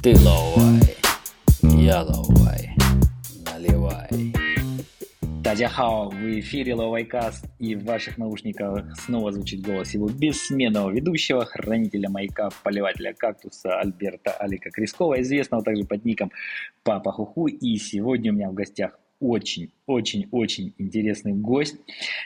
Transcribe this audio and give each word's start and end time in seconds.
Ты 0.00 0.14
ловай, 0.24 0.96
я 1.62 2.02
ловай, 2.02 2.70
наливай. 3.44 4.32
Тадяхао, 5.42 6.10
в 6.10 6.38
эфире 6.38 6.76
Ловайкаст, 6.76 7.44
и 7.58 7.74
в 7.74 7.84
ваших 7.84 8.16
наушниках 8.16 8.96
снова 8.96 9.32
звучит 9.32 9.60
голос 9.62 9.94
его 9.94 10.08
бессменного 10.08 10.90
ведущего, 10.90 11.44
хранителя 11.44 12.08
маяка, 12.10 12.50
поливателя 12.62 13.12
кактуса 13.12 13.80
Альберта 13.80 14.30
Алика 14.30 14.70
Крискова, 14.70 15.20
известного 15.20 15.64
также 15.64 15.84
под 15.84 16.04
ником 16.04 16.30
Папа 16.84 17.10
Хуху. 17.10 17.48
И 17.48 17.76
сегодня 17.78 18.30
у 18.30 18.36
меня 18.36 18.50
в 18.50 18.54
гостях 18.54 19.00
очень-очень-очень 19.20 20.74
интересный 20.78 21.32
гость. 21.32 21.76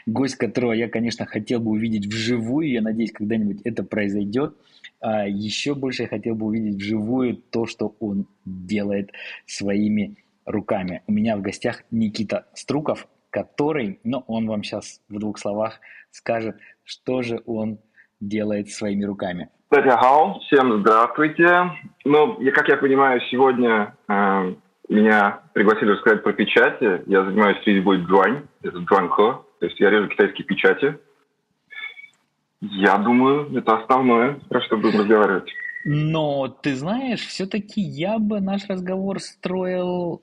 Гость, 0.07 0.37
которого 0.37 0.73
я, 0.73 0.89
конечно, 0.89 1.27
хотел 1.27 1.61
бы 1.61 1.71
увидеть 1.71 2.07
вживую. 2.07 2.71
Я 2.71 2.83
надеюсь, 2.83 3.13
когда-нибудь 3.13 3.63
это 3.64 3.83
произойдет. 3.83 4.57
А 5.00 5.27
еще 5.27 5.75
больше 5.75 6.03
я 6.03 6.09
хотел 6.09 6.35
бы 6.35 6.47
увидеть 6.47 6.77
вживую 6.77 7.36
то, 7.36 7.67
что 7.67 7.97
он 7.99 8.27
делает 8.45 9.11
своими 9.47 10.17
руками. 10.45 11.03
У 11.07 11.13
меня 11.13 11.36
в 11.36 11.43
гостях 11.43 11.83
Никита 11.91 12.47
Струков, 12.55 13.09
который, 13.31 14.00
ну, 14.05 14.25
он 14.27 14.47
вам 14.47 14.63
сейчас 14.63 15.00
в 15.09 15.19
двух 15.19 15.39
словах 15.39 15.81
скажет, 16.11 16.57
что 16.85 17.22
же 17.22 17.43
он 17.47 17.79
делает 18.21 18.71
своими 18.71 19.05
руками. 19.05 19.49
Всем 20.47 20.81
здравствуйте. 20.81 21.71
Ну, 22.05 22.41
я, 22.41 22.53
как 22.53 22.69
я 22.69 22.77
понимаю, 22.77 23.21
сегодня 23.31 23.97
э, 24.07 24.55
меня 24.89 25.41
пригласили 25.53 25.91
рассказать 25.91 26.22
про 26.22 26.32
печати. 26.32 27.03
Я 27.07 27.25
занимаюсь 27.25 27.64
резьбой 27.64 27.99
джуань, 27.99 28.46
это 28.63 28.79
джуанхо, 28.79 29.45
то 29.61 29.67
есть 29.67 29.79
я 29.81 29.91
режу 29.91 30.08
китайские 30.08 30.46
печати. 30.46 30.99
Я 32.61 32.97
думаю, 32.98 33.56
это 33.56 33.78
основное, 33.78 34.34
про 34.48 34.61
что 34.62 34.77
будем 34.77 35.00
разговаривать. 35.00 35.50
Но 35.84 36.47
ты 36.47 36.77
знаешь, 36.77 37.27
все-таки 37.27 37.80
я 37.80 38.19
бы 38.19 38.41
наш 38.41 38.69
разговор 38.69 39.19
строил 39.20 40.22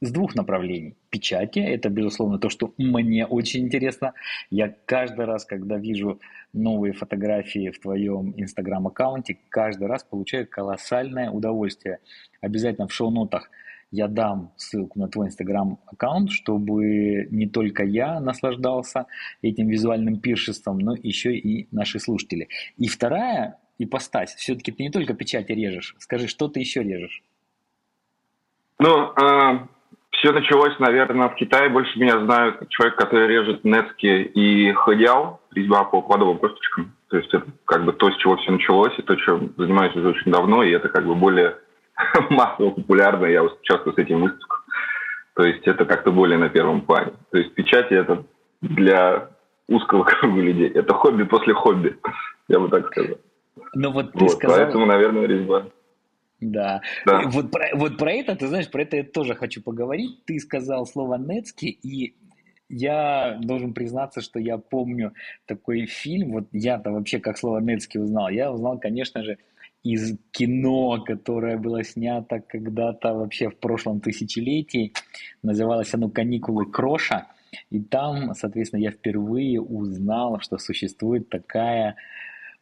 с 0.00 0.12
двух 0.12 0.34
направлений. 0.34 0.96
Печати– 1.08 1.58
это, 1.60 1.88
безусловно, 1.88 2.38
то, 2.38 2.50
что 2.50 2.74
мне 2.76 3.24
очень 3.26 3.64
интересно. 3.64 4.12
Я 4.50 4.74
каждый 4.84 5.24
раз, 5.24 5.46
когда 5.46 5.78
вижу 5.78 6.20
новые 6.52 6.92
фотографии 6.92 7.70
в 7.70 7.80
твоем 7.80 8.34
инстаграм-аккаунте, 8.36 9.38
каждый 9.48 9.88
раз 9.88 10.04
получаю 10.04 10.46
колоссальное 10.46 11.30
удовольствие. 11.30 12.00
Обязательно 12.42 12.86
в 12.86 12.92
шоу-нотах– 12.92 13.50
я 13.90 14.08
дам 14.08 14.52
ссылку 14.56 14.98
на 14.98 15.08
твой 15.08 15.28
инстаграм-аккаунт, 15.28 16.30
чтобы 16.30 17.26
не 17.30 17.48
только 17.48 17.84
я 17.84 18.20
наслаждался 18.20 19.06
этим 19.42 19.68
визуальным 19.68 20.20
пиршеством, 20.20 20.78
но 20.78 20.94
еще 20.94 21.34
и 21.34 21.68
наши 21.72 21.98
слушатели. 21.98 22.48
И 22.76 22.88
вторая 22.88 23.58
ипостась, 23.78 24.34
все-таки 24.34 24.72
ты 24.72 24.82
не 24.82 24.90
только 24.90 25.14
печати 25.14 25.52
режешь, 25.52 25.94
скажи, 25.98 26.28
что 26.28 26.48
ты 26.48 26.60
еще 26.60 26.82
режешь? 26.82 27.22
Ну, 28.78 29.12
э, 29.12 29.66
все 30.12 30.32
началось, 30.32 30.78
наверное, 30.78 31.28
в 31.28 31.34
Китае. 31.34 31.68
Больше 31.68 31.98
меня 31.98 32.20
знают 32.24 32.68
человек, 32.68 32.96
который 32.96 33.26
режет 33.28 33.64
нетки 33.64 34.06
и 34.06 34.72
ходял, 34.72 35.40
резьба 35.52 35.84
по 35.84 36.00
плодовым 36.00 36.38
косточкам. 36.38 36.92
То 37.08 37.16
есть 37.16 37.32
это 37.32 37.46
как 37.64 37.84
бы 37.84 37.92
то, 37.92 38.10
с 38.10 38.16
чего 38.18 38.36
все 38.36 38.52
началось, 38.52 38.96
и 38.98 39.02
то, 39.02 39.16
чем 39.16 39.54
занимаюсь 39.56 39.96
уже 39.96 40.08
очень 40.08 40.30
давно, 40.30 40.62
и 40.62 40.70
это 40.70 40.88
как 40.88 41.06
бы 41.06 41.14
более 41.14 41.56
массово 42.30 42.70
популярно, 42.70 43.26
я 43.26 43.42
часто 43.62 43.92
с 43.92 43.98
этим 43.98 44.22
выставках. 44.22 44.64
То 45.34 45.44
есть 45.44 45.66
это 45.66 45.84
как-то 45.84 46.10
более 46.10 46.38
на 46.38 46.48
первом 46.48 46.82
плане. 46.82 47.12
То 47.30 47.38
есть 47.38 47.54
печати 47.54 47.94
это 47.94 48.24
для 48.60 49.30
узкого 49.68 50.04
круга 50.04 50.40
людей. 50.40 50.68
Это 50.68 50.94
хобби 50.94 51.24
после 51.24 51.54
хобби, 51.54 51.96
я 52.48 52.58
бы 52.58 52.68
так 52.68 52.86
сказал. 52.88 53.18
Ну 53.74 53.92
вот 53.92 54.12
ты 54.12 54.20
вот, 54.20 54.30
сказал... 54.30 54.56
Поэтому, 54.56 54.86
наверное, 54.86 55.26
резьба. 55.26 55.66
Да. 56.40 56.80
да. 57.04 57.22
Вот, 57.26 57.50
про, 57.50 57.68
вот 57.74 57.98
про 57.98 58.12
это, 58.12 58.36
ты 58.36 58.46
знаешь, 58.46 58.70
про 58.70 58.82
это 58.82 58.96
я 58.96 59.04
тоже 59.04 59.34
хочу 59.34 59.60
поговорить. 59.62 60.24
Ты 60.24 60.38
сказал 60.38 60.86
слово 60.86 61.16
«нецки», 61.16 61.66
и 61.66 62.14
я 62.68 63.38
должен 63.40 63.74
признаться, 63.74 64.20
что 64.20 64.38
я 64.38 64.58
помню 64.58 65.14
такой 65.46 65.86
фильм, 65.86 66.32
вот 66.32 66.44
я-то 66.52 66.92
вообще 66.92 67.18
как 67.18 67.38
слово 67.38 67.58
«нецки» 67.58 67.98
узнал. 67.98 68.28
Я 68.28 68.52
узнал, 68.52 68.78
конечно 68.78 69.24
же, 69.24 69.38
из 69.82 70.18
кино, 70.32 71.02
которое 71.04 71.56
было 71.56 71.84
снято 71.84 72.40
когда-то 72.40 73.14
вообще 73.14 73.48
в 73.48 73.56
прошлом 73.56 74.00
тысячелетии. 74.00 74.92
Называлось 75.42 75.94
оно 75.94 76.08
«Каникулы 76.08 76.66
Кроша». 76.66 77.28
И 77.70 77.80
там, 77.80 78.34
соответственно, 78.34 78.80
я 78.80 78.90
впервые 78.90 79.60
узнал, 79.60 80.40
что 80.40 80.58
существует 80.58 81.28
такая 81.28 81.96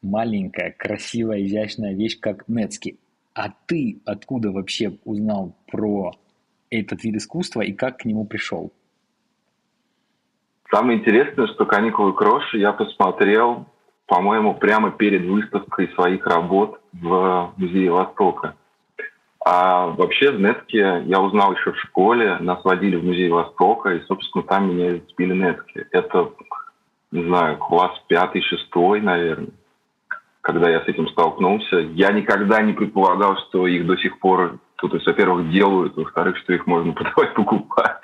маленькая, 0.02 0.74
красивая, 0.76 1.44
изящная 1.44 1.94
вещь, 1.94 2.18
как 2.20 2.46
Нецки. 2.48 2.98
А 3.34 3.50
ты 3.66 4.00
откуда 4.04 4.52
вообще 4.52 4.96
узнал 5.04 5.56
про 5.66 6.12
этот 6.70 7.04
вид 7.04 7.16
искусства 7.16 7.62
и 7.62 7.72
как 7.72 7.98
к 7.98 8.04
нему 8.04 8.24
пришел? 8.24 8.72
Самое 10.70 10.98
интересное, 10.98 11.46
что 11.48 11.64
«Каникулы 11.64 12.12
Кроши» 12.12 12.58
я 12.58 12.72
посмотрел 12.72 13.66
по-моему, 14.06 14.54
прямо 14.54 14.90
перед 14.90 15.24
выставкой 15.24 15.88
своих 15.94 16.26
работ 16.26 16.80
в 16.92 17.52
Музее 17.56 17.90
Востока. 17.90 18.54
А 19.44 19.86
вообще 19.86 20.32
в 20.32 20.40
я 20.70 21.20
узнал 21.20 21.54
еще 21.54 21.72
в 21.72 21.78
школе, 21.78 22.36
нас 22.40 22.64
водили 22.64 22.96
в 22.96 23.04
Музей 23.04 23.28
Востока, 23.28 23.94
и, 23.94 24.04
собственно, 24.06 24.42
там 24.42 24.70
меня 24.74 25.00
сбили 25.12 25.34
Нетки. 25.34 25.86
Это, 25.92 26.30
не 27.12 27.24
знаю, 27.24 27.56
класс 27.58 27.92
пятый, 28.08 28.42
шестой, 28.42 29.00
наверное, 29.00 29.50
когда 30.40 30.68
я 30.68 30.80
с 30.80 30.88
этим 30.88 31.08
столкнулся. 31.08 31.78
Я 31.78 32.10
никогда 32.10 32.60
не 32.60 32.72
предполагал, 32.72 33.36
что 33.48 33.66
их 33.66 33.86
до 33.86 33.96
сих 33.96 34.18
пор, 34.18 34.58
то 34.76 34.88
есть, 34.88 35.06
во-первых, 35.06 35.50
делают, 35.50 35.96
во-вторых, 35.96 36.36
что 36.38 36.52
их 36.52 36.66
можно 36.66 36.92
подавать 36.94 37.34
покупать. 37.34 38.02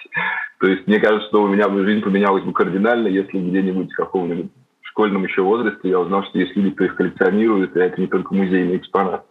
То 0.61 0.69
есть 0.69 0.87
мне 0.87 1.01
кажется, 1.01 1.29
что 1.29 1.43
у 1.43 1.49
меня 1.49 1.69
бы 1.69 1.85
жизнь 1.85 2.03
поменялась 2.03 2.45
бы 2.45 2.53
кардинально, 2.53 3.09
если 3.09 3.39
где-нибудь 3.39 3.93
в 3.93 3.97
каком-нибудь 3.97 4.53
школьном 4.93 5.25
еще 5.25 5.43
возрасте 5.43 5.89
я 5.89 5.99
узнал, 5.99 6.25
что 6.25 6.39
есть 6.39 6.55
люди, 6.55 6.71
кто 6.71 6.85
их 6.85 6.97
коллекционирует, 6.97 7.77
и 7.77 7.81
это 7.81 8.01
не 8.01 8.07
только 8.07 8.35
музейный 8.35 8.77
экспонат. 8.77 9.25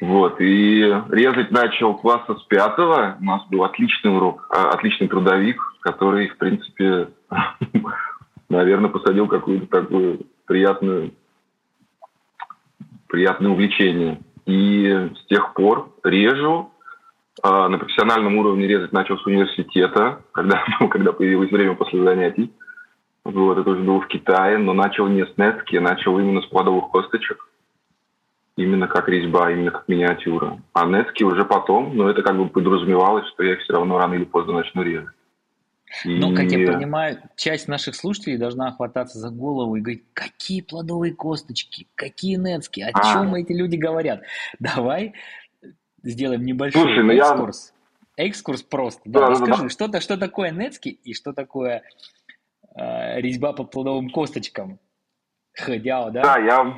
Вот, 0.00 0.40
и 0.40 0.82
резать 1.10 1.50
начал 1.52 1.94
класса 1.94 2.34
с 2.34 2.42
пятого. 2.44 3.16
У 3.20 3.24
нас 3.24 3.46
был 3.48 3.62
отличный 3.64 4.16
урок, 4.16 4.46
а, 4.50 4.70
отличный 4.70 5.06
трудовик, 5.06 5.60
который, 5.80 6.28
в 6.28 6.38
принципе, 6.38 7.08
наверное, 8.48 8.90
посадил 8.90 9.28
какую-то 9.28 9.66
такую 9.66 10.20
приятную, 10.46 11.12
приятное 13.08 13.52
увлечение. 13.52 14.20
И 14.46 15.10
с 15.16 15.26
тех 15.26 15.54
пор 15.54 15.92
режу. 16.02 16.70
А, 17.42 17.68
на 17.68 17.78
профессиональном 17.78 18.36
уровне 18.36 18.66
резать 18.66 18.92
начал 18.92 19.18
с 19.18 19.26
университета, 19.26 20.20
когда, 20.32 20.64
когда 20.90 21.12
появилось 21.12 21.50
время 21.50 21.74
после 21.74 22.02
занятий. 22.02 22.52
Вот, 23.24 23.58
это 23.58 23.70
уже 23.70 23.82
было 23.82 24.00
в 24.00 24.08
Китае, 24.08 24.58
но 24.58 24.72
начал 24.72 25.06
не 25.06 25.24
с 25.24 25.36
нетки, 25.36 25.76
начал 25.76 26.18
именно 26.18 26.42
с 26.42 26.46
плодовых 26.46 26.90
косточек. 26.90 27.48
Именно 28.56 28.86
как 28.88 29.08
резьба, 29.08 29.50
именно 29.50 29.70
как 29.70 29.88
миниатюра. 29.88 30.60
А 30.72 30.84
нетки 30.86 31.22
уже 31.22 31.44
потом, 31.44 31.96
но 31.96 32.10
это 32.10 32.22
как 32.22 32.36
бы 32.36 32.48
подразумевалось, 32.48 33.26
что 33.28 33.44
я 33.44 33.54
их 33.54 33.60
все 33.60 33.74
равно 33.74 33.98
рано 33.98 34.14
или 34.14 34.24
поздно 34.24 34.54
начну 34.54 34.82
резать. 34.82 35.14
И... 36.04 36.18
Ну, 36.18 36.34
как 36.34 36.50
я 36.50 36.72
понимаю, 36.72 37.18
часть 37.36 37.68
наших 37.68 37.94
слушателей 37.94 38.38
должна 38.38 38.72
хвататься 38.72 39.18
за 39.18 39.30
голову 39.30 39.76
и 39.76 39.80
говорить, 39.80 40.04
какие 40.14 40.62
плодовые 40.62 41.14
косточки, 41.14 41.86
какие 41.94 42.36
нетки, 42.36 42.80
о 42.80 42.90
а. 42.92 43.12
чем 43.12 43.34
эти 43.34 43.52
люди 43.52 43.76
говорят. 43.76 44.22
Давай 44.58 45.14
сделаем 46.02 46.44
небольшой 46.44 46.82
Слушай, 46.82 47.04
ну 47.04 47.12
экскурс. 47.12 47.72
Я... 48.16 48.26
Экскурс 48.26 48.62
просто. 48.62 49.02
Да, 49.04 49.20
да, 49.20 49.30
расскажи, 49.30 49.52
да, 49.52 49.62
да. 49.62 49.68
Что, 49.68 50.00
что 50.00 50.16
такое 50.18 50.50
нетки 50.50 50.88
и 50.88 51.14
что 51.14 51.32
такое 51.32 51.82
резьба 52.74 53.52
по 53.52 53.64
плодовым 53.64 54.10
косточкам. 54.10 54.78
Ходяо, 55.54 56.10
да? 56.10 56.22
Да, 56.22 56.38
я... 56.38 56.74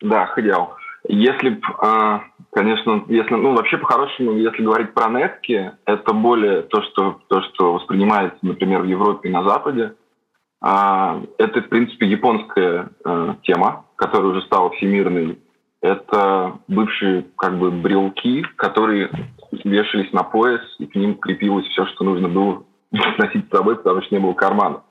Да, 0.00 0.26
ходяо. 0.26 0.76
Если 1.08 1.50
б, 1.50 1.60
э, 1.82 2.20
конечно, 2.52 3.04
если, 3.08 3.34
ну, 3.34 3.54
вообще 3.54 3.78
по-хорошему, 3.78 4.32
если 4.32 4.62
говорить 4.62 4.92
про 4.92 5.08
нетки, 5.08 5.72
это 5.84 6.12
более 6.12 6.62
то, 6.62 6.82
что, 6.82 7.20
то, 7.28 7.42
что 7.42 7.74
воспринимается, 7.74 8.38
например, 8.42 8.82
в 8.82 8.86
Европе 8.86 9.28
и 9.28 9.32
на 9.32 9.44
Западе. 9.44 9.94
Э, 10.64 11.22
это, 11.38 11.62
в 11.62 11.68
принципе, 11.68 12.06
японская 12.06 12.88
э, 13.04 13.34
тема, 13.42 13.84
которая 13.96 14.32
уже 14.32 14.42
стала 14.42 14.70
всемирной. 14.70 15.38
Это 15.80 16.58
бывшие, 16.66 17.26
как 17.36 17.58
бы, 17.58 17.70
брелки, 17.70 18.42
которые 18.56 19.10
вешались 19.64 20.12
на 20.12 20.24
пояс, 20.24 20.62
и 20.78 20.86
к 20.86 20.96
ним 20.96 21.14
крепилось 21.14 21.66
все, 21.66 21.86
что 21.86 22.04
нужно 22.04 22.28
было 22.28 22.64
носить 22.92 23.46
с 23.46 23.56
собой, 23.56 23.76
потому 23.76 24.02
что 24.02 24.14
не 24.14 24.20
было 24.20 24.32
кармана. 24.34 24.82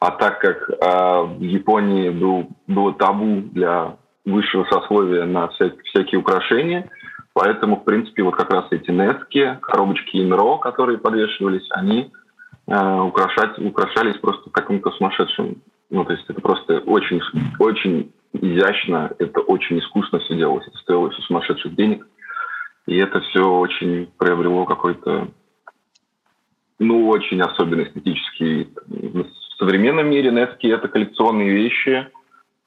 А 0.00 0.12
так 0.12 0.40
как 0.40 0.70
э, 0.70 1.22
в 1.38 1.42
Японии 1.42 2.08
был, 2.08 2.48
было 2.66 2.94
табу 2.94 3.42
для 3.52 3.96
высшего 4.24 4.64
сословия 4.64 5.26
на 5.26 5.48
вся, 5.48 5.72
всякие 5.84 6.20
украшения, 6.20 6.88
поэтому, 7.34 7.76
в 7.76 7.84
принципе, 7.84 8.22
вот 8.22 8.34
как 8.34 8.50
раз 8.50 8.64
эти 8.70 8.90
нетки, 8.90 9.58
коробочки 9.60 10.16
инро, 10.16 10.56
которые 10.56 10.98
подвешивались, 10.98 11.66
они 11.70 12.10
э, 12.66 13.00
украшать, 13.00 13.58
украшались 13.58 14.16
просто 14.18 14.48
каким-то 14.50 14.90
сумасшедшим. 14.92 15.62
Ну, 15.90 16.04
то 16.04 16.12
есть 16.12 16.24
это 16.28 16.40
просто 16.40 16.78
очень, 16.78 17.20
очень 17.58 18.12
изящно, 18.32 19.10
это 19.18 19.40
очень 19.40 19.80
искусно 19.80 20.20
все 20.20 20.36
делалось, 20.36 20.66
это 20.66 20.78
стоило 20.78 21.10
все 21.10 21.20
сумасшедших 21.22 21.74
денег. 21.74 22.06
И 22.86 22.96
это 22.96 23.20
все 23.20 23.46
очень 23.46 24.10
приобрело 24.18 24.64
какой-то, 24.64 25.28
ну, 26.80 27.08
очень 27.08 27.40
особенный 27.40 27.84
эстетический. 27.84 28.68
В 28.88 29.26
современном 29.58 30.08
мире 30.08 30.30
нетки– 30.30 30.66
это 30.68 30.88
коллекционные 30.88 31.50
вещи. 31.50 32.08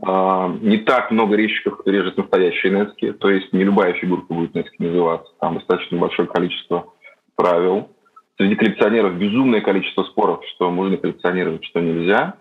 А, 0.06 0.56
не 0.62 0.77
так 0.77 1.12
много 1.12 1.36
резчиков, 1.36 1.80
кто 1.80 1.89
режет 1.89 2.18
настоящие 2.18 2.71
нетки. 2.71 3.12
То 3.13 3.30
есть 3.30 3.51
не 3.51 3.63
любая 3.63 3.94
фигурка 3.94 4.33
будет 4.33 4.54
нетки 4.54 4.75
называться. 4.80 5.31
Там 5.39 5.56
достаточно 5.56 5.98
большое 5.98 6.27
количество 6.27 6.94
правил. 7.36 7.89
Среди 8.38 8.56
коллекционеров 8.56 9.15
безумное 9.15 9.62
количество 9.62 10.04
споров, 10.04 10.42
что 10.56 10.69
можно 10.69 10.98
коллекционировать, 10.98 11.65
что 11.65 11.81
нельзя. 11.81 12.36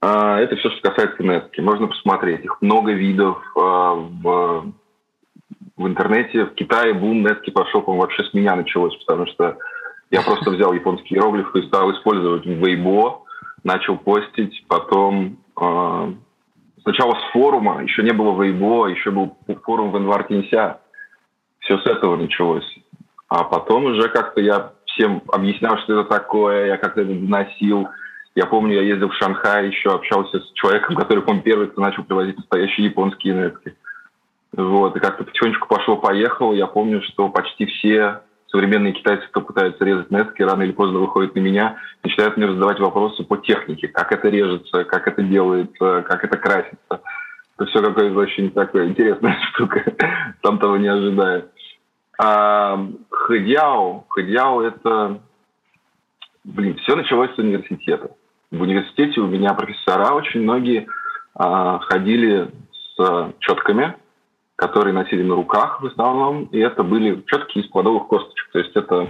А, 0.00 0.40
это 0.40 0.56
все, 0.56 0.68
что 0.70 0.90
касается 0.90 1.22
нетки. 1.22 1.60
Можно 1.60 1.86
посмотреть. 1.86 2.44
Их 2.44 2.60
много 2.60 2.92
видов 2.92 3.40
а, 3.56 3.94
в 3.94 4.72
в 5.78 5.86
интернете. 5.86 6.44
В 6.44 6.54
Китае 6.54 6.92
бум 6.92 7.22
нетки 7.22 7.50
по 7.50 7.64
вообще 7.86 8.24
с 8.24 8.34
меня 8.34 8.56
началось, 8.56 8.94
потому 8.96 9.26
что 9.26 9.56
я 10.10 10.22
просто 10.22 10.50
взял 10.50 10.72
японские 10.72 11.18
иероглифы 11.18 11.60
и 11.60 11.66
стал 11.66 11.90
использовать 11.92 12.46
в 12.46 12.64
Weibo, 12.64 13.22
начал 13.62 13.96
постить, 13.98 14.64
потом 14.68 15.38
э, 15.60 16.12
сначала 16.82 17.14
с 17.14 17.32
форума, 17.32 17.82
еще 17.82 18.02
не 18.02 18.12
было 18.12 18.32
Weibo, 18.32 18.90
еще 18.90 19.10
был 19.10 19.36
форум 19.64 19.90
в 19.92 19.98
Инвартинся. 19.98 20.80
Все 21.60 21.78
с 21.78 21.86
этого 21.86 22.16
началось. 22.16 22.78
А 23.28 23.44
потом 23.44 23.84
уже 23.84 24.08
как-то 24.08 24.40
я 24.40 24.72
всем 24.86 25.22
объяснял, 25.30 25.76
что 25.78 26.00
это 26.00 26.08
такое, 26.08 26.66
я 26.66 26.76
как-то 26.78 27.02
это 27.02 27.12
доносил. 27.12 27.88
Я 28.34 28.46
помню, 28.46 28.76
я 28.76 28.82
ездил 28.82 29.10
в 29.10 29.14
Шанхай, 29.14 29.68
еще 29.68 29.90
общался 29.90 30.40
с 30.40 30.52
человеком, 30.54 30.96
который, 30.96 31.22
по 31.22 31.36
первый, 31.38 31.66
кто 31.66 31.82
начал 31.82 32.04
привозить 32.04 32.38
настоящие 32.38 32.86
японские 32.86 33.34
нетки. 33.34 33.76
Вот, 34.52 34.96
и 34.96 35.00
как-то 35.00 35.24
потихонечку 35.24 35.68
пошло-поехало. 35.68 36.54
Я 36.54 36.66
помню, 36.66 37.02
что 37.02 37.28
почти 37.28 37.66
все 37.66 38.22
современные 38.50 38.92
китайцы, 38.92 39.26
кто 39.28 39.40
пытается 39.40 39.84
резать 39.84 40.10
нетки, 40.10 40.42
рано 40.42 40.62
или 40.62 40.72
поздно 40.72 40.98
выходят 40.98 41.34
на 41.34 41.40
меня, 41.40 41.76
начинают 42.02 42.36
мне 42.36 42.48
задавать 42.48 42.80
вопросы 42.80 43.24
по 43.24 43.36
технике, 43.36 43.88
как 43.88 44.12
это 44.12 44.28
режется, 44.28 44.84
как 44.84 45.06
это 45.06 45.22
делается, 45.22 46.02
как 46.02 46.24
это 46.24 46.36
красится. 46.36 47.02
Это 47.56 47.66
все 47.66 47.82
какое-то 47.82 48.18
очень 48.18 48.50
такое 48.50 48.88
интересная 48.88 49.38
штука, 49.52 49.84
сам 50.42 50.58
того 50.58 50.76
не 50.76 50.88
ожидая. 50.88 51.46
А 52.20 52.84
хэдяо, 53.10 54.04
хэдяо 54.08 54.62
это, 54.62 55.20
блин, 56.44 56.76
все 56.78 56.96
началось 56.96 57.34
с 57.34 57.38
университета. 57.38 58.10
В 58.50 58.62
университете 58.62 59.20
у 59.20 59.26
меня 59.26 59.54
профессора 59.54 60.14
очень 60.14 60.42
многие 60.42 60.88
а, 61.34 61.78
ходили 61.80 62.50
с 62.72 63.32
четками, 63.40 63.94
которые 64.58 64.92
носили 64.92 65.22
на 65.22 65.36
руках 65.36 65.80
в 65.80 65.86
основном, 65.86 66.46
и 66.46 66.58
это 66.58 66.82
были 66.82 67.22
четкие 67.26 67.62
из 67.62 67.70
плодовых 67.70 68.08
косточек. 68.08 68.48
То 68.50 68.58
есть 68.58 68.74
это, 68.74 69.06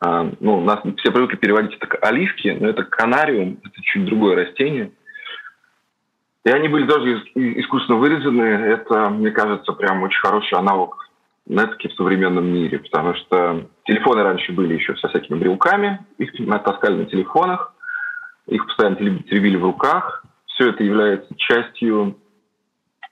э, 0.00 0.32
ну, 0.38 0.60
нас 0.60 0.78
все 0.98 1.10
привыкли 1.10 1.36
переводить 1.36 1.74
это 1.74 1.88
как 1.88 2.04
оливки, 2.04 2.56
но 2.60 2.68
это 2.68 2.84
канариум, 2.84 3.58
это 3.64 3.82
чуть 3.82 4.04
другое 4.04 4.36
растение. 4.36 4.92
И 6.44 6.50
они 6.50 6.68
были 6.68 6.86
тоже 6.86 7.20
искусственно 7.34 7.98
вырезаны. 7.98 8.42
Это, 8.42 9.10
мне 9.10 9.32
кажется, 9.32 9.72
прям 9.72 10.04
очень 10.04 10.20
хороший 10.20 10.56
аналог 10.56 10.96
нетки 11.46 11.88
в 11.88 11.94
современном 11.94 12.46
мире, 12.46 12.78
потому 12.78 13.16
что 13.16 13.66
телефоны 13.86 14.22
раньше 14.22 14.52
были 14.52 14.74
еще 14.74 14.96
со 14.98 15.08
всякими 15.08 15.36
брелками, 15.36 16.06
их 16.18 16.30
таскали 16.64 16.94
на 16.94 17.06
телефонах, 17.06 17.74
их 18.46 18.64
постоянно 18.66 18.94
теребили 18.96 19.56
в 19.56 19.64
руках. 19.64 20.24
Все 20.46 20.68
это 20.68 20.84
является 20.84 21.34
частью 21.36 22.18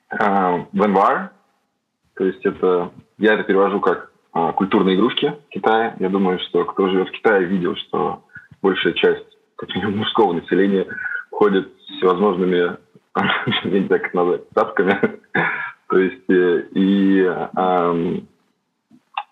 э, 0.09 0.65
венвар, 0.71 1.31
то 2.15 2.25
есть 2.25 2.45
это, 2.45 2.91
я 3.17 3.33
это 3.33 3.43
перевожу 3.43 3.79
как 3.79 4.11
а, 4.33 4.53
культурные 4.53 4.95
игрушки 4.95 5.35
Китая. 5.49 5.95
Я 5.99 6.09
думаю, 6.09 6.39
что 6.39 6.65
кто 6.65 6.89
живет 6.89 7.09
в 7.09 7.11
Китае, 7.11 7.45
видел, 7.45 7.75
что 7.75 8.23
большая 8.61 8.93
часть 8.93 9.25
как 9.55 9.73
минимум, 9.75 9.99
мужского 9.99 10.33
населения 10.33 10.87
ходит 11.29 11.71
с 11.85 11.97
всевозможными, 11.97 12.77
не 13.65 13.85
знаю, 13.85 14.01
как 14.01 14.13
назвать, 14.13 14.41
цапками. 14.55 15.19
То 15.87 15.97
есть, 15.97 16.29
э, 16.29 16.67
и 16.73 17.19
эм, 17.21 18.27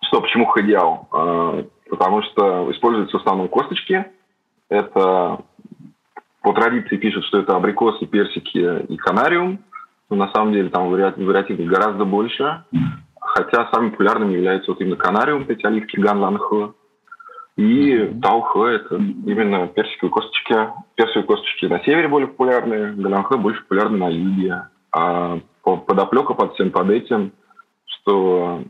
что, 0.01 0.21
почему 0.21 0.45
хэдяо? 0.45 1.07
Э, 1.11 1.63
потому 1.89 2.21
что 2.23 2.71
используются 2.71 3.17
в 3.17 3.21
основном 3.21 3.47
косточки. 3.47 4.05
Это 4.69 5.39
по 6.41 6.53
традиции 6.53 6.97
пишут, 6.97 7.25
что 7.25 7.39
это 7.39 7.55
абрикосы, 7.55 8.05
персики 8.05 8.83
и 8.87 8.97
канариум. 8.97 9.59
Но 10.09 10.15
на 10.15 10.31
самом 10.31 10.53
деле 10.53 10.69
там 10.69 10.89
вариативов 10.89 11.65
гораздо 11.65 12.05
больше. 12.05 12.63
Хотя 13.19 13.69
самым 13.71 13.91
популярным 13.91 14.31
является 14.31 14.71
вот 14.71 14.81
именно 14.81 14.95
канариум, 14.95 15.45
эти 15.47 15.65
оливки 15.65 15.99
ганланхуа. 15.99 16.73
И 17.57 18.11
таухэ– 18.21 18.59
это 18.75 18.95
именно 18.95 19.67
персиковые 19.67 20.11
косточки. 20.11 20.55
Персиковые 20.95 21.27
косточки 21.27 21.65
на 21.65 21.79
севере 21.83 22.07
более 22.07 22.27
популярны, 22.27 22.93
ганланхэ 22.93 23.37
больше 23.37 23.61
популярны 23.63 23.97
на 23.97 24.09
юге. 24.09 24.67
А 24.91 25.39
подоплека 25.63 26.33
под 26.33 26.53
всем 26.53 26.71
под 26.71 26.89
этим, 26.89 27.31
что 27.85 28.63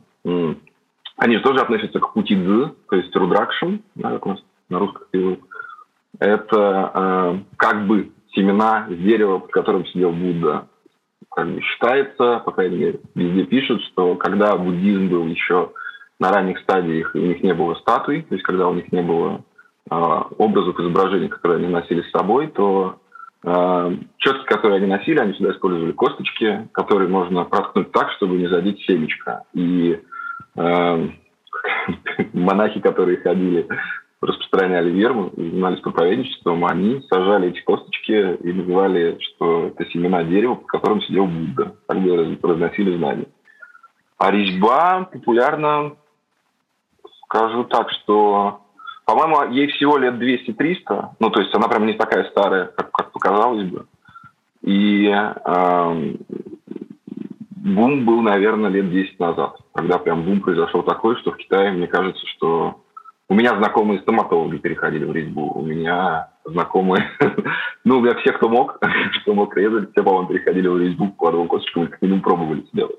они 1.20 1.36
же 1.36 1.44
тоже 1.44 1.60
относятся 1.60 2.00
к 2.00 2.14
пути 2.14 2.36
дзы, 2.36 2.74
то 2.90 2.96
есть 2.96 3.14
рудракшн, 3.16 3.76
да, 3.96 4.12
как 4.12 4.26
у 4.26 4.30
нас 4.30 4.40
на 4.70 4.80
русском 4.80 5.04
языке. 5.12 5.42
Это 6.18 6.92
э, 6.94 7.40
как 7.58 7.88
бы 7.88 8.12
семена 8.34 8.88
с 8.90 8.96
дерева, 8.96 9.40
под 9.40 9.52
которым 9.52 9.86
сидел 9.88 10.12
Будда 10.12 10.69
как 11.40 11.48
бы 11.48 11.62
считается, 11.62 12.40
по 12.40 12.52
крайней 12.52 12.78
мере, 12.78 13.00
везде 13.16 13.46
пишут, 13.46 13.82
что 13.84 14.16
когда 14.16 14.58
буддизм 14.58 15.08
был 15.08 15.26
еще 15.28 15.72
на 16.20 16.34
ранних 16.34 16.60
стадиях, 16.60 17.12
у 17.16 17.20
них 17.20 17.42
не 17.44 17.54
было 17.54 17.76
статуй, 17.76 18.24
то 18.24 18.36
есть 18.36 18.44
когда 18.44 18.68
у 18.68 18.74
них 18.74 18.92
не 18.92 19.02
было 19.02 19.42
э, 19.90 19.96
образов, 20.38 20.78
изображений, 20.78 21.30
которые 21.30 21.60
они 21.60 21.68
носили 21.70 22.02
с 22.02 22.12
собой, 22.12 22.48
то 22.48 23.00
э, 23.46 23.96
четки, 24.18 24.46
которые 24.48 24.80
они 24.80 24.88
носили, 24.88 25.18
они 25.18 25.32
всегда 25.32 25.54
использовали 25.54 25.94
косточки, 25.94 26.68
которые 26.74 27.08
можно 27.08 27.46
проткнуть 27.46 27.90
так, 27.94 28.12
чтобы 28.18 28.36
не 28.36 28.48
задеть 28.48 28.82
семечко. 28.82 29.44
И 29.54 29.98
э, 30.58 31.08
монахи, 32.34 32.82
которые 32.82 33.16
ходили 33.16 33.66
распространяли 34.22 34.90
веру, 34.90 35.32
занимались 35.36 35.80
проповедничеством, 35.80 36.66
они 36.66 37.02
сажали 37.10 37.50
эти 37.50 37.62
косточки 37.62 38.38
и 38.44 38.54
называли, 38.54 39.18
что 39.22 39.68
это 39.68 39.90
семена 39.92 40.24
дерева, 40.24 40.56
под 40.56 40.68
которым 40.68 41.02
сидел 41.02 41.26
Будда. 41.26 41.76
Так 41.88 42.02
бы 42.02 42.38
разносили 42.42 42.98
знания. 42.98 43.28
А 44.18 44.32
резьба 44.32 45.06
популярна, 45.06 45.94
скажу 47.24 47.64
так, 47.64 47.90
что, 47.92 48.62
по-моему, 49.06 49.54
ей 49.54 49.68
всего 49.68 49.98
лет 49.98 50.16
200-300, 50.16 51.12
ну, 51.20 51.30
то 51.30 51.40
есть 51.42 51.56
она 51.56 51.70
прям 51.70 51.86
не 51.86 51.94
такая 51.94 52.26
старая, 52.30 52.66
как, 52.66 52.92
как 52.92 53.12
показалось 53.14 53.66
бы. 53.68 53.86
И 54.62 55.08
э, 55.08 56.14
бум 57.56 58.06
был, 58.06 58.22
наверное, 58.22 58.70
лет 58.70 58.92
10 58.92 59.18
назад, 59.20 59.56
когда 59.74 59.98
прям 59.98 60.24
бум 60.24 60.42
произошел 60.42 60.84
такой, 60.84 61.16
что 61.18 61.32
в 61.32 61.38
Китае, 61.38 61.72
мне 61.72 61.88
кажется, 61.88 62.26
что 62.28 62.82
у 63.30 63.36
меня 63.36 63.56
знакомые 63.56 64.02
стоматологи 64.02 64.58
переходили 64.58 65.06
в 65.06 65.14
резьбу. 65.14 65.52
У 65.54 65.62
меня 65.62 66.32
знакомые, 66.46 67.12
ну, 67.86 68.00
у 68.00 68.02
меня 68.02 68.16
все, 68.16 68.34
кто 68.34 68.50
мог, 68.50 68.80
кто 69.22 69.34
мог 69.36 69.56
резать, 69.56 69.92
все, 69.92 70.04
по-моему, 70.04 70.28
переходили 70.28 70.68
в 70.68 70.80
резьбу, 70.80 71.12
кладовым 71.12 71.48
косточком, 71.48 71.88
как 71.88 72.02
минимум 72.02 72.22
пробовали 72.22 72.66
сделать. 72.74 72.98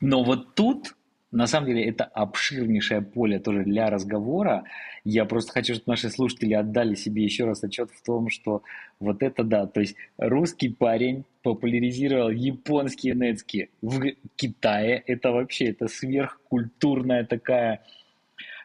Но 0.00 0.22
вот 0.22 0.54
тут, 0.54 0.94
на 1.32 1.48
самом 1.48 1.66
деле, 1.66 1.84
это 1.88 2.04
обширнейшее 2.04 3.02
поле 3.02 3.40
тоже 3.40 3.64
для 3.64 3.90
разговора. 3.90 4.62
Я 5.02 5.24
просто 5.24 5.52
хочу, 5.52 5.74
чтобы 5.74 5.90
наши 5.90 6.10
слушатели 6.10 6.54
отдали 6.54 6.94
себе 6.94 7.24
еще 7.24 7.44
раз 7.44 7.64
отчет 7.64 7.90
в 7.90 8.04
том, 8.04 8.30
что 8.30 8.62
вот 9.00 9.24
это 9.24 9.42
да, 9.42 9.66
то 9.66 9.80
есть 9.80 9.96
русский 10.16 10.68
парень 10.68 11.24
популяризировал 11.42 12.30
японские 12.30 13.14
нетски 13.14 13.70
в 13.82 14.12
Китае. 14.36 15.02
Это 15.06 15.32
вообще, 15.32 15.70
это 15.70 15.88
сверхкультурная 15.88 17.24
такая 17.24 17.82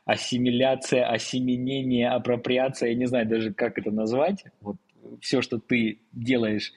ассимиляция, 0.06 1.06
осеменение, 1.06 2.10
апроприация, 2.10 2.90
я 2.90 2.96
не 2.96 3.06
знаю 3.06 3.28
даже, 3.28 3.54
как 3.54 3.78
это 3.78 3.92
назвать, 3.92 4.44
вот 4.62 4.78
все, 5.22 5.42
что 5.42 5.60
ты 5.60 6.00
делаешь 6.12 6.74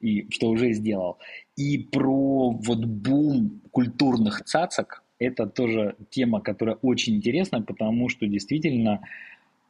и 0.00 0.26
что 0.30 0.48
уже 0.48 0.72
сделал. 0.72 1.18
И 1.56 1.78
про 1.78 2.50
вот 2.50 2.84
бум 2.84 3.60
культурных 3.70 4.44
цацок, 4.44 5.02
это 5.18 5.46
тоже 5.46 5.96
тема, 6.10 6.40
которая 6.40 6.76
очень 6.82 7.16
интересна, 7.16 7.62
потому 7.62 8.08
что 8.08 8.26
действительно 8.26 9.00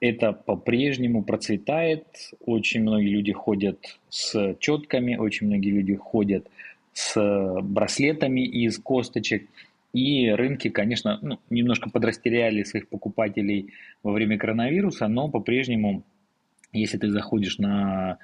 это 0.00 0.32
по-прежнему 0.32 1.22
процветает. 1.22 2.06
Очень 2.40 2.82
многие 2.82 3.08
люди 3.08 3.32
ходят 3.32 3.98
с 4.08 4.56
четками, 4.60 5.16
очень 5.16 5.46
многие 5.46 5.70
люди 5.70 5.94
ходят 5.94 6.46
с 6.92 7.60
браслетами 7.62 8.46
из 8.46 8.78
косточек. 8.78 9.48
И 9.94 10.28
рынки, 10.28 10.70
конечно, 10.70 11.20
ну, 11.22 11.38
немножко 11.50 11.88
подрастеряли 11.88 12.64
своих 12.64 12.88
покупателей 12.88 13.72
во 14.02 14.12
время 14.12 14.36
коронавируса, 14.36 15.06
но 15.06 15.28
по-прежнему, 15.28 16.04
если 16.72 16.98
ты 16.98 17.10
заходишь 17.10 17.58
на 17.58 18.18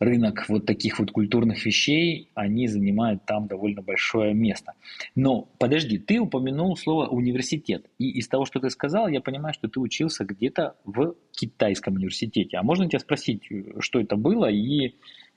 рынок 0.00 0.46
вот 0.48 0.64
таких 0.64 0.98
вот 0.98 1.10
культурных 1.10 1.66
вещей, 1.66 2.30
они 2.34 2.68
занимают 2.68 3.26
там 3.26 3.48
довольно 3.48 3.82
большое 3.82 4.32
место. 4.32 4.72
Но 5.14 5.50
подожди, 5.58 5.98
ты 5.98 6.20
упомянул 6.20 6.74
слово 6.74 7.06
университет. 7.08 7.84
И 7.98 8.08
из 8.10 8.26
того, 8.26 8.46
что 8.46 8.58
ты 8.58 8.70
сказал, 8.70 9.08
я 9.08 9.20
понимаю, 9.20 9.52
что 9.52 9.68
ты 9.68 9.80
учился 9.80 10.24
где-то 10.24 10.76
в 10.84 11.16
китайском 11.32 11.96
университете. 11.96 12.56
А 12.56 12.62
можно 12.62 12.88
тебя 12.88 13.00
спросить, 13.00 13.42
что 13.80 14.00
это 14.00 14.16
было 14.16 14.50
и 14.50 14.94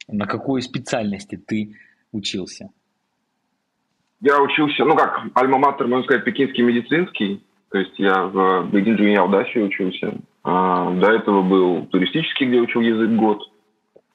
на 0.07 0.27
какой 0.27 0.61
специальности 0.61 1.35
ты 1.35 1.75
учился? 2.13 2.69
Я 4.21 4.39
учился, 4.39 4.85
ну 4.85 4.95
как, 4.95 5.23
альма-матер, 5.33 5.87
можно 5.87 6.03
сказать, 6.05 6.23
пекинский 6.23 6.63
медицинский. 6.63 7.43
То 7.69 7.79
есть 7.79 7.97
я 7.97 8.25
в 8.25 8.69
Бейдинджине 8.69 9.19
Алдафе 9.19 9.61
учился. 9.61 10.13
А, 10.43 10.91
до 10.91 11.11
этого 11.11 11.41
был 11.41 11.85
туристический, 11.87 12.47
где 12.47 12.59
учил 12.59 12.81
язык 12.81 13.09
год. 13.11 13.41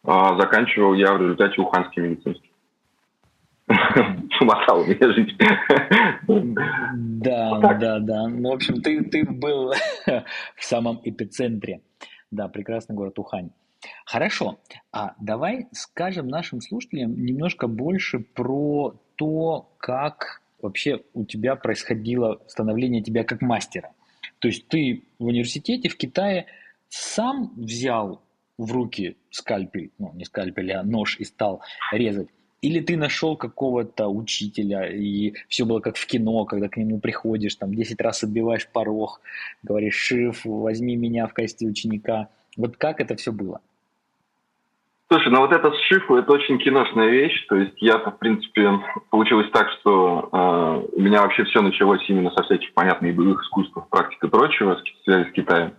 А 0.05 0.39
заканчивал 0.39 0.95
я 0.95 1.15
в 1.15 1.21
результате 1.21 1.61
уханский 1.61 2.03
медицинский. 2.03 2.53
Смотал 4.39 4.85
меня 4.85 5.13
жить. 5.13 5.37
Да, 6.29 7.59
да, 7.75 7.99
да. 7.99 8.29
Ну, 8.29 8.51
в 8.51 8.55
общем, 8.55 8.81
ты, 8.83 9.03
ты 9.03 9.25
был 9.25 9.73
в 10.07 10.65
самом 10.65 11.01
эпицентре. 11.03 11.81
Да, 12.31 12.47
прекрасный 12.47 12.95
город 12.95 13.19
Ухань. 13.19 13.51
Хорошо, 14.05 14.59
а 14.93 15.15
давай 15.21 15.67
скажем 15.73 16.29
нашим 16.29 16.61
слушателям 16.61 17.25
немножко 17.25 17.67
больше 17.69 18.21
про 18.21 18.95
то, 19.17 19.73
как 19.79 20.43
вообще 20.61 21.03
у 21.15 21.25
тебя 21.25 21.57
происходило 21.57 22.41
становление 22.47 23.03
тебя 23.03 23.25
как 23.25 23.43
мастера. 23.43 23.93
То 24.39 24.49
есть 24.49 24.69
ты 24.69 25.05
в 25.19 25.27
университете 25.27 25.89
в 25.89 25.97
Китае 25.97 26.47
сам 26.89 27.53
взял 27.57 28.23
в 28.59 28.73
руки 28.73 29.17
скальпель, 29.31 29.91
ну 29.99 30.13
не 30.15 30.25
скальпель, 30.25 30.73
а 30.73 30.83
нож 30.83 31.19
и 31.19 31.25
стал 31.25 31.63
резать? 31.93 32.29
Или 32.63 32.81
ты 32.81 32.97
нашел 32.97 33.37
какого-то 33.37 34.09
учителя, 34.09 34.91
и 34.91 35.35
все 35.49 35.67
было 35.67 35.81
как 35.81 35.97
в 35.97 36.07
кино, 36.07 36.45
когда 36.47 36.69
к 36.69 36.77
нему 36.79 36.99
приходишь, 36.99 37.55
там 37.55 37.75
10 37.75 38.01
раз 38.01 38.25
отбиваешь 38.25 38.67
порог, 38.67 39.21
говоришь, 39.63 39.95
Шиф, 39.95 40.45
возьми 40.45 40.97
меня 40.97 41.27
в 41.27 41.35
качестве 41.35 41.69
ученика. 41.69 42.29
Вот 42.57 42.77
как 42.77 43.01
это 43.01 43.15
все 43.15 43.31
было? 43.31 43.61
Слушай, 45.09 45.31
ну 45.31 45.41
вот 45.41 45.53
это 45.53 45.71
с 45.71 45.81
Шифу, 45.83 46.17
это 46.17 46.33
очень 46.33 46.59
киношная 46.59 47.09
вещь. 47.09 47.47
То 47.47 47.55
есть 47.55 47.81
я-то, 47.81 48.11
в 48.11 48.19
принципе, 48.19 48.81
получилось 49.11 49.49
так, 49.53 49.71
что 49.79 50.29
э, 50.33 50.97
у 50.97 51.01
меня 51.01 51.23
вообще 51.23 51.45
все 51.45 51.63
началось 51.63 52.05
именно 52.09 52.33
со 52.33 52.43
всяких, 52.43 52.75
понятных 52.75 53.15
боевых 53.15 53.41
искусств, 53.43 53.77
практик 53.89 54.25
и 54.25 54.29
прочего, 54.29 54.81
связи 55.05 55.31
с 55.31 55.33
Китаем. 55.33 55.75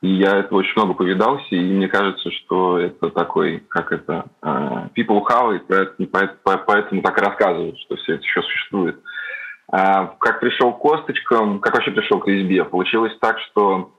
И 0.00 0.08
я 0.08 0.38
это 0.38 0.54
очень 0.54 0.72
много 0.74 0.94
повидался, 0.94 1.54
и 1.54 1.60
мне 1.60 1.86
кажется, 1.86 2.30
что 2.30 2.78
это 2.78 3.10
такой, 3.10 3.62
как 3.68 3.92
это, 3.92 4.24
uh, 4.42 4.88
people 4.96 5.22
how 5.30 5.56
it, 5.56 6.36
поэтому, 6.66 7.02
так 7.02 7.18
и 7.18 7.24
рассказывают, 7.24 7.78
что 7.78 7.96
все 7.96 8.14
это 8.14 8.22
еще 8.24 8.42
существует. 8.42 9.00
Uh, 9.70 10.08
как 10.18 10.40
пришел 10.40 10.72
к 10.72 10.80
косточкам, 10.80 11.60
как 11.60 11.74
вообще 11.74 11.92
пришел 11.92 12.18
к 12.18 12.26
резьбе? 12.26 12.64
Получилось 12.64 13.16
так, 13.20 13.38
что 13.38 13.92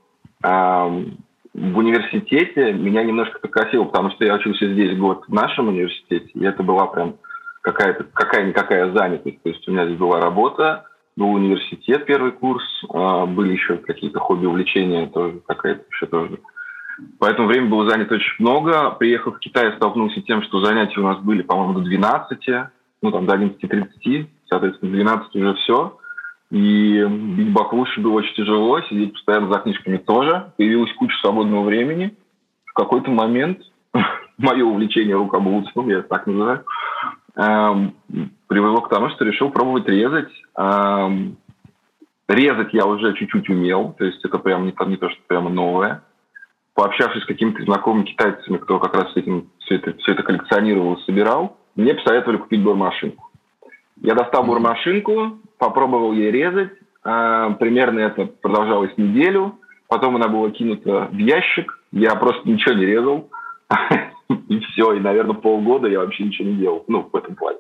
uh, 0.44 1.14
в 1.54 1.78
университете 1.78 2.74
меня 2.74 3.04
немножко 3.04 3.40
покосило, 3.40 3.84
потому 3.86 4.12
что 4.12 4.26
я 4.26 4.36
учился 4.36 4.72
здесь 4.74 4.98
год 4.98 5.24
в 5.28 5.34
нашем 5.34 5.68
университете, 5.68 6.30
и 6.34 6.44
это 6.44 6.64
была 6.64 6.88
прям 6.88 7.18
какая-то 7.62 8.06
какая-никакая 8.14 8.92
занятость. 8.92 9.42
То 9.44 9.50
есть 9.50 9.68
у 9.68 9.72
меня 9.72 9.86
здесь 9.86 9.98
была 9.98 10.20
работа, 10.20 10.86
был 11.16 11.32
университет, 11.32 12.06
первый 12.06 12.32
курс, 12.32 12.64
а, 12.92 13.26
были 13.28 13.54
еще 13.54 13.78
какие-то 13.78 14.20
хобби, 14.20 14.48
увлечения, 14.48 15.08
тоже 15.08 15.42
какая-то 15.48 15.84
еще 15.92 16.08
тоже. 16.08 16.40
Поэтому 17.20 17.48
время 17.48 17.70
было 17.70 17.90
занято 17.90 18.16
очень 18.16 18.36
много. 18.40 18.92
Приехав 18.92 19.36
в 19.36 19.40
Китай, 19.40 19.74
столкнулся 19.76 20.20
с 20.20 20.24
тем, 20.24 20.42
что 20.44 20.64
занятия 20.64 21.00
у 21.00 21.04
нас 21.04 21.20
были, 21.20 21.44
по-моему, 21.44 21.80
до 21.80 21.82
12, 21.82 22.40
ну 23.02 23.12
там 23.12 23.26
до 23.26 23.36
11.30, 23.36 24.28
соответственно, 24.50 24.92
12 24.92 25.36
уже 25.36 25.54
все. 25.56 25.98
И 26.54 27.04
бить 27.04 27.52
баклуши 27.52 28.00
было 28.00 28.14
очень 28.14 28.36
тяжело, 28.36 28.80
сидеть 28.82 29.14
постоянно 29.14 29.52
за 29.52 29.58
книжками 29.58 29.98
тоже. 29.98 30.52
Появилась 30.56 30.94
куча 30.94 31.16
свободного 31.18 31.64
времени. 31.64 32.16
В 32.66 32.74
какой-то 32.74 33.10
момент 33.10 33.60
мое 34.38 34.64
увлечение 34.64 35.16
рукоблудством, 35.16 35.90
я 35.90 36.04
так 36.04 36.28
называю, 36.28 36.64
эм, 37.38 37.96
привело 38.48 38.82
к 38.82 38.90
тому, 38.90 39.10
что 39.10 39.26
решил 39.26 39.50
пробовать 39.50 39.88
резать. 39.88 40.30
Эм, 40.56 41.38
резать 42.28 42.72
я 42.72 42.86
уже 42.86 43.16
чуть-чуть 43.16 43.50
умел, 43.50 43.96
то 43.98 44.06
есть 44.06 44.24
это 44.24 44.38
прям 44.38 44.68
не, 44.68 44.76
не 44.90 44.98
то, 44.98 45.10
что 45.10 45.20
прямо 45.26 45.50
новое. 45.50 46.04
Пообщавшись 46.76 47.24
с 47.24 47.28
какими-то 47.28 47.64
знакомыми 47.64 48.06
китайцами, 48.06 48.58
кто 48.58 48.78
как 48.78 48.94
раз 48.94 49.12
этим 49.16 49.50
все 49.58 49.78
это, 49.78 49.98
все 49.98 50.12
это 50.12 50.22
коллекционировал 50.22 51.00
собирал, 51.00 51.58
мне 51.76 51.96
посоветовали 51.96 52.38
купить 52.38 52.62
бормашинку. 52.62 53.23
Я 54.02 54.16
достал 54.16 54.44
бормашинку, 54.44 55.40
попробовал 55.58 56.14
ей 56.14 56.32
резать. 56.32 56.72
А, 57.04 57.52
примерно 57.52 58.00
это 58.00 58.26
продолжалось 58.26 58.98
неделю. 58.98 59.60
Потом 59.88 60.16
она 60.16 60.28
была 60.28 60.50
кинута 60.52 61.10
в 61.12 61.18
ящик. 61.18 61.80
Я 61.92 62.16
просто 62.16 62.48
ничего 62.50 62.76
не 62.76 62.86
резал. 62.86 63.30
И 64.50 64.60
все. 64.60 64.94
И, 64.94 65.00
наверное, 65.00 65.36
полгода 65.36 65.88
я 65.88 66.00
вообще 66.00 66.24
ничего 66.24 66.50
не 66.50 66.56
делал. 66.56 66.84
Ну, 66.88 67.10
в 67.12 67.16
этом 67.16 67.36
плане. 67.36 67.60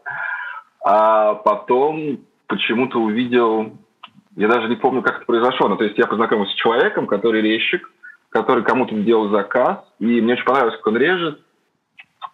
А 0.84 1.36
потом 1.36 2.20
почему-то 2.48 3.00
увидел... 3.00 3.78
Я 4.36 4.48
даже 4.48 4.68
не 4.68 4.75
помню, 4.75 5.04
как 5.04 5.18
это 5.18 5.25
произошло. 5.25 5.68
Но, 5.68 5.75
то 5.75 5.84
есть 5.84 5.98
я 5.98 6.08
познакомился 6.08 6.54
с 6.54 6.56
человеком, 6.56 7.06
который 7.06 7.42
резчик, 7.42 7.90
который 8.30 8.63
кому-то 8.63 8.98
сделал 9.00 9.30
заказ. 9.30 9.80
И 10.00 10.22
мне 10.22 10.34
очень 10.34 10.46
понравилось, 10.46 10.78
как 10.78 10.88
он 10.88 10.98
режет. 10.98 11.40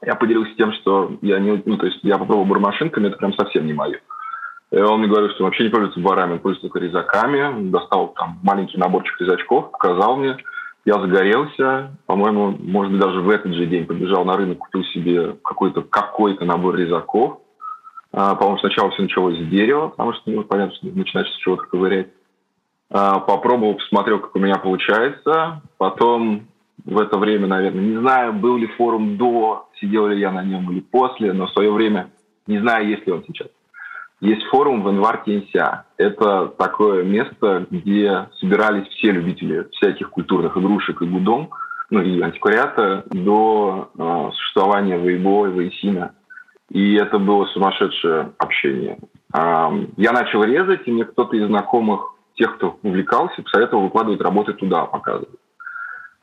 Я 0.06 0.16
поделился 0.16 0.56
тем, 0.56 0.72
что 0.74 1.18
я 1.22 1.40
не... 1.40 1.62
Ну, 1.66 1.78
то 1.78 1.86
есть 1.86 2.00
я 2.04 2.18
попробовал 2.18 2.46
бурмашинками, 2.46 3.08
это 3.08 3.18
прям 3.18 3.34
совсем 3.34 3.66
не 3.66 3.74
мое. 3.74 4.00
И 4.72 4.78
он 4.78 5.00
мне 5.00 5.10
говорил, 5.10 5.30
что 5.32 5.44
вообще 5.44 5.64
не 5.64 5.70
пользуется 5.70 6.00
барами, 6.00 6.34
он 6.34 6.40
пользуется 6.40 6.70
только 6.70 6.80
резаками. 6.80 7.70
Достал 7.70 8.10
там 8.10 8.40
маленький 8.44 8.78
наборчик 8.78 9.20
резачков, 9.20 9.72
показал 9.72 10.18
мне. 10.18 10.38
Я 10.86 10.94
загорелся. 10.94 11.98
По-моему, 12.06 12.56
может 12.60 12.92
быть, 12.92 13.02
даже 13.02 13.20
в 13.20 13.30
этот 13.30 13.54
же 13.54 13.66
день 13.66 13.86
побежал 13.86 14.24
на 14.26 14.38
рынок, 14.38 14.60
купил 14.60 14.84
себе 14.86 15.36
какой-то 15.44 15.82
какой-то 15.82 16.46
набор 16.46 16.76
резаков. 16.76 17.40
А, 18.12 18.36
по-моему, 18.36 18.60
сначала 18.60 18.90
все 18.92 19.04
началось 19.04 19.38
с 19.38 19.50
дерева, 19.50 19.90
потому 19.90 20.14
что, 20.14 20.32
ну, 20.32 20.44
понятно, 20.44 20.76
что 20.76 20.88
начинаешь 20.88 21.30
с 21.30 21.38
чего-то 21.38 21.64
ковырять. 21.64 22.08
А, 22.92 23.20
попробовал, 23.20 23.76
посмотрел, 23.76 24.20
как 24.20 24.36
у 24.36 24.40
меня 24.40 24.56
получается. 24.56 25.62
Потом 25.78 26.48
в 26.86 27.00
это 27.00 27.18
время, 27.18 27.48
наверное, 27.48 27.84
не 27.84 27.98
знаю, 27.98 28.34
был 28.34 28.58
ли 28.58 28.68
форум 28.68 29.18
до, 29.18 29.68
сидел 29.80 30.08
ли 30.08 30.20
я 30.20 30.32
на 30.32 30.44
нем 30.44 30.72
или 30.72 30.80
после, 30.80 31.34
но 31.34 31.48
в 31.48 31.52
свое 31.52 31.72
время, 31.72 32.12
не 32.48 32.60
знаю, 32.60 32.88
есть 32.88 33.06
ли 33.06 33.14
он 33.14 33.24
сейчас. 33.28 33.48
Есть 34.22 34.44
форум 34.48 34.84
в 34.84 34.90
Инвар-Тенся. 34.90 35.86
Это 35.98 36.48
такое 36.58 37.04
место, 37.04 37.66
где 37.70 38.28
собирались 38.40 38.88
все 38.90 39.12
любители 39.12 39.68
всяких 39.72 40.10
культурных 40.10 40.58
игрушек 40.58 41.02
и 41.02 41.06
гудом, 41.06 41.52
ну 41.90 42.02
и 42.02 42.20
антиквариата 42.22 43.06
до 43.08 43.90
э, 43.98 44.30
существования 44.34 44.98
Вейбо 44.98 45.48
и 45.48 45.52
Вейсина. 45.52 46.14
И 46.70 46.96
это 46.96 47.18
было 47.18 47.46
сумасшедшее 47.46 48.34
общение. 48.38 49.00
Э, 49.34 49.70
я 49.96 50.12
начал 50.12 50.44
резать, 50.44 50.82
и 50.86 50.92
мне 50.92 51.06
кто-то 51.06 51.38
из 51.38 51.48
знакомых, 51.48 52.14
тех, 52.36 52.56
кто 52.58 52.78
увлекался, 52.84 53.42
посоветовал 53.42 53.84
выкладывать 53.84 54.22
работы 54.22 54.54
туда, 54.54 54.86
показывать. 54.86 55.40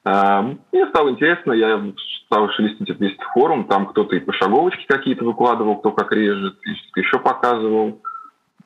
Мне 0.07 0.87
стало 0.91 1.11
интересно, 1.11 1.51
я 1.53 1.83
стал 2.27 2.49
шелестить 2.51 2.89
весь 3.01 3.17
форум, 3.35 3.65
там 3.65 3.87
кто-то 3.87 4.15
и 4.15 4.21
пошаговочки 4.21 4.87
какие-то 4.87 5.25
выкладывал, 5.25 5.79
кто 5.79 5.91
как 5.91 6.13
режет, 6.13 6.57
и 6.65 7.01
еще 7.01 7.19
показывал. 7.19 8.01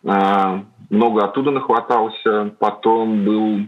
Много 0.03 1.25
оттуда 1.25 1.51
нахватался. 1.51 2.55
Потом 2.59 3.25
был 3.25 3.61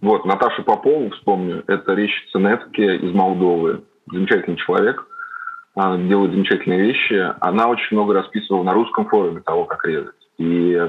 вот, 0.00 0.24
Наташа 0.24 0.62
Попова, 0.62 1.10
вспомню, 1.10 1.64
это 1.66 1.92
резчица 1.92 2.38
Нетки 2.38 2.80
из 2.80 3.12
Молдовы. 3.12 3.84
Замечательный 4.10 4.56
человек, 4.56 5.06
делает 5.74 6.32
замечательные 6.32 6.80
вещи. 6.80 7.34
Она 7.40 7.68
очень 7.68 7.94
много 7.94 8.14
расписывала 8.14 8.62
на 8.62 8.72
русском 8.72 9.06
форуме 9.06 9.42
того, 9.42 9.66
как 9.66 9.84
резать. 9.84 10.14
И 10.38 10.80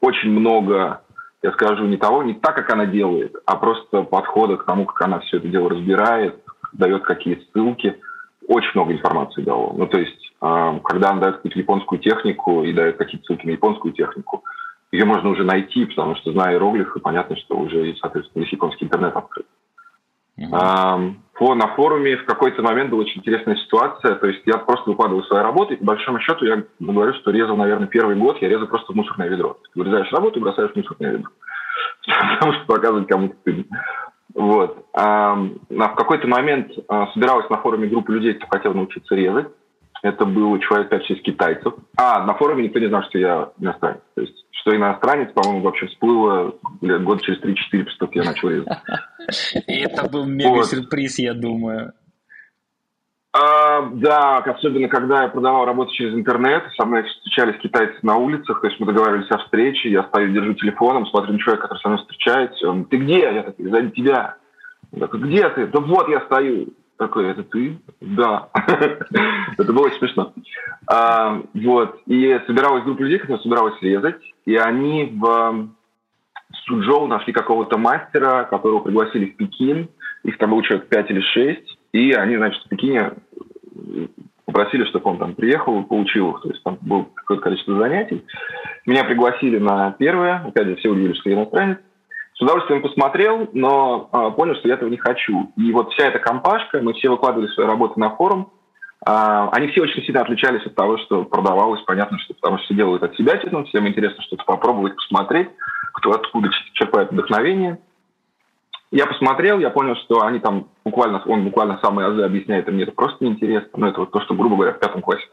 очень 0.00 0.30
много 0.30 1.00
я 1.42 1.52
скажу, 1.52 1.84
не 1.86 1.96
того, 1.96 2.22
не 2.22 2.34
так, 2.34 2.56
как 2.56 2.70
она 2.72 2.86
делает, 2.86 3.36
а 3.46 3.56
просто 3.56 4.02
подхода 4.02 4.56
к 4.56 4.64
тому, 4.64 4.86
как 4.86 5.02
она 5.02 5.20
все 5.20 5.36
это 5.36 5.48
дело 5.48 5.70
разбирает, 5.70 6.42
дает 6.72 7.04
какие 7.04 7.46
ссылки. 7.52 7.98
Очень 8.46 8.70
много 8.74 8.92
информации 8.92 9.42
дало. 9.42 9.74
Ну, 9.76 9.86
то 9.86 9.98
есть, 9.98 10.32
э, 10.40 10.80
когда 10.84 11.10
она 11.10 11.20
дает 11.20 11.36
какую-то 11.36 11.58
японскую 11.58 12.00
технику 12.00 12.64
и 12.64 12.72
дает 12.72 12.96
какие-то 12.96 13.26
ссылки 13.26 13.46
на 13.46 13.50
японскую 13.50 13.92
технику, 13.92 14.42
ее 14.90 15.04
можно 15.04 15.28
уже 15.28 15.44
найти, 15.44 15.84
потому 15.84 16.16
что, 16.16 16.32
зная 16.32 16.54
иероглифы, 16.54 16.98
понятно, 16.98 17.36
что 17.36 17.56
уже, 17.56 17.94
соответственно, 18.00 18.42
весь 18.42 18.52
японский 18.52 18.86
интернет 18.86 19.14
открыт. 19.14 19.46
Mm-hmm. 20.38 21.54
На 21.54 21.68
форуме 21.76 22.16
в 22.16 22.24
какой-то 22.24 22.62
момент 22.62 22.90
была 22.90 23.02
очень 23.02 23.20
интересная 23.20 23.56
ситуация. 23.56 24.16
То 24.16 24.26
есть 24.26 24.42
я 24.46 24.58
просто 24.58 24.90
выкладывал 24.90 25.22
свои 25.24 25.42
работы, 25.42 25.74
и 25.74 25.76
по 25.76 25.86
большому 25.86 26.20
счету 26.20 26.44
я 26.44 26.64
говорю, 26.80 27.14
что 27.14 27.30
резал, 27.30 27.56
наверное, 27.56 27.86
первый 27.86 28.16
год, 28.16 28.38
я 28.40 28.48
резал 28.48 28.66
просто 28.66 28.92
в 28.92 28.96
мусорное 28.96 29.28
ведро. 29.28 29.56
Вырезаешь 29.74 30.12
работу 30.12 30.38
и 30.38 30.42
бросаешь 30.42 30.72
в 30.72 30.76
мусорное 30.76 31.12
ведро. 31.12 31.30
Потому 32.34 32.52
что 32.54 32.66
показывать 32.66 33.08
кому-то 33.08 33.36
стыдно. 33.40 33.64
Вот. 34.34 34.84
А, 34.94 35.34
в 35.34 35.94
какой-то 35.94 36.28
момент 36.28 36.72
а, 36.88 37.08
собиралась 37.12 37.48
на 37.50 37.58
форуме 37.58 37.88
группа 37.88 38.10
людей, 38.10 38.34
кто 38.34 38.46
хотел 38.46 38.74
научиться 38.74 39.14
резать. 39.14 39.48
Это 40.02 40.24
было 40.24 40.60
человек 40.60 40.92
5-6 40.92 41.14
китайцев. 41.20 41.74
А, 41.96 42.24
на 42.24 42.34
форуме 42.34 42.64
никто 42.64 42.78
не 42.78 42.88
знал, 42.88 43.02
что 43.04 43.18
я 43.18 43.50
иностранец. 43.58 44.00
То 44.14 44.20
есть, 44.22 44.46
что 44.52 44.76
иностранец, 44.76 45.32
по-моему, 45.32 45.62
вообще 45.62 45.86
всплыло 45.86 46.54
год 46.80 47.22
через 47.22 47.40
3-4, 47.40 47.54
после 47.84 47.98
того, 47.98 48.12
как 48.12 48.16
я 48.16 48.24
начал 48.24 48.48
резать. 48.48 48.68
Это 49.66 50.08
был 50.08 50.24
мега-сюрприз, 50.24 51.18
я 51.18 51.34
думаю. 51.34 51.92
А, 53.32 53.82
да, 53.92 54.38
особенно 54.38 54.88
когда 54.88 55.22
я 55.22 55.28
продавал 55.28 55.66
работу 55.66 55.92
через 55.92 56.14
интернет, 56.14 56.64
со 56.76 56.86
мной 56.86 57.04
встречались 57.04 57.60
китайцы 57.60 57.98
на 58.02 58.16
улицах, 58.16 58.60
то 58.60 58.66
есть 58.66 58.80
мы 58.80 58.86
договаривались 58.86 59.30
о 59.30 59.38
встрече, 59.38 59.90
я 59.90 60.04
стою, 60.04 60.32
держу 60.32 60.54
телефоном, 60.54 61.06
смотрю 61.06 61.34
на 61.34 61.38
человека, 61.38 61.68
который 61.68 61.82
со 61.82 61.88
мной 61.88 62.00
встречается, 62.00 62.70
он, 62.70 62.84
ты 62.86 62.96
где? 62.96 63.18
Я 63.20 63.42
такой, 63.42 63.68
сзади 63.68 63.90
тебя. 63.90 64.36
Он 64.92 65.00
такой, 65.00 65.20
где 65.20 65.48
ты? 65.50 65.66
Да 65.66 65.80
вот 65.80 66.08
я 66.08 66.20
стою. 66.22 66.68
Такой, 66.98 67.30
это 67.30 67.44
ты? 67.44 67.78
Да. 68.00 68.48
это 69.58 69.72
было 69.72 69.86
очень 69.86 69.98
смешно. 69.98 70.32
А, 70.86 71.40
вот. 71.54 72.00
И 72.06 72.40
собиралась 72.46 72.84
группа 72.84 73.02
людей, 73.02 73.18
которая 73.18 73.42
собиралась 73.42 73.80
резать, 73.80 74.20
и 74.44 74.56
они 74.56 75.16
в 75.16 75.68
Суджоу 76.64 77.06
нашли 77.06 77.32
какого-то 77.32 77.78
мастера, 77.78 78.44
которого 78.44 78.80
пригласили 78.80 79.26
в 79.26 79.36
Пекин. 79.36 79.88
Их 80.24 80.38
там 80.38 80.50
было 80.50 80.62
человек 80.62 80.88
5 80.88 81.10
или 81.10 81.20
6 81.20 81.78
и 81.92 82.12
они, 82.12 82.36
значит, 82.36 82.62
в 82.64 82.68
Пекине 82.68 83.12
попросили, 84.44 84.84
чтобы 84.84 85.10
он 85.10 85.18
там 85.18 85.34
приехал, 85.34 85.82
получил 85.84 86.30
их. 86.30 86.42
То 86.42 86.48
есть 86.50 86.62
там 86.62 86.78
было 86.80 87.06
какое-то 87.14 87.44
количество 87.44 87.78
занятий. 87.78 88.24
Меня 88.86 89.04
пригласили 89.04 89.58
на 89.58 89.92
первое. 89.92 90.44
Опять 90.46 90.68
же, 90.68 90.76
все 90.76 90.90
удивились, 90.90 91.18
что 91.18 91.30
я 91.30 91.36
иностранец. 91.36 91.78
С 92.38 92.40
удовольствием 92.40 92.82
посмотрел, 92.82 93.48
но 93.52 94.08
а, 94.12 94.30
понял, 94.30 94.54
что 94.54 94.68
я 94.68 94.74
этого 94.74 94.88
не 94.88 94.96
хочу. 94.96 95.52
И 95.56 95.72
вот 95.72 95.92
вся 95.92 96.06
эта 96.06 96.20
компашка, 96.20 96.80
мы 96.80 96.92
все 96.92 97.08
выкладывали 97.08 97.48
свои 97.48 97.66
работы 97.66 97.98
на 97.98 98.10
форум. 98.10 98.52
А, 99.04 99.48
они 99.50 99.66
все 99.68 99.82
очень 99.82 100.04
сильно 100.04 100.20
отличались 100.20 100.64
от 100.64 100.76
того, 100.76 100.98
что 100.98 101.24
продавалось. 101.24 101.82
Понятно, 101.82 102.16
что 102.20 102.34
потому 102.34 102.58
что 102.58 102.66
все 102.66 102.74
делают 102.74 103.02
от 103.02 103.16
себя, 103.16 103.40
всем 103.40 103.88
интересно 103.88 104.22
что-то 104.22 104.44
попробовать, 104.44 104.94
посмотреть, 104.94 105.48
кто 105.94 106.12
откуда 106.12 106.48
черпает 106.74 107.10
вдохновение. 107.10 107.80
Я 108.92 109.06
посмотрел, 109.06 109.58
я 109.58 109.70
понял, 109.70 109.96
что 109.96 110.24
они 110.24 110.38
там 110.38 110.68
буквально, 110.84 111.20
он 111.26 111.42
буквально 111.42 111.80
самые 111.82 112.06
азы 112.06 112.22
объясняет, 112.22 112.68
и 112.68 112.70
мне 112.70 112.84
это 112.84 112.92
просто 112.92 113.24
неинтересно. 113.24 113.70
Но 113.74 113.88
это 113.88 113.98
вот 113.98 114.12
то, 114.12 114.20
что, 114.20 114.34
грубо 114.34 114.54
говоря, 114.54 114.74
в 114.74 114.78
пятом 114.78 115.02
классе 115.02 115.26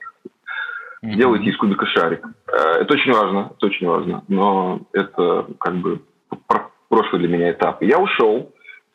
mm-hmm. 1.03 1.13
делаете 1.13 1.51
из 1.51 1.57
кубика 1.57 1.85
шарик. 1.85 2.25
Э, 2.47 2.81
это 2.81 2.95
очень 2.95 3.13
важно, 3.13 3.51
это 3.55 3.65
очень 3.67 3.87
важно. 3.87 4.23
Но 4.27 4.79
это 4.91 5.45
как 5.59 5.75
бы 5.75 6.01
прошлый 6.89 7.21
для 7.21 7.29
меня 7.29 7.51
этап. 7.51 7.81
Я 7.81 7.99
ушел, 7.99 8.53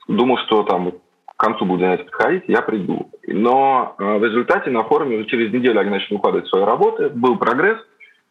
думал, 0.08 0.38
что 0.46 0.62
там 0.64 0.92
к 0.92 1.42
концу 1.42 1.64
буду 1.64 1.80
занятия 1.80 2.04
подходить, 2.04 2.44
я 2.48 2.60
приду. 2.60 3.10
Но 3.26 3.94
э, 3.98 4.18
в 4.18 4.24
результате 4.24 4.70
на 4.70 4.84
форуме 4.84 5.16
уже 5.16 5.26
через 5.26 5.52
неделю 5.52 5.80
они 5.80 5.90
начали 5.90 6.16
укладывать 6.16 6.48
свои 6.48 6.64
работы, 6.64 7.08
был 7.08 7.38
прогресс, 7.38 7.78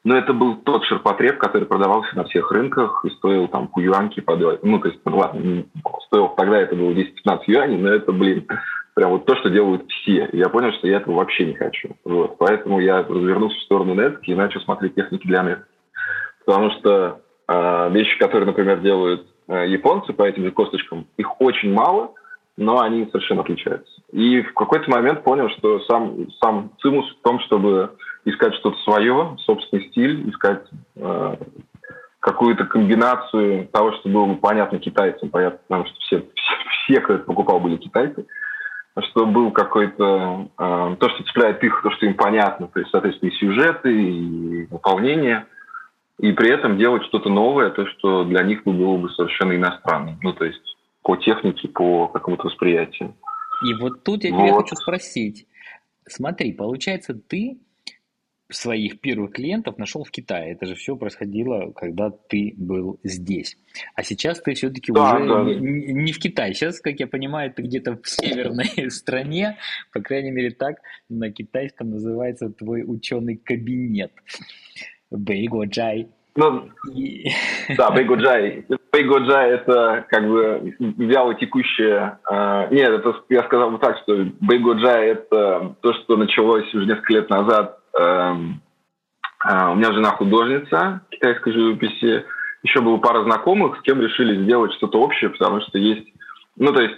но 0.03 0.15
это 0.15 0.31
был 0.33 0.57
тот 0.57 0.85
ширпотреб, 0.85 1.37
который 1.39 1.65
продавался 1.65 2.15
на 2.15 2.23
всех 2.25 2.51
рынках 2.51 3.03
и 3.03 3.09
стоил 3.09 3.47
там 3.47 3.67
по 3.67 3.79
юаньке 3.79 4.21
подавать. 4.21 4.63
Ну, 4.63 4.79
то 4.79 4.87
есть, 4.87 5.01
ну, 5.05 5.17
ладно, 5.17 5.65
стоил 6.05 6.29
тогда 6.29 6.59
это 6.59 6.75
было 6.75 6.91
10-15 6.91 7.41
юаней, 7.47 7.77
но 7.77 7.89
это, 7.89 8.11
блин, 8.11 8.47
прям 8.93 9.11
вот 9.11 9.25
то, 9.25 9.35
что 9.37 9.49
делают 9.49 9.89
все. 9.89 10.25
И 10.31 10.37
я 10.37 10.49
понял, 10.49 10.71
что 10.73 10.87
я 10.87 10.97
этого 10.97 11.15
вообще 11.15 11.45
не 11.45 11.55
хочу. 11.55 11.95
Вот. 12.05 12.37
Поэтому 12.37 12.79
я 12.79 13.01
развернулся 13.01 13.57
в 13.57 13.63
сторону 13.63 13.93
нетки 13.93 14.31
и 14.31 14.35
начал 14.35 14.61
смотреть 14.61 14.95
техники 14.95 15.25
для 15.25 15.43
нет. 15.43 15.59
Потому 16.45 16.71
что 16.71 17.21
э, 17.47 17.89
вещи, 17.91 18.17
которые, 18.19 18.45
например, 18.45 18.79
делают 18.79 19.25
японцы 19.55 20.13
по 20.13 20.23
этим 20.23 20.43
же 20.43 20.51
косточкам, 20.51 21.07
их 21.17 21.41
очень 21.41 21.73
мало, 21.73 22.13
но 22.59 22.81
они 22.81 23.05
совершенно 23.05 23.41
отличаются. 23.41 24.01
И 24.11 24.41
в 24.41 24.53
какой-то 24.53 24.89
момент 24.91 25.23
понял, 25.23 25.49
что 25.49 25.79
сам, 25.85 26.29
сам 26.41 26.71
цимус 26.81 27.09
в 27.09 27.21
том, 27.21 27.39
чтобы 27.41 27.95
искать 28.25 28.53
что-то 28.55 28.77
свое, 28.79 29.37
собственный 29.45 29.87
стиль, 29.89 30.29
искать 30.29 30.63
э, 30.97 31.35
какую-то 32.19 32.65
комбинацию 32.65 33.67
того, 33.69 33.93
что 33.93 34.09
было 34.09 34.25
бы 34.25 34.35
понятно 34.35 34.77
китайцам, 34.77 35.29
понятно, 35.29 35.59
потому 35.67 35.85
что 35.85 35.95
все, 35.99 36.19
все, 36.19 36.55
все 36.83 37.01
кто 37.01 37.13
это 37.13 37.23
покупал, 37.23 37.59
были 37.61 37.77
китайцы, 37.77 38.25
что 38.99 39.25
был 39.25 39.51
какой-то... 39.51 40.49
Э, 40.59 40.95
то, 40.99 41.09
что 41.09 41.23
цепляет 41.23 41.63
их, 41.63 41.81
то, 41.81 41.91
что 41.91 42.05
им 42.05 42.15
понятно, 42.15 42.67
то 42.67 42.79
есть, 42.79 42.91
соответственно, 42.91 43.29
и 43.29 43.35
сюжеты, 43.35 43.93
и 43.93 44.65
выполнение, 44.65 45.45
и 46.19 46.31
при 46.33 46.51
этом 46.51 46.77
делать 46.77 47.03
что-то 47.05 47.29
новое, 47.29 47.69
то, 47.69 47.85
что 47.87 48.25
для 48.25 48.43
них 48.43 48.63
было 48.63 48.97
бы 48.97 49.09
совершенно 49.11 49.55
иностранным. 49.55 50.19
Ну, 50.21 50.33
то 50.33 50.45
есть 50.45 50.77
по 51.01 51.15
технике, 51.15 51.67
по 51.67 52.07
какому-то 52.07 52.47
восприятию. 52.47 53.15
И 53.65 53.73
вот 53.73 54.03
тут 54.03 54.23
я 54.23 54.31
вот. 54.31 54.45
тебя 54.45 54.55
хочу 54.57 54.75
спросить. 54.75 55.47
Смотри, 56.05 56.53
получается, 56.53 57.13
ты 57.13 57.59
своих 58.51 58.99
первых 58.99 59.33
клиентов 59.33 59.77
нашел 59.77 60.03
в 60.03 60.11
Китае. 60.11 60.53
Это 60.53 60.65
же 60.65 60.75
все 60.75 60.95
происходило, 60.95 61.71
когда 61.71 62.09
ты 62.09 62.53
был 62.57 62.99
здесь. 63.03 63.57
А 63.95 64.03
сейчас 64.03 64.41
ты 64.41 64.55
все-таки 64.55 64.91
да, 64.91 65.15
уже 65.15 65.27
да. 65.27 65.43
Не, 65.43 65.93
не 65.93 66.11
в 66.11 66.19
Китае. 66.19 66.53
Сейчас, 66.53 66.81
как 66.81 66.99
я 66.99 67.07
понимаю, 67.07 67.53
ты 67.53 67.61
где-то 67.61 67.97
в 68.01 68.09
северной 68.09 68.89
стране, 68.91 69.57
по 69.93 70.01
крайней 70.01 70.31
мере 70.31 70.51
так 70.51 70.77
на 71.09 71.31
китайском 71.31 71.91
называется 71.91 72.49
твой 72.49 72.83
ученый 72.85 73.37
кабинет. 73.37 74.11
Бэйго 75.11 75.65
Джай. 75.65 76.07
Ну, 76.35 76.69
да, 77.75 77.89
Бэйгоджай. 77.91 78.65
Бэйгоджай– 78.93 79.49
это 79.51 80.05
как 80.07 80.25
бы 80.25 80.73
вяло 80.79 81.35
текущее... 81.35 82.19
Э, 82.31 82.67
нет, 82.71 82.91
это 82.91 83.15
я 83.29 83.43
сказал 83.43 83.71
бы 83.71 83.79
так, 83.79 83.97
что 84.03 84.25
Бэйгоджай– 84.39 85.07
это 85.09 85.75
то, 85.81 85.93
что 85.93 86.15
началось 86.15 86.73
уже 86.73 86.85
несколько 86.85 87.13
лет 87.13 87.29
назад 87.29 87.79
Эм, 87.97 88.61
а, 89.39 89.71
у 89.71 89.75
меня 89.75 89.91
жена 89.93 90.11
художница 90.11 91.01
китайской 91.09 91.51
живописи. 91.51 92.25
Еще 92.63 92.81
было 92.81 92.97
пара 92.97 93.23
знакомых, 93.23 93.77
с 93.77 93.81
кем 93.81 94.01
решили 94.01 94.43
сделать 94.43 94.73
что-то 94.73 94.99
общее, 94.99 95.29
потому 95.29 95.61
что 95.61 95.77
есть... 95.77 96.07
Ну, 96.57 96.73
то 96.73 96.81
есть 96.81 96.95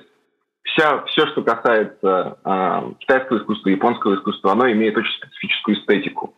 вся, 0.63 1.03
все, 1.05 1.27
что 1.27 1.43
касается 1.43 2.37
э, 2.43 2.93
китайского 2.99 3.37
искусства, 3.37 3.69
японского 3.69 4.15
искусства, 4.15 4.53
оно 4.53 4.71
имеет 4.71 4.97
очень 4.97 5.13
специфическую 5.13 5.77
эстетику. 5.77 6.33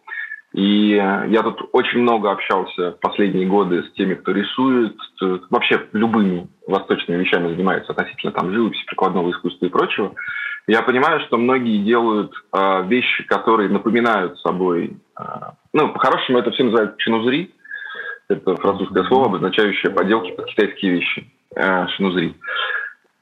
И 0.54 0.89
я 0.89 1.42
тут 1.42 1.70
очень 1.72 2.00
много 2.00 2.32
общался 2.32 2.92
в 2.92 3.00
последние 3.00 3.48
годы 3.48 3.84
с 3.84 3.92
теми, 3.94 4.13
кто 4.13 4.32
рисует, 4.32 4.96
вообще 5.50 5.88
любыми 5.94 6.48
восточными 6.68 7.22
вещами 7.22 7.50
занимается 7.50 7.92
относительно 7.92 8.32
там 8.32 8.54
живописи, 8.54 8.86
прикладного 8.86 9.32
искусства 9.32 9.66
и 9.66 9.70
прочего. 9.70 10.13
Я 10.68 10.82
понимаю, 10.82 11.20
что 11.22 11.38
многие 11.38 11.84
делают 11.84 12.32
э, 12.54 12.84
вещи, 12.88 13.24
которые 13.24 13.70
напоминают 13.70 14.39
собой... 14.39 14.96
Э, 15.20 15.24
ну, 15.74 15.92
по-хорошему 15.92 16.38
это 16.38 16.52
все 16.52 16.63
называют 16.63 16.98
чинузри. 16.98 17.54
Это 18.30 18.56
французское 18.56 19.04
слово, 19.06 19.26
обозначающее 19.26 19.92
поделки 19.92 20.32
под 20.32 20.46
китайские 20.46 20.94
вещи. 20.94 21.30
Э, 21.56 21.88
шинузри. 21.89 22.36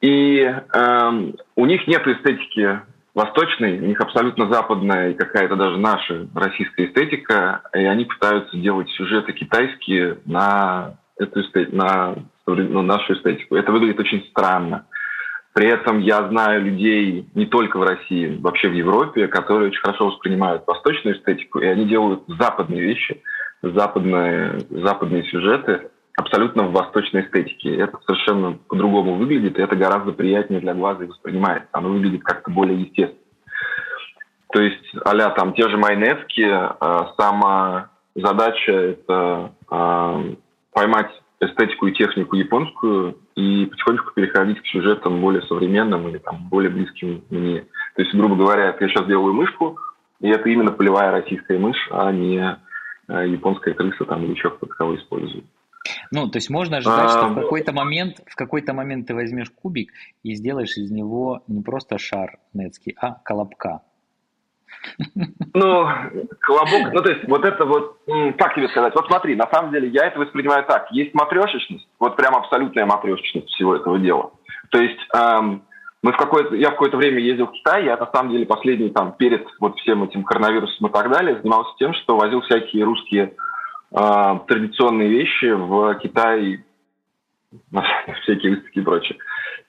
И 0.02 0.40
э, 0.42 1.32
у 1.56 1.66
них 1.66 1.88
нет 1.88 2.06
эстетики 2.08 2.82
восточной, 3.14 3.80
у 3.80 3.86
них 3.86 4.00
абсолютно 4.00 4.52
западная 4.52 5.12
и 5.12 5.14
какая-то 5.14 5.56
даже 5.56 5.78
наша 5.78 6.28
российская 6.34 6.86
эстетика, 6.86 7.62
и 7.74 7.84
они 7.84 8.06
пытаются 8.06 8.56
делать 8.58 8.90
сюжеты 8.92 9.34
китайские 9.34 10.20
на 10.26 10.96
эту 11.18 11.42
эстетику, 11.42 11.76
на 11.76 12.16
ну, 12.48 12.82
нашу 12.82 13.14
эстетику. 13.14 13.56
Это 13.56 13.72
выглядит 13.72 14.00
очень 14.00 14.26
странно. 14.30 14.86
При 15.54 15.68
этом 15.68 16.00
я 16.00 16.28
знаю 16.30 16.64
людей 16.64 17.28
не 17.36 17.46
только 17.46 17.78
в 17.78 17.84
России, 17.84 18.38
вообще 18.40 18.70
в 18.70 18.74
Европе, 18.74 19.28
которые 19.28 19.68
очень 19.68 19.82
хорошо 19.82 20.08
воспринимают 20.08 20.64
восточную 20.66 21.18
эстетику, 21.18 21.60
и 21.60 21.66
они 21.66 21.86
делают 21.86 22.24
западные 22.28 22.82
вещи, 22.82 23.22
западные, 23.62 24.60
западные 24.70 25.24
сюжеты 25.26 25.91
абсолютно 26.18 26.64
в 26.64 26.72
восточной 26.72 27.22
эстетике. 27.22 27.76
Это 27.76 27.98
совершенно 28.06 28.58
по-другому 28.68 29.16
выглядит, 29.16 29.58
и 29.58 29.62
это 29.62 29.76
гораздо 29.76 30.12
приятнее 30.12 30.62
для 30.62 30.74
глаза 30.74 31.04
и 31.04 31.08
воспринимается. 31.08 31.70
Оно 31.72 31.90
выглядит 31.90 32.24
как-то 32.24 32.52
более 32.52 32.82
естественно. 32.82 33.20
То 34.52 34.62
есть, 34.62 34.96
а 35.06 35.30
там 35.32 35.54
те 35.54 35.70
же 35.70 35.78
майнетки, 35.78 36.42
э, 36.42 37.00
сама 37.18 37.90
задача– 38.16 38.72
это 38.74 39.54
э, 39.72 40.36
поймать 40.74 41.10
эстетику 41.40 41.88
и 41.88 41.94
технику 41.94 42.36
японскую 42.36 43.18
и 43.36 43.66
потихонечку 43.66 44.12
переходить 44.14 44.62
к 44.62 44.68
сюжетам 44.68 45.22
более 45.22 45.42
современным 45.44 46.08
или 46.10 46.18
там, 46.18 46.48
более 46.50 46.70
близким 46.70 47.24
мне. 47.30 47.62
То 47.96 48.02
есть, 48.02 48.14
грубо 48.14 48.36
говоря, 48.36 48.66
я 48.66 48.88
сейчас 48.88 49.08
делаю 49.08 49.34
мышку, 49.34 49.80
и 50.20 50.30
это 50.30 50.48
именно 50.50 50.72
полевая 50.72 51.12
российская 51.12 51.58
мышь, 51.58 51.88
а 51.90 52.12
не 52.12 52.58
э, 53.08 53.28
японская 53.28 53.74
крыса 53.74 54.06
там 54.06 54.24
или 54.26 54.32
еще 54.32 54.50
кто-то 54.50 54.74
кого 54.76 54.96
использует. 54.96 55.46
Ну, 56.12 56.28
то 56.30 56.38
есть 56.38 56.50
можно 56.50 56.78
ожидать, 56.78 57.10
что 57.10 57.30
в 57.30 57.36
какой-то 57.36 57.74
момент, 57.74 58.22
в 58.28 58.36
какой-то 58.36 58.74
момент 58.74 59.08
ты 59.08 59.16
возьмешь 59.16 59.50
кубик 59.50 59.92
и 60.24 60.36
сделаешь 60.36 60.78
из 60.78 60.92
него 60.92 61.44
не 61.48 61.62
просто 61.62 61.98
шар 61.98 62.38
нетский, 62.54 62.96
а 63.02 63.16
колобка. 63.24 63.82
Ну, 65.54 65.88
колобок, 66.40 66.94
ну 66.94 67.02
то 67.02 67.10
есть 67.12 67.28
вот 67.28 67.46
это 67.46 67.66
вот, 67.66 68.00
как 68.38 68.56
тебе 68.56 68.68
сказать, 68.70 68.96
вот 68.96 69.08
смотри, 69.08 69.36
на 69.36 69.48
самом 69.52 69.72
деле 69.72 69.90
я 69.90 70.08
это 70.08 70.20
воспринимаю 70.20 70.66
так, 70.66 70.92
есть 70.92 71.14
матрешечность, 71.14 71.88
вот 72.00 72.16
прям 72.16 72.36
абсолютная 72.36 72.86
матрешечность 72.86 73.50
всего 73.50 73.76
этого 73.76 74.00
дела. 74.00 74.32
То 74.70 74.80
есть 74.80 75.00
эм, 75.14 75.64
мы 76.04 76.14
в 76.14 76.18
какое-то, 76.18 76.56
я 76.56 76.70
в 76.70 76.72
какое-то 76.72 76.98
время 76.98 77.20
ездил 77.20 77.48
в 77.48 77.52
Китай, 77.52 77.86
я 77.86 77.98
на 77.98 78.10
самом 78.12 78.32
деле 78.32 78.46
последний 78.46 78.90
там 78.90 79.14
перед 79.14 79.46
вот 79.60 79.78
всем 79.80 80.04
этим 80.04 80.24
коронавирусом 80.24 80.88
и 80.88 80.92
так 80.92 81.12
далее 81.12 81.38
занимался 81.38 81.72
тем, 81.78 81.94
что 81.94 82.18
возил 82.18 82.42
всякие 82.42 82.84
русские 82.84 83.36
традиционные 83.94 85.10
вещи 85.10 85.52
в 85.52 85.96
Китай, 85.96 86.64
на 87.72 87.84
всякие 88.24 88.56
выставки 88.56 88.80
и 88.80 88.84
прочее. 88.84 89.18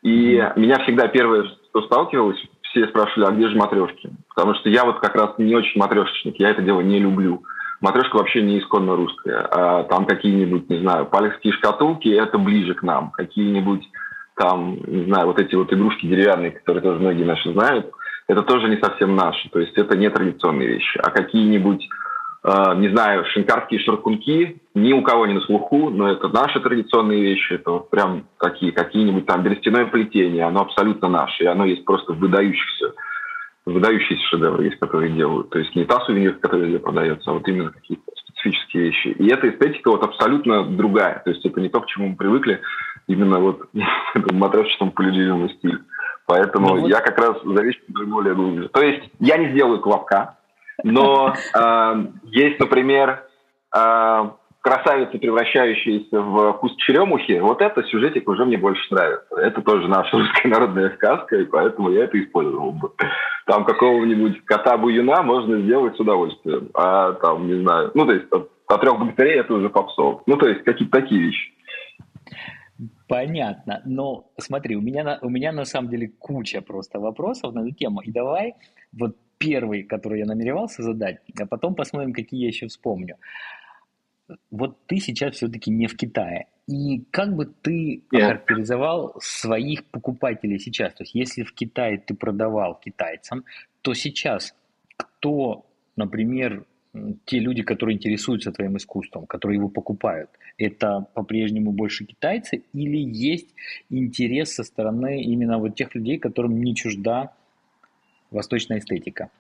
И 0.03 0.37
mm-hmm. 0.37 0.59
меня 0.59 0.79
всегда 0.81 1.09
первое, 1.09 1.45
что 1.71 1.83
сталкивалось, 1.83 2.41
все 2.63 2.87
спрашивали, 2.89 3.27
а 3.27 3.33
где 3.33 3.49
же 3.49 3.57
матрешки? 3.57 4.11
Потому 4.29 4.55
что 4.55 4.69
я 4.69 4.85
вот 4.85 5.01
как 5.01 5.15
раз 5.15 5.35
не 5.39 5.55
очень 5.55 5.81
матрешечник, 5.81 6.37
я 6.39 6.51
это 6.51 6.63
дело 6.63 6.81
не 6.81 6.99
люблю. 6.99 7.43
Матрешка 7.81 8.17
вообще 8.17 8.43
не 8.43 8.61
исконно 8.61 8.95
русская. 8.95 9.41
А 9.51 9.83
там 9.85 10.07
какие-нибудь, 10.07 10.71
не 10.71 10.79
знаю, 10.79 11.07
палецкие 11.07 11.53
шкатулки, 11.53 12.09
это 12.09 12.39
ближе 12.39 12.75
к 12.75 12.83
нам. 12.85 13.11
Какие-нибудь 13.11 13.89
там, 14.37 14.79
не 14.87 15.05
знаю, 15.07 15.27
вот 15.27 15.41
эти 15.41 15.57
вот 15.57 15.73
игрушки 15.73 16.07
деревянные, 16.07 16.53
которые 16.53 16.83
тоже 16.83 17.01
многие 17.01 17.25
наши 17.25 17.53
знают, 17.53 17.91
это 18.29 18.43
тоже 18.43 18.69
не 18.69 18.77
совсем 18.81 19.17
наши. 19.17 19.51
То 19.51 19.59
есть 19.59 19.77
это 19.77 19.97
не 19.97 20.09
традиционные 20.09 20.69
вещи. 20.69 20.99
А 21.03 21.11
какие-нибудь 21.11 21.89
не 22.45 22.89
знаю, 22.89 23.25
шинкарские 23.27 23.79
шаркунки, 23.81 24.61
ни 24.75 24.93
у 24.93 25.03
кого 25.03 25.27
не 25.27 25.35
на 25.35 25.41
слуху, 25.43 25.91
но 25.91 26.11
это 26.11 26.29
наши 26.29 26.59
традиционные 26.59 27.23
вещи, 27.23 27.53
это 27.53 27.71
вот 27.71 27.91
прям 27.91 28.25
такие, 28.41 28.73
какие-нибудь 28.73 29.27
там 29.27 29.45
берестяное 29.45 29.87
плетение, 29.87 30.45
оно 30.45 30.63
абсолютно 30.63 31.09
наше, 31.09 31.45
и 31.45 31.47
оно 31.47 31.65
есть 31.65 31.85
просто 31.85 32.13
в 32.13 32.19
выдающихся, 32.19 32.95
выдающиеся 33.65 34.27
шедевры 34.27 34.65
есть, 34.65 34.79
которые 34.81 35.13
делают. 35.13 35.51
То 35.51 35.61
есть 35.61 35.75
не 35.77 35.85
та 35.85 36.01
сувенир, 36.01 36.35
которая 36.35 36.79
продается, 36.81 37.31
а 37.31 37.35
вот 37.35 37.47
именно 37.47 37.71
какие-то 37.71 38.11
специфические 38.17 38.85
вещи. 38.85 39.09
И 39.09 39.29
эта 39.29 39.49
эстетика 39.49 39.93
вот 39.93 40.03
абсолютно 40.03 40.65
другая. 40.65 41.23
То 41.25 41.31
есть 41.31 41.47
это 41.47 41.61
не 41.61 41.69
то, 41.69 41.81
к 41.81 41.87
чему 41.87 42.09
мы 42.09 42.17
привыкли, 42.17 42.61
именно 43.07 43.39
вот 43.39 43.69
в 44.15 44.33
матрешечном 44.33 44.91
полюдивом 44.91 45.49
стиле. 45.51 45.79
Поэтому 46.27 46.75
ну, 46.75 46.81
вот... 46.81 46.91
я 46.91 47.01
как 47.01 47.19
раз 47.19 47.37
за 47.45 47.63
вещи 47.63 47.81
более 47.89 48.35
глубже. 48.35 48.69
То 48.69 48.83
есть 48.83 49.11
я 49.21 49.37
не 49.37 49.53
сделаю 49.53 49.81
клапка, 49.81 50.39
но 50.83 51.35
э, 51.35 52.07
есть, 52.25 52.59
например, 52.59 53.25
э, 53.77 54.31
красавицы, 54.63 55.19
превращающиеся 55.19 56.21
в 56.21 56.53
куст 56.55 56.79
черемухи. 56.79 57.39
Вот 57.41 57.61
это 57.61 57.83
сюжетик 57.83 58.29
уже 58.29 58.45
мне 58.45 58.57
больше 58.57 58.83
нравится. 58.95 59.35
Это 59.37 59.61
тоже 59.61 59.89
наша 59.89 60.17
русская 60.17 60.49
народная 60.49 60.91
сказка, 60.95 61.37
и 61.37 61.45
поэтому 61.45 61.91
я 61.91 62.05
это 62.05 62.19
использовал 62.23 62.73
бы. 62.73 62.93
Там 63.47 63.65
какого-нибудь 63.65 64.45
кота-буюна 64.45 65.23
можно 65.23 65.61
сделать 65.61 65.97
с 65.97 66.01
удовольствием. 66.01 66.71
А 66.75 67.13
там, 67.15 67.49
не 67.49 67.61
знаю, 67.61 67.91
ну, 67.95 68.07
то 68.07 68.13
есть 68.13 68.27
от, 68.31 68.81
трех 68.81 68.99
богатырей 68.99 69.41
это 69.41 69.53
уже 69.53 69.69
попсов. 69.69 70.23
Ну, 70.27 70.37
то 70.37 70.47
есть 70.47 70.63
какие-то 70.63 71.01
такие 71.01 71.23
вещи. 71.23 71.53
Понятно. 73.09 73.83
Но 73.85 74.31
смотри, 74.39 74.77
у 74.77 74.81
меня, 74.81 75.19
у 75.23 75.29
меня 75.29 75.53
на 75.53 75.65
самом 75.65 75.91
деле 75.91 76.13
куча 76.19 76.63
просто 76.63 77.01
вопросов 77.01 77.53
на 77.53 77.61
эту 77.61 77.75
тему. 77.75 78.01
И 78.01 78.13
давай 78.13 78.55
вот 78.93 79.17
первый, 79.43 79.83
который 79.83 80.21
я 80.21 80.27
намеревался 80.27 80.83
задать, 80.83 81.19
а 81.39 81.47
потом 81.47 81.75
посмотрим, 81.75 82.13
какие 82.13 82.43
я 82.43 82.49
еще 82.49 82.67
вспомню. 82.67 83.17
Вот 84.51 84.79
ты 84.87 84.99
сейчас 84.99 85.35
все-таки 85.35 85.71
не 85.71 85.87
в 85.87 85.97
Китае. 85.97 86.47
И 86.69 87.05
как 87.11 87.35
бы 87.35 87.47
ты 87.47 88.03
yeah. 88.15 88.19
охарактеризовал 88.19 89.15
своих 89.21 89.85
покупателей 89.87 90.59
сейчас? 90.59 90.95
То 90.95 91.03
есть, 91.03 91.15
если 91.15 91.43
в 91.43 91.53
Китае 91.53 91.99
ты 91.99 92.15
продавал 92.15 92.79
китайцам, 92.79 93.45
то 93.83 93.95
сейчас 93.95 94.55
кто, 94.97 95.67
например, 95.97 96.65
те 97.25 97.41
люди, 97.41 97.63
которые 97.63 97.97
интересуются 97.97 98.53
твоим 98.53 98.77
искусством, 98.77 99.27
которые 99.27 99.57
его 99.57 99.69
покупают, 99.69 100.31
это 100.57 101.07
по-прежнему 101.15 101.73
больше 101.73 102.05
китайцы 102.05 102.63
или 102.73 102.99
есть 102.99 103.49
интерес 103.91 104.55
со 104.55 104.63
стороны 104.63 105.23
именно 105.23 105.59
вот 105.59 105.75
тех 105.75 105.95
людей, 105.95 106.19
которым 106.19 106.63
не 106.63 106.75
чужда 106.75 107.33
восточная 108.33 108.79
эстетика? 108.79 109.31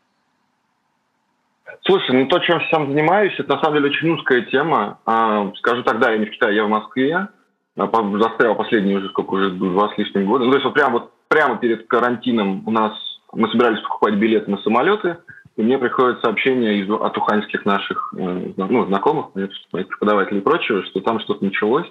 Слушай, 1.85 2.16
ну 2.16 2.26
то, 2.26 2.38
чем 2.38 2.61
я 2.61 2.68
сам 2.70 2.87
занимаюсь, 2.88 3.35
это 3.38 3.57
на 3.57 3.62
самом 3.62 3.78
деле 3.78 3.90
очень 3.90 4.11
узкая 4.11 4.42
тема. 4.42 4.98
А, 5.05 5.50
скажу 5.57 5.83
тогда, 5.83 6.12
я 6.12 6.18
не 6.18 6.26
в 6.26 6.31
Китае, 6.31 6.57
я 6.57 6.64
в 6.64 6.68
Москве. 6.68 7.28
А, 7.76 8.18
застрял 8.20 8.55
последние 8.55 8.98
уже 8.98 9.09
сколько, 9.09 9.31
уже 9.35 9.50
два 9.50 9.88
с 9.92 9.98
лишним 9.98 10.26
года. 10.26 10.44
Ну, 10.44 10.50
то 10.50 10.57
есть 10.57 10.64
вот 10.64 10.74
прямо, 10.74 10.92
вот 10.92 11.12
прямо 11.28 11.57
перед 11.57 11.87
карантином 11.88 12.62
у 12.66 12.70
нас 12.70 12.92
мы 13.33 13.48
собирались 13.48 13.81
покупать 13.81 14.14
билеты 14.14 14.50
на 14.50 14.59
самолеты, 14.59 15.16
и 15.57 15.62
мне 15.62 15.78
приходит 15.78 16.20
сообщение 16.20 16.81
из, 16.81 16.90
от 16.90 17.16
уханьских 17.16 17.64
наших 17.64 18.14
э, 18.16 18.52
ну, 18.57 18.87
знакомых, 18.87 19.35
моих 19.35 19.88
преподавателей 19.88 20.38
и 20.38 20.42
прочего, 20.42 20.85
что 20.85 21.00
там 21.00 21.18
что-то 21.20 21.44
началось, 21.44 21.90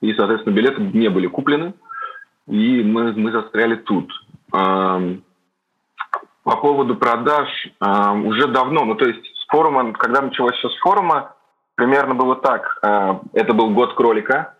и, 0.00 0.12
соответственно, 0.14 0.54
билеты 0.54 0.82
не 0.82 1.08
были 1.08 1.26
куплены, 1.26 1.74
и 2.46 2.82
мы, 2.82 3.12
мы 3.12 3.32
застряли 3.32 3.76
тут. 3.76 4.12
По 6.44 6.56
поводу 6.56 6.94
продаж 6.94 7.48
э, 7.66 8.10
уже 8.24 8.48
давно, 8.48 8.84
ну 8.84 8.94
то 8.96 9.06
есть 9.06 9.24
с 9.24 9.46
форума, 9.48 9.92
когда 9.94 10.20
началось 10.20 10.54
все 10.56 10.68
с 10.68 10.76
форума, 10.76 11.34
примерно 11.74 12.14
было 12.14 12.36
так. 12.36 12.78
Э, 12.82 13.14
это 13.32 13.54
был 13.54 13.70
год 13.70 13.94
кролика, 13.94 14.54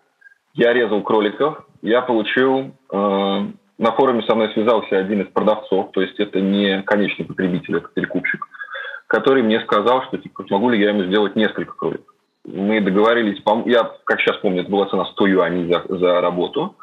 я 0.55 0.73
резал 0.73 1.03
кроликов, 1.03 1.67
я 1.83 2.01
получил, 2.01 2.73
э, 2.91 3.47
на 3.77 3.93
форуме 3.93 4.23
со 4.23 4.35
мной 4.35 4.51
связался 4.55 4.97
один 4.97 5.21
из 5.21 5.29
продавцов, 5.29 5.91
то 5.93 6.01
есть 6.01 6.19
это 6.19 6.41
не 6.41 6.83
конечный 6.83 7.27
потребитель, 7.27 7.77
это 7.77 7.89
перекупщик, 7.89 8.47
который 9.07 9.43
мне 9.43 9.61
сказал, 9.61 10.05
что 10.05 10.17
типа, 10.17 10.45
смогу 10.47 10.71
ли 10.71 10.81
я 10.81 10.89
ему 10.89 11.05
сделать 11.05 11.37
несколько 11.37 11.75
кроликов. 11.75 12.15
Мы 12.47 12.81
договорились, 12.81 13.43
я, 13.67 13.91
как 14.05 14.21
сейчас 14.21 14.39
помню, 14.39 14.63
это 14.63 14.71
была 14.71 14.87
цена 14.87 15.05
100 15.05 15.27
юаней 15.27 15.71
за, 15.71 15.85
за 15.99 16.23
работу, 16.23 16.77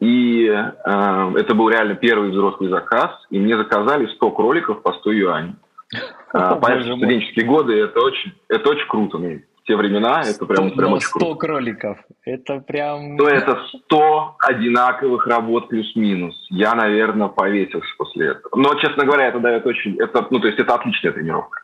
и 0.00 0.46
э, 0.46 1.32
это 1.36 1.54
был 1.54 1.68
реально 1.68 1.94
первый 1.94 2.30
взрослый 2.30 2.70
заказ, 2.70 3.10
и 3.28 3.38
мне 3.38 3.56
заказали 3.56 4.06
100 4.06 4.30
кроликов 4.30 4.82
по 4.82 4.92
100 4.94 5.12
юаней. 5.12 5.54
А, 6.32 6.54
понятно, 6.54 6.96
студенческие 6.96 7.44
годы 7.44 7.76
это 7.76 7.98
очень, 7.98 8.32
это 8.48 8.70
очень 8.70 8.86
круто. 8.86 9.18
Ну, 9.18 9.40
в 9.40 9.66
те 9.66 9.74
времена 9.74 10.22
это 10.24 10.46
прям, 10.46 10.70
прям 10.70 10.92
очень 10.92 11.08
100 11.08 11.18
круто. 11.18 11.32
100 11.32 11.34
кроликов. 11.34 11.98
Это 12.24 12.60
прям... 12.60 13.16
То 13.16 13.26
это 13.26 13.58
100 13.86 14.36
одинаковых 14.38 15.26
работ 15.26 15.68
плюс-минус. 15.70 16.36
Я, 16.50 16.76
наверное, 16.76 17.26
повесился 17.26 17.88
после 17.98 18.28
этого. 18.28 18.54
Но, 18.54 18.76
честно 18.76 19.04
говоря, 19.04 19.26
это 19.26 19.40
дает 19.40 19.66
очень... 19.66 20.00
Это, 20.00 20.24
ну, 20.30 20.38
то 20.38 20.46
есть 20.46 20.60
это 20.60 20.72
отличная 20.72 21.10
тренировка. 21.10 21.62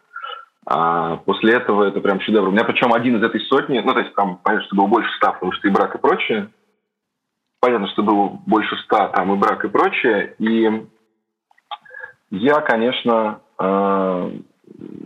А 0.68 1.18
после 1.18 1.54
этого 1.54 1.84
это 1.84 2.00
прям 2.00 2.20
шедевр. 2.20 2.48
У 2.48 2.50
меня 2.50 2.64
причем 2.64 2.92
один 2.92 3.18
из 3.18 3.22
этой 3.22 3.40
сотни, 3.42 3.78
ну, 3.78 3.92
то 3.92 4.00
есть 4.00 4.12
там, 4.16 4.40
понятно, 4.42 4.66
что 4.66 4.74
было 4.74 4.88
больше 4.88 5.14
ста, 5.18 5.30
потому 5.30 5.52
что 5.52 5.68
и 5.68 5.70
брак, 5.70 5.94
и 5.94 5.98
прочее, 5.98 6.48
понятно, 7.60 7.88
что 7.88 8.02
было 8.02 8.38
больше 8.46 8.76
ста, 8.84 9.08
там 9.08 9.32
и 9.32 9.36
брак 9.36 9.64
и 9.64 9.68
прочее. 9.68 10.34
И 10.38 10.86
я, 12.30 12.60
конечно, 12.60 13.40
э, 13.58 14.30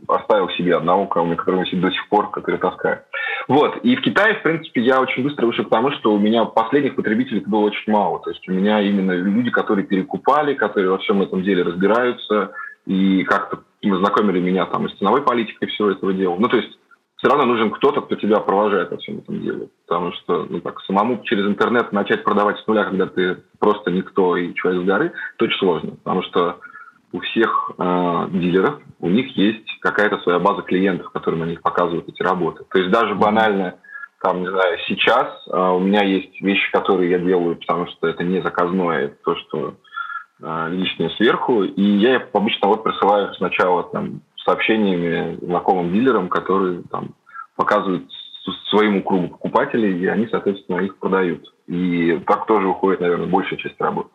оставил 0.09 0.49
себе 0.51 0.77
одного, 0.77 1.07
кого 1.07 1.35
который 1.37 1.61
носит 1.61 1.81
до 1.81 1.91
сих 1.91 2.09
пор, 2.09 2.31
который 2.31 2.59
таскаю. 2.59 3.03
Вот. 3.49 3.79
И 3.79 3.97
в 3.97 4.03
Китае, 4.03 4.35
в 4.35 4.43
принципе, 4.43 4.81
я 4.81 5.01
очень 5.01 5.23
быстро 5.23 5.47
вышел 5.47 5.65
к 5.65 5.71
тому, 5.71 5.91
что 5.93 6.13
у 6.13 6.19
меня 6.19 6.45
последних 6.45 6.97
потребителей 6.97 7.41
было 7.41 7.61
очень 7.61 7.93
мало. 7.93 8.21
То 8.21 8.31
есть 8.31 8.49
у 8.49 8.53
меня 8.53 8.81
именно 8.81 9.13
люди, 9.13 9.51
которые 9.51 9.87
перекупали, 9.87 10.55
которые 10.55 10.91
во 10.91 10.99
всем 10.99 11.23
этом 11.23 11.43
деле 11.43 11.63
разбираются 11.63 12.53
и 12.87 13.23
как-то 13.25 13.61
знакомили 13.83 14.41
меня 14.41 14.67
там 14.67 14.87
и 14.87 14.91
с 14.91 14.99
ценовой 14.99 15.23
политикой 15.23 15.67
всего 15.67 15.91
этого 15.91 16.13
дела. 16.13 16.37
Ну, 16.39 16.49
то 16.49 16.57
есть 16.57 16.79
все 17.21 17.29
равно 17.29 17.45
нужен 17.45 17.71
кто-то, 17.71 18.01
кто 18.01 18.17
тебя 18.17 18.41
провожает 18.41 18.91
во 18.91 18.97
всем 18.97 19.19
этом 19.19 19.41
деле. 19.43 19.69
Потому 19.87 20.13
что 20.13 20.47
ну, 20.49 20.61
так, 20.61 20.81
самому 20.83 21.23
через 21.25 21.47
интернет 21.47 21.93
начать 21.93 22.25
продавать 22.25 22.59
с 22.59 22.67
нуля, 22.67 22.85
когда 22.85 23.07
ты 23.07 23.43
просто 23.59 23.91
никто 23.91 24.37
и 24.37 24.55
человек 24.55 24.83
с 24.83 24.87
горы, 24.87 25.13
это 25.37 25.45
очень 25.45 25.59
сложно. 25.59 25.91
Потому 26.03 26.23
что 26.23 26.61
у 27.13 27.21
всех 27.21 27.73
э, 27.77 28.27
дилеров, 28.31 28.81
у 29.01 29.09
них 29.11 29.37
есть 29.37 29.67
какая-то 29.81 30.19
своя 30.21 30.39
база 30.39 30.63
клиентов, 30.63 31.11
которым 31.11 31.43
они 31.43 31.57
показывают 31.57 32.09
эти 32.09 32.23
работы. 32.23 32.65
То 32.71 32.79
есть 32.79 32.91
даже 32.91 33.15
банально, 33.15 33.75
там, 34.23 34.41
не 34.41 34.49
знаю, 34.49 34.79
сейчас 34.87 35.29
э, 35.49 35.59
у 35.59 35.81
меня 35.81 36.03
есть 36.03 36.41
вещи, 36.41 36.73
которые 36.73 37.11
я 37.11 37.19
делаю, 37.19 37.57
потому 37.57 37.87
что 37.89 38.09
это 38.09 38.25
не 38.25 38.41
заказное, 38.41 39.07
это 39.07 39.17
то, 39.25 39.37
что 39.37 39.75
э, 40.41 40.69
лишнее 40.71 41.11
сверху, 41.11 41.65
и 41.65 41.83
я 41.83 42.27
обычно 42.33 42.69
вот 42.69 42.83
присылаю 42.83 43.35
сначала 43.35 43.83
там 43.83 44.23
сообщениями 44.51 45.39
знакомым 45.43 45.93
дилерам, 45.93 46.29
которые 46.29 46.83
там 46.91 47.15
показывают 47.57 48.11
своему 48.69 49.03
кругу 49.03 49.29
покупателей, 49.29 49.99
и 49.99 50.07
они, 50.07 50.27
соответственно, 50.29 50.81
их 50.81 50.97
продают. 50.99 51.53
И 51.67 52.21
так 52.27 52.47
тоже 52.47 52.67
уходит, 52.67 53.01
наверное, 53.01 53.27
большая 53.27 53.59
часть 53.59 53.81
работы. 53.81 54.09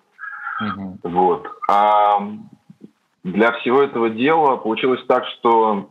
Uh-huh. 0.62 0.98
Вот. 1.04 1.48
А 1.70 2.20
для 3.24 3.52
всего 3.54 3.82
этого 3.82 4.10
дела 4.10 4.58
получилось 4.58 5.04
так, 5.08 5.26
что 5.26 5.90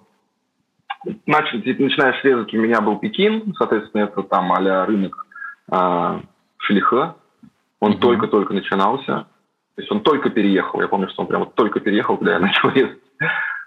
начали, 1.26 1.82
начиная 1.82 2.20
с 2.20 2.24
резать, 2.24 2.52
у 2.52 2.58
меня 2.58 2.80
был 2.80 2.98
Пекин, 2.98 3.54
соответственно, 3.56 4.02
это 4.02 4.22
там 4.22 4.52
а 4.52 4.86
рынок 4.86 5.26
а, 5.70 6.20
Шелиха. 6.58 7.16
Он 7.80 7.92
uh-huh. 7.92 7.98
только-только 7.98 8.52
начинался. 8.52 9.26
То 9.76 9.82
есть 9.82 9.90
он 9.90 10.00
только 10.00 10.30
переехал. 10.30 10.80
Я 10.80 10.88
помню, 10.88 11.08
что 11.08 11.22
он 11.22 11.28
прямо 11.28 11.46
только 11.46 11.80
переехал, 11.80 12.16
когда 12.16 12.34
я 12.34 12.38
начал 12.40 12.68
резать. 12.70 12.98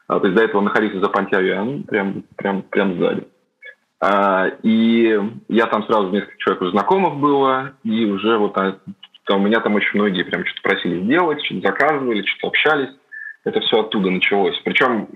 А, 0.08 0.20
то 0.20 0.28
есть 0.28 0.38
до 0.38 0.44
этого 0.44 0.62
находился 0.62 1.00
за 1.00 1.10
Пантявиан, 1.10 1.84
прям, 1.84 2.24
прям, 2.36 2.62
прям 2.64 3.00
сзади. 3.00 3.28
А, 4.00 4.48
и 4.64 5.20
я 5.50 5.66
там 5.66 5.86
сразу 5.86 6.10
несколько 6.10 6.38
человек 6.38 6.62
уже 6.62 6.72
знакомых 6.72 7.16
было, 7.18 7.74
и 7.84 8.06
уже 8.06 8.38
вот 8.38 8.58
а, 8.58 8.80
у 9.30 9.40
меня 9.40 9.60
там 9.60 9.76
очень 9.76 10.00
многие 10.00 10.24
прям 10.24 10.46
что-то 10.46 10.62
просили 10.62 11.04
сделать, 11.04 11.44
что-то 11.44 11.68
заказывали, 11.68 12.26
что-то 12.26 12.48
общались. 12.48 12.90
Это 13.44 13.62
все 13.62 13.80
оттуда 13.80 14.10
началось. 14.10 14.60
Причем 14.66 15.08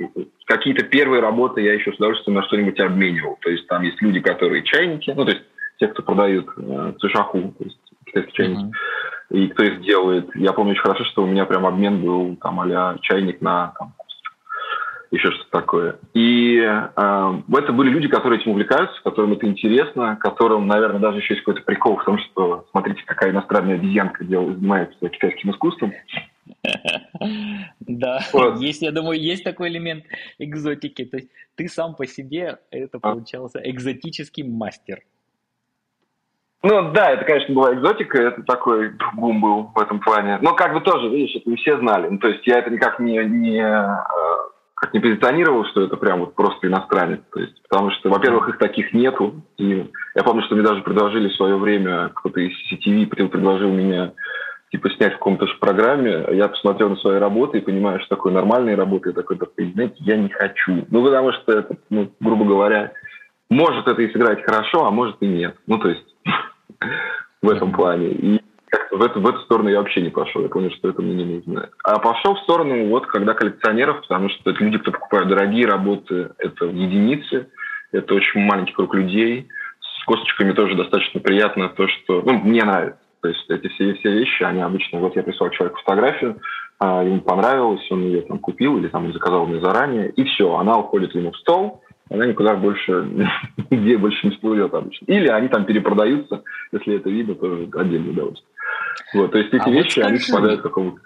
какие-то 0.46 0.86
первые 0.86 1.22
работы 1.22 1.62
я 1.62 1.74
еще 1.74 1.92
с 1.92 1.96
удовольствием 1.96 2.38
на 2.38 2.44
что-нибудь 2.44 2.80
обменивал. 2.80 3.38
То 3.42 3.50
есть 3.50 3.68
там 3.68 3.84
есть 3.84 4.02
люди, 4.02 4.22
которые 4.22 4.64
чайники, 4.64 5.12
ну, 5.12 5.26
то 5.26 5.32
есть 5.32 5.44
те, 5.80 5.88
кто 5.88 6.02
продают 6.02 6.48
э, 6.56 6.94
цушаху, 7.00 7.54
то 7.58 7.64
есть 7.64 7.78
китайские 8.06 8.34
чайники, 8.34 8.64
mm-hmm. 8.64 9.38
и 9.38 9.48
кто 9.50 9.64
их 9.64 9.82
делает. 9.82 10.30
Я 10.36 10.54
помню 10.54 10.72
очень 10.72 10.82
хорошо, 10.82 11.04
что 11.06 11.24
у 11.24 11.28
меня 11.28 11.46
прям 11.46 11.66
обмен 11.66 12.02
был 12.02 12.38
там 12.38 12.60
а 12.62 12.98
чайник 13.02 13.42
на 13.42 13.74
там, 13.78 13.91
еще 15.12 15.32
что-то 15.32 15.52
такое. 15.52 16.00
И 16.14 16.58
э, 16.58 16.90
это 16.96 17.74
были 17.74 17.90
люди, 17.90 18.08
которые 18.08 18.40
этим 18.40 18.52
увлекаются, 18.52 19.02
которым 19.04 19.34
это 19.34 19.46
интересно, 19.46 20.16
которым, 20.16 20.68
наверное, 20.68 21.02
даже 21.02 21.18
еще 21.18 21.34
есть 21.34 21.44
какой-то 21.44 21.66
прикол 21.66 21.98
в 21.98 22.06
том, 22.06 22.18
что 22.18 22.66
смотрите, 22.72 23.04
какая 23.06 23.32
иностранная 23.32 23.76
обезьянка 23.76 24.24
делает, 24.24 24.58
занимается 24.58 25.10
китайским 25.10 25.52
искусством. 25.52 25.94
Да, 27.80 28.20
есть, 28.60 28.82
я 28.82 28.92
думаю, 28.92 29.20
есть 29.20 29.44
такой 29.44 29.70
элемент 29.70 30.06
экзотики. 30.40 31.06
То 31.06 31.18
есть 31.18 31.30
ты 31.56 31.68
сам 31.68 31.94
по 31.96 32.08
себе, 32.08 32.60
это 32.72 32.98
а. 32.98 33.00
получался 33.00 33.60
экзотический 33.64 34.44
мастер. 34.44 35.02
Ну 36.64 36.92
да, 36.92 37.12
это, 37.12 37.26
конечно, 37.26 37.54
была 37.56 37.74
экзотика, 37.74 38.22
это 38.22 38.44
такой 38.44 38.94
бум 39.14 39.42
был 39.42 39.72
в 39.76 39.80
этом 39.80 40.00
плане. 40.00 40.38
Но 40.42 40.54
как 40.54 40.74
бы 40.74 40.82
тоже, 40.82 41.10
видишь, 41.10 41.36
это 41.36 41.50
не 41.50 41.56
все 41.58 41.78
знали. 41.80 42.08
Ну, 42.08 42.20
то 42.20 42.28
есть 42.28 42.46
я 42.46 42.60
это 42.60 42.70
никак 42.70 43.00
не, 43.00 43.18
не, 43.26 43.60
э, 43.60 43.98
как 44.82 44.96
не 44.96 45.00
позиционировал, 45.00 45.64
что 45.66 45.84
это 45.84 45.96
прям 45.96 46.22
вот 46.22 46.34
просто 46.34 46.68
иностранец. 46.68 47.20
То 47.32 47.40
есть, 47.40 47.62
потому 47.70 47.92
что, 47.92 48.10
во-первых, 48.10 48.50
их 48.50 48.58
таких 48.58 48.94
нету. 48.94 49.44
И 49.58 49.88
я 50.16 50.24
помню, 50.24 50.42
что 50.44 50.56
мне 50.56 50.64
даже 50.64 50.82
предложили 50.82 51.30
в 51.30 51.36
свое 51.36 51.56
время, 51.56 52.10
кто-то 52.16 52.40
из 52.42 52.52
CCTV 52.74 53.06
предложил 53.28 53.72
меня 53.72 54.14
типа 54.72 54.90
снять 54.92 55.14
в 55.14 55.18
каком-то 55.18 55.46
программе, 55.60 56.26
я 56.32 56.48
посмотрел 56.48 56.90
на 56.90 56.96
свои 56.96 57.20
работы 57.20 57.60
и 57.60 57.62
понимаю, 57.62 58.00
что 58.00 58.16
такое 58.16 58.34
нормальные 58.34 58.76
работы, 58.76 59.10
я 59.10 59.14
такой, 59.14 59.38
такой, 59.38 59.72
знаете, 59.72 59.98
я 60.00 60.18
не 60.18 60.30
хочу. 60.30 60.88
Ну, 60.90 61.04
потому 61.04 61.34
что 61.34 61.60
это, 61.60 61.76
ну, 61.92 62.12
грубо 62.20 62.46
говоря, 62.46 62.94
может 63.52 63.88
это 63.88 64.02
и 64.02 64.12
сыграть 64.12 64.44
хорошо, 64.44 64.86
а 64.86 64.92
может 64.92 65.18
и 65.20 65.28
нет. 65.28 65.58
Ну, 65.68 65.78
то 65.78 65.90
есть 65.90 66.16
в 67.44 67.50
этом 67.50 67.72
плане. 67.72 68.08
И 68.08 68.42
в 68.92 69.02
эту, 69.02 69.22
в 69.22 69.28
эту 69.28 69.40
сторону 69.42 69.70
я 69.70 69.80
вообще 69.80 70.02
не 70.02 70.10
пошел. 70.10 70.42
Я 70.42 70.50
понял, 70.50 70.72
что 70.72 70.90
это 70.90 71.02
мне 71.02 71.24
не 71.24 71.36
нужно. 71.36 71.70
А 71.84 72.00
пошел 72.00 72.36
в 72.36 72.40
сторону, 72.40 72.88
вот, 72.88 73.06
когда 73.08 73.34
коллекционеров, 73.34 74.02
потому 74.02 74.30
что 74.30 74.52
это 74.52 74.64
люди, 74.64 74.78
кто 74.78 74.92
покупают 74.92 75.30
дорогие 75.30 75.66
работы, 75.66 76.32
это 76.38 76.66
единицы, 76.66 77.48
это 77.92 78.14
очень 78.14 78.42
маленький 78.42 78.74
круг 78.74 78.94
людей. 78.94 79.48
С 79.80 80.06
косточками 80.06 80.54
тоже 80.54 80.76
достаточно 80.76 81.20
приятно 81.20 81.70
то, 81.70 81.88
что... 81.88 82.22
Ну, 82.22 82.40
мне 82.40 82.64
нравится. 82.64 83.00
То 83.22 83.28
есть 83.30 83.50
эти 83.50 83.68
все, 83.68 83.94
все 83.96 84.12
вещи, 84.12 84.44
они 84.44 84.62
обычно... 84.62 85.00
Вот 85.00 85.16
я 85.16 85.24
прислал 85.24 85.50
человеку 85.52 85.80
фотографию, 85.80 86.38
а, 86.80 87.04
ему 87.04 87.22
понравилось, 87.22 87.86
он 87.92 88.02
ее 88.02 88.22
там 88.22 88.40
купил 88.40 88.78
или 88.78 88.88
там 88.88 89.14
заказал 89.14 89.46
мне 89.46 89.62
заранее, 89.62 90.10
и 90.10 90.24
все, 90.24 90.56
она 90.56 90.78
уходит 90.80 91.14
ему 91.14 91.32
в 91.32 91.38
стол, 91.38 91.84
она 92.10 92.26
никуда 92.26 92.56
больше, 92.56 93.08
нигде 93.70 93.98
больше 93.98 94.28
не 94.28 94.34
всплывет 94.34 94.74
обычно. 94.74 95.06
Или 95.06 95.28
они 95.28 95.48
там 95.48 95.66
перепродаются, 95.66 96.44
если 96.72 96.96
это 96.96 97.10
видно, 97.10 97.36
тоже 97.36 97.70
отдельное 97.74 98.12
удовольствие. 98.12 98.48
Вот, 99.14 99.32
то 99.32 99.38
есть 99.38 99.54
эти 99.54 99.62
а 99.62 99.70
вещи, 99.70 100.00
вот 100.00 100.06
скажи, 100.06 100.08
они 100.08 100.20
попадают 100.20 100.60
в 100.60 100.64
какому-то... 100.64 101.02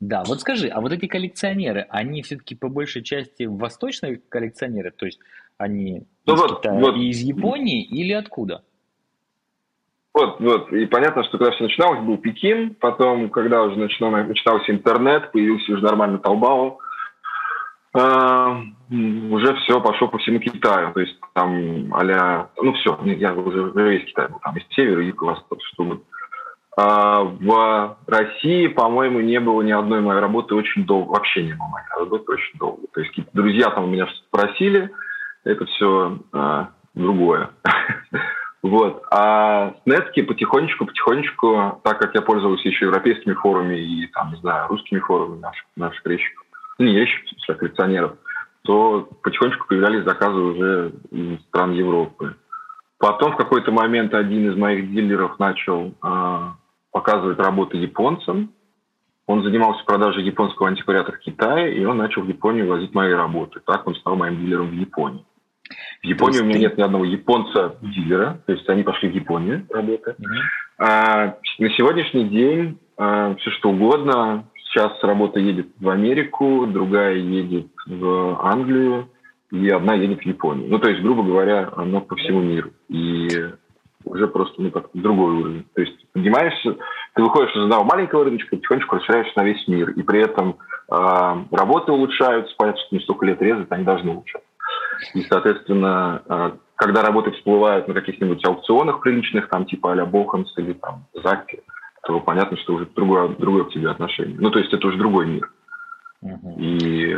Да, 0.00 0.22
вот 0.26 0.40
скажи, 0.40 0.68
а 0.68 0.80
вот 0.80 0.92
эти 0.92 1.06
коллекционеры, 1.06 1.86
они 1.90 2.22
все-таки 2.22 2.54
по 2.54 2.68
большей 2.68 3.02
части 3.02 3.44
восточные 3.44 4.20
коллекционеры, 4.28 4.90
то 4.90 5.06
есть 5.06 5.20
они 5.58 6.06
ну, 6.26 6.34
из 6.34 6.40
вот, 6.40 6.58
Китая 6.58 6.80
вот. 6.80 6.96
и 6.96 7.08
из 7.10 7.20
Японии 7.20 7.82
или 7.82 8.12
откуда? 8.12 8.62
Вот, 10.12 10.40
вот. 10.40 10.72
И 10.72 10.86
понятно, 10.86 11.22
что 11.24 11.38
когда 11.38 11.52
все 11.52 11.64
начиналось, 11.64 12.00
был 12.00 12.18
Пекин, 12.18 12.74
потом, 12.74 13.30
когда 13.30 13.62
уже 13.62 13.78
начинал, 13.78 14.10
начинался 14.10 14.72
интернет, 14.72 15.30
появился 15.32 15.72
уже 15.72 15.82
нормальный 15.82 16.18
Таобао, 16.18 16.78
э, 17.94 18.56
уже 19.30 19.54
все 19.56 19.80
пошло 19.80 20.08
по 20.08 20.18
всему 20.18 20.40
Китаю. 20.40 20.92
То 20.92 21.00
есть 21.00 21.16
там 21.32 21.94
а 21.94 22.48
ну 22.60 22.72
все, 22.74 22.98
я 23.04 23.34
уже 23.34 23.70
весь 23.74 24.06
Китай 24.06 24.28
был, 24.28 24.40
там 24.40 24.56
из 24.56 24.64
севера, 24.74 25.04
юг, 25.04 25.22
восток, 25.22 25.60
что 25.62 25.84
мы 25.84 25.94
а, 25.94 25.98
в 26.82 27.96
России, 28.06 28.68
по-моему, 28.68 29.20
не 29.20 29.40
было 29.40 29.62
ни 29.62 29.72
одной 29.72 30.00
моей 30.00 30.20
работы 30.20 30.54
очень 30.54 30.84
долго. 30.84 31.10
Вообще 31.10 31.42
не 31.42 31.52
было 31.52 31.66
моей 31.66 31.86
работы 31.98 32.32
очень 32.32 32.58
долго. 32.58 32.82
То 32.92 33.00
есть 33.00 33.10
какие-то 33.10 33.30
друзья 33.34 33.70
там 33.70 33.90
меня 33.90 34.06
спросили, 34.28 34.90
это 35.44 35.64
все 35.66 36.18
а, 36.32 36.70
другое. 36.94 37.50
Вот. 38.62 39.02
А 39.10 39.70
с 39.70 39.86
Нетки 39.86 40.20
потихонечку, 40.20 40.84
потихонечку, 40.84 41.80
так 41.82 41.98
как 41.98 42.14
я 42.14 42.20
пользовался 42.20 42.68
еще 42.68 42.84
европейскими 42.84 43.32
форумами 43.32 43.78
и, 43.78 44.06
там, 44.08 44.32
не 44.32 44.36
знаю, 44.40 44.68
русскими 44.68 44.98
форумами 44.98 45.40
наших, 45.40 45.64
наших 45.76 46.04
резчиков, 46.04 46.44
ну, 46.78 46.84
не 46.84 46.98
резчиков, 46.98 47.38
а 47.48 47.54
коллекционеров, 47.54 48.12
то 48.62 49.08
потихонечку 49.22 49.66
появлялись 49.66 50.04
заказы 50.04 50.38
уже 50.38 50.92
из 51.10 51.40
стран 51.44 51.72
Европы. 51.72 52.36
Потом 52.98 53.32
в 53.32 53.36
какой-то 53.36 53.72
момент 53.72 54.12
один 54.12 54.50
из 54.50 54.56
моих 54.56 54.92
дилеров 54.92 55.38
начал 55.38 55.94
э, 56.04 56.50
показывать 56.90 57.38
работы 57.38 57.76
японцам. 57.76 58.52
Он 59.26 59.44
занимался 59.44 59.84
продажей 59.84 60.24
японского 60.24 60.68
антиквариата 60.68 61.12
в 61.12 61.18
Китае, 61.20 61.76
и 61.76 61.84
он 61.84 61.98
начал 61.98 62.22
в 62.22 62.28
Японию 62.28 62.68
возить 62.68 62.94
мои 62.94 63.12
работы. 63.12 63.60
Так 63.64 63.86
он 63.86 63.94
стал 63.94 64.16
моим 64.16 64.40
дилером 64.40 64.70
в 64.70 64.74
Японии. 64.74 65.24
В 66.02 66.06
Японии 66.06 66.40
у 66.40 66.44
меня 66.44 66.54
ты... 66.54 66.60
нет 66.60 66.78
ни 66.78 66.82
одного 66.82 67.04
японца-дилера, 67.04 68.42
то 68.44 68.52
есть 68.52 68.68
они 68.68 68.82
пошли 68.82 69.08
в 69.08 69.14
Японию 69.14 69.66
работать. 69.70 70.16
Mm-hmm. 70.18 70.84
А, 70.84 71.36
на 71.58 71.70
сегодняшний 71.70 72.24
день 72.24 72.78
а, 72.96 73.34
все 73.36 73.50
что 73.50 73.70
угодно. 73.70 74.46
Сейчас 74.64 74.92
работа 75.02 75.38
едет 75.40 75.68
в 75.78 75.88
Америку, 75.88 76.66
другая 76.66 77.16
едет 77.16 77.68
в 77.86 78.40
Англию, 78.42 79.10
и 79.50 79.68
одна 79.68 79.94
едет 79.94 80.20
в 80.20 80.26
Японию. 80.26 80.68
Ну, 80.68 80.78
то 80.78 80.88
есть, 80.88 81.02
грубо 81.02 81.22
говоря, 81.22 81.72
оно 81.76 82.00
по 82.00 82.14
всему 82.16 82.40
миру. 82.40 82.70
И 82.88 83.28
уже 84.04 84.26
просто 84.26 84.60
ну, 84.62 84.70
как 84.70 84.90
другой 84.94 85.34
уровень. 85.34 85.66
То 85.74 85.82
есть 85.82 86.06
поднимаешься, 86.12 86.76
ты 87.14 87.22
выходишь 87.22 87.54
из 87.54 87.62
одного 87.62 87.84
маленького 87.84 88.24
рыночка, 88.24 88.56
потихонечку 88.56 88.96
расширяешься 88.96 89.32
на 89.36 89.44
весь 89.44 89.66
мир. 89.68 89.90
И 89.90 90.02
при 90.02 90.20
этом 90.22 90.56
э, 90.90 91.44
работы 91.50 91.92
улучшаются, 91.92 92.54
понятно, 92.56 92.80
что 92.80 92.96
не 92.96 93.02
столько 93.02 93.26
лет 93.26 93.42
резать, 93.42 93.70
они 93.70 93.84
должны 93.84 94.12
улучшаться. 94.12 94.48
И, 95.14 95.22
соответственно, 95.22 96.22
э, 96.28 96.50
когда 96.76 97.02
работы 97.02 97.32
всплывают 97.32 97.88
на 97.88 97.94
каких-нибудь 97.94 98.44
аукционах 98.44 99.00
приличных, 99.00 99.48
там 99.48 99.66
типа 99.66 99.92
а-ля 99.92 100.06
Боханс 100.06 100.52
или 100.56 100.72
там 100.72 101.06
Заки, 101.14 101.62
то 102.04 102.20
понятно, 102.20 102.56
что 102.56 102.74
уже 102.74 102.86
другое, 102.86 103.28
другое 103.28 103.64
к 103.64 103.70
тебе 103.70 103.90
отношение. 103.90 104.36
Ну, 104.38 104.50
то 104.50 104.58
есть 104.58 104.72
это 104.72 104.86
уже 104.86 104.96
другой 104.96 105.26
мир. 105.26 105.50
Угу. 106.22 106.56
И 106.58 107.16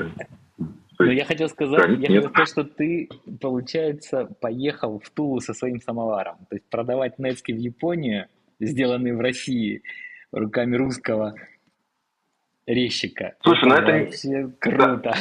но 1.07 1.13
я 1.13 1.25
хотел 1.25 1.49
сказать, 1.49 1.99
я 1.99 2.07
хотел 2.07 2.31
сказать, 2.31 2.49
что 2.49 2.65
ты, 2.65 3.09
получается, 3.41 4.27
поехал 4.41 4.99
в 4.99 5.11
Тулу 5.11 5.41
со 5.41 5.55
своим 5.55 5.81
самоваром. 5.81 6.37
То 6.49 6.57
есть 6.57 6.69
продавать 6.69 7.19
нетски 7.19 7.53
в 7.53 7.59
Японию, 7.59 8.27
сделанные 8.61 9.15
в 9.15 9.21
России 9.21 9.83
руками 10.33 10.77
русского 10.77 11.35
резчика. 12.67 13.35
Слушай, 13.43 13.69
ну 13.69 13.75
это 13.75 13.93
вообще 13.93 14.51
круто. 14.59 15.15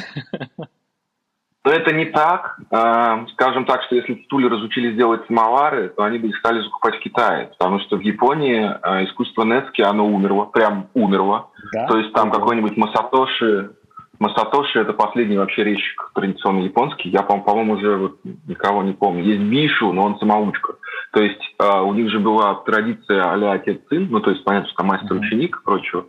Но 1.64 1.72
это 1.72 1.94
не 1.94 2.06
так. 2.06 2.60
А, 2.72 3.28
скажем 3.34 3.66
так, 3.66 3.84
что 3.84 3.96
если 3.96 4.16
в 4.16 4.28
Туле 4.28 4.48
разучились 4.48 4.96
делать 4.96 5.22
самовары, 5.28 5.90
то 5.90 6.04
они 6.04 6.18
бы 6.18 6.30
их 6.30 6.38
стали 6.38 6.60
закупать 6.62 6.96
в 6.96 7.00
Китае. 7.02 7.52
Потому 7.58 7.80
что 7.82 7.98
в 7.98 8.02
Японии 8.02 8.68
а, 8.82 9.04
искусство 9.04 9.44
Нецки, 9.44 9.82
оно 9.82 10.08
умерло, 10.08 10.46
прям 10.46 10.90
умерло. 10.96 11.52
Да? 11.72 11.86
То 11.86 12.00
есть 12.00 12.14
там 12.14 12.32
какой-нибудь 12.32 12.78
Масатоши 12.78 13.76
Масатоши– 14.22 14.78
это 14.82 14.94
последний 14.94 15.36
вообще 15.36 15.64
резчик 15.64 16.12
традиционный 16.14 16.66
японский. 16.66 17.10
Я, 17.10 17.24
по-моему, 17.24 17.74
уже 17.74 17.98
вот 17.98 18.20
никого 18.46 18.84
не 18.84 18.94
помню. 18.94 19.24
Есть 19.24 19.42
Бишу, 19.42 19.92
но 19.94 20.06
он 20.06 20.20
самоучка. 20.20 20.76
То 21.12 21.24
есть 21.24 21.42
э, 21.58 21.80
у 21.80 21.92
них 21.96 22.12
же 22.12 22.20
была 22.20 22.54
традиция 22.54 23.32
а-ля 23.32 23.54
отец-сын, 23.54 24.08
ну, 24.12 24.20
то 24.20 24.30
есть, 24.30 24.44
понятно, 24.44 24.70
что 24.70 24.84
мастер-ученик 24.84 25.58
и 25.58 25.66
прочего. 25.66 26.06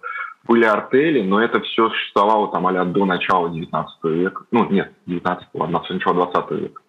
Были 0.46 0.64
артели, 0.64 1.22
но 1.22 1.42
это 1.42 1.60
все 1.60 1.88
существовало 1.88 2.52
там 2.52 2.66
а 2.66 2.84
до 2.84 3.06
начала 3.06 3.48
19 3.48 4.04
века. 4.04 4.42
Ну, 4.50 4.68
нет, 4.68 4.92
19 5.06 5.48
ладно, 5.54 5.82
начала 5.88 6.14
20 6.14 6.50
века. 6.60 6.82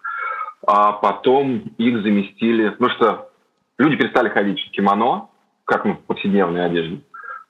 А 0.67 0.91
потом 0.91 1.71
их 1.77 2.03
заместили, 2.03 2.67
потому 2.67 2.89
что 2.97 3.29
люди 3.77 3.95
перестали 3.95 4.27
ходить 4.27 4.59
в 4.59 4.71
кимоно, 4.71 5.29
как 5.63 5.86
ну, 5.86 5.93
в 5.93 5.99
повседневной 5.99 6.65
одежде. 6.65 6.99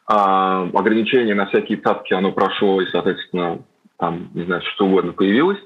А, 0.05 0.63
ограничение 0.73 1.35
на 1.35 1.45
всякие 1.47 1.77
цапки, 1.77 2.13
оно 2.13 2.31
прошло, 2.31 2.81
и, 2.81 2.87
соответственно, 2.87 3.59
там, 3.97 4.29
не 4.33 4.43
знаю, 4.43 4.61
что 4.73 4.85
угодно 4.85 5.13
появилось. 5.13 5.59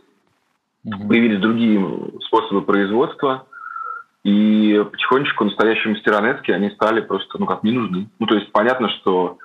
Mm-hmm. 0.86 1.08
Появились 1.08 1.40
другие 1.40 1.86
способы 2.22 2.62
производства, 2.62 3.46
и 4.24 4.84
потихонечку 4.92 5.46
настоящие 5.46 5.94
мастера 5.94 6.22
Нетски, 6.22 6.52
они 6.52 6.70
стали 6.72 7.02
просто, 7.02 7.38
ну, 7.40 7.46
как 7.46 7.64
не 7.64 7.72
нужны. 7.72 8.10
Ну, 8.20 8.26
то 8.26 8.36
есть 8.36 8.52
понятно, 8.52 8.90
что 8.90 9.38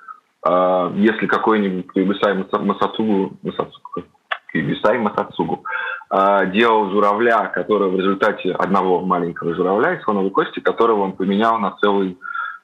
э, 0.44 0.92
если 0.96 1.26
какой-нибудь 1.26 1.86
Ибисай 1.94 2.34
Масацугу, 2.34 3.36
Масацугу, 3.42 4.02
Ибисай 4.52 4.98
Масацугу 4.98 5.64
э, 6.10 6.50
делал 6.52 6.90
журавля, 6.90 7.50
который 7.54 7.90
в 7.90 7.96
результате 7.96 8.52
одного 8.52 9.02
маленького 9.02 9.54
журавля 9.54 9.94
из 9.94 10.02
слоновой 10.02 10.30
кости, 10.30 10.58
которого 10.58 11.02
он 11.02 11.12
поменял 11.12 11.58
на 11.60 11.76
целый 11.80 12.18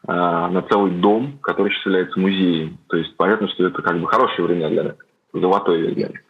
на 0.08 0.62
целый 0.70 0.90
дом, 0.92 1.38
который 1.42 1.70
сейчас 1.70 1.86
является 1.86 2.18
музеем. 2.18 2.78
То 2.88 2.96
есть 2.96 3.14
понятно, 3.16 3.46
что 3.48 3.66
это 3.66 3.82
как 3.82 4.00
бы 4.00 4.08
хорошее 4.08 4.48
время 4.48 4.70
для 4.70 4.82
Netski, 4.84 5.40
золотое 5.40 5.84
время. 5.84 6.20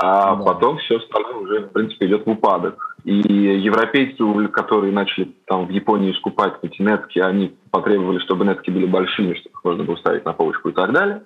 А 0.00 0.36
да. 0.36 0.44
потом 0.44 0.78
все 0.78 0.98
остальное 0.98 1.34
уже, 1.34 1.60
в 1.62 1.72
принципе, 1.72 2.06
идет 2.06 2.24
в 2.24 2.30
упадок. 2.30 2.96
И 3.04 3.12
европейцы, 3.12 4.48
которые 4.48 4.92
начали 4.92 5.34
там 5.46 5.66
в 5.66 5.70
Японии 5.70 6.12
скупать 6.12 6.54
эти 6.62 6.80
нетки, 6.80 7.18
они 7.18 7.56
потребовали, 7.72 8.20
чтобы 8.20 8.44
нетки 8.44 8.70
были 8.70 8.86
большими, 8.86 9.34
чтобы 9.34 9.54
их 9.54 9.64
можно 9.64 9.84
было 9.84 9.96
ставить 9.96 10.24
на 10.24 10.32
полочку 10.32 10.68
и 10.68 10.72
так 10.72 10.92
далее. 10.92 11.22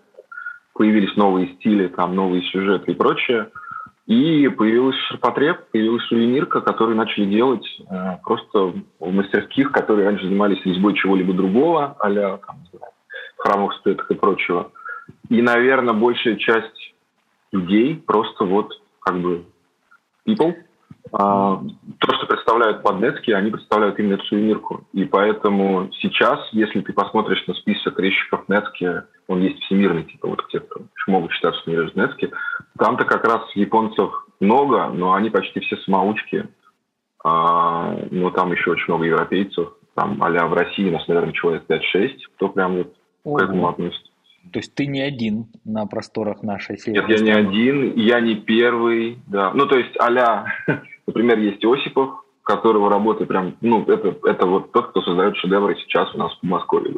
Появились 0.72 1.14
новые 1.16 1.54
стили, 1.56 1.88
там 1.88 2.14
новые 2.14 2.42
сюжеты 2.44 2.92
и 2.92 2.94
прочее. 2.94 3.48
И 4.06 4.48
появилась 4.48 4.96
ширпотреб, 5.08 5.70
появилась 5.70 6.04
сувенирка, 6.06 6.60
которые 6.60 6.96
начали 6.96 7.24
делать 7.24 7.64
э, 7.88 8.16
просто 8.24 8.74
в 8.98 9.12
мастерских, 9.12 9.70
которые 9.70 10.08
раньше 10.08 10.24
занимались 10.24 10.64
резьбой 10.64 10.94
чего-либо 10.94 11.32
другого, 11.32 11.96
а-ля 12.00 12.38
там, 12.38 12.56
храмовых 13.38 13.74
статуэток 13.74 14.10
и 14.10 14.14
прочего. 14.14 14.72
И, 15.28 15.40
наверное, 15.40 15.94
большая 15.94 16.36
часть 16.36 16.94
людей 17.52 17.96
просто 17.96 18.44
вот 18.44 18.72
как 19.00 19.20
бы 19.20 19.44
people, 20.26 20.54
то, 21.18 22.16
что 22.16 22.26
представляют 22.26 22.82
поднетки, 22.82 23.30
они 23.32 23.50
представляют 23.50 23.98
именно 23.98 24.14
эту 24.14 24.24
сувенирку. 24.24 24.86
И 24.92 25.04
поэтому 25.04 25.90
сейчас, 26.00 26.40
если 26.52 26.80
ты 26.80 26.92
посмотришь 26.94 27.46
на 27.46 27.54
список 27.54 27.98
резчиков 28.00 28.48
Нетски, 28.48 29.02
он 29.28 29.40
есть 29.42 29.62
всемирный, 29.64 30.04
типа 30.04 30.28
вот 30.28 30.48
те, 30.48 30.60
кто 30.60 30.80
могут 31.06 31.32
считаться, 31.32 31.60
что 31.60 31.70
не 31.70 31.76
режут 31.76 31.96
Нетски, 31.96 32.30
там-то 32.78 33.04
как 33.04 33.26
раз 33.26 33.42
японцев 33.54 34.10
много, 34.40 34.88
но 34.88 35.12
они 35.12 35.28
почти 35.28 35.60
все 35.60 35.76
самоучки. 35.78 36.48
А, 37.24 37.94
но 38.10 38.30
там 38.30 38.50
еще 38.52 38.70
очень 38.70 38.86
много 38.88 39.04
европейцев. 39.04 39.68
Там, 39.94 40.22
а 40.22 40.46
в 40.46 40.54
России 40.54 40.90
нас, 40.90 41.06
наверное, 41.08 41.34
человек 41.34 41.64
5-6, 41.68 42.18
кто 42.36 42.48
прям 42.48 42.78
вот 42.78 42.94
Ого. 43.24 43.36
к 43.36 43.42
этому 43.42 43.68
относится. 43.68 44.10
То 44.50 44.58
есть 44.58 44.74
ты 44.74 44.86
не 44.86 45.00
один 45.00 45.46
на 45.64 45.86
просторах 45.86 46.42
нашей 46.42 46.76
северной 46.76 47.10
Нет, 47.10 47.20
я 47.20 47.24
не 47.24 47.48
один, 47.48 47.94
я 47.96 48.20
не 48.20 48.34
первый, 48.34 49.18
да. 49.28 49.52
Ну, 49.54 49.66
то 49.66 49.76
есть 49.76 49.94
а 50.00 50.46
например, 51.06 51.38
есть 51.38 51.64
Осипов, 51.64 52.22
которого 52.42 52.90
работы 52.90 53.26
прям, 53.26 53.56
ну, 53.60 53.84
это, 53.84 54.16
это 54.24 54.46
вот 54.46 54.72
тот, 54.72 54.88
кто 54.88 55.02
создает 55.02 55.36
шедевры 55.36 55.76
сейчас 55.76 56.14
у 56.14 56.18
нас 56.18 56.32
в 56.40 56.46
Москве. 56.46 56.94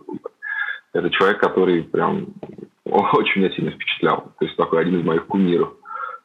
Это 0.93 1.11
человек, 1.11 1.41
который 1.41 1.83
прям 1.83 2.29
очень 2.85 3.43
меня 3.43 3.55
сильно 3.55 3.71
впечатлял. 3.73 4.33
То 4.39 4.45
есть 4.45 4.57
такой 4.57 4.81
один 4.81 5.01
из 5.01 5.05
моих 5.05 5.27
кумиров, 5.27 5.75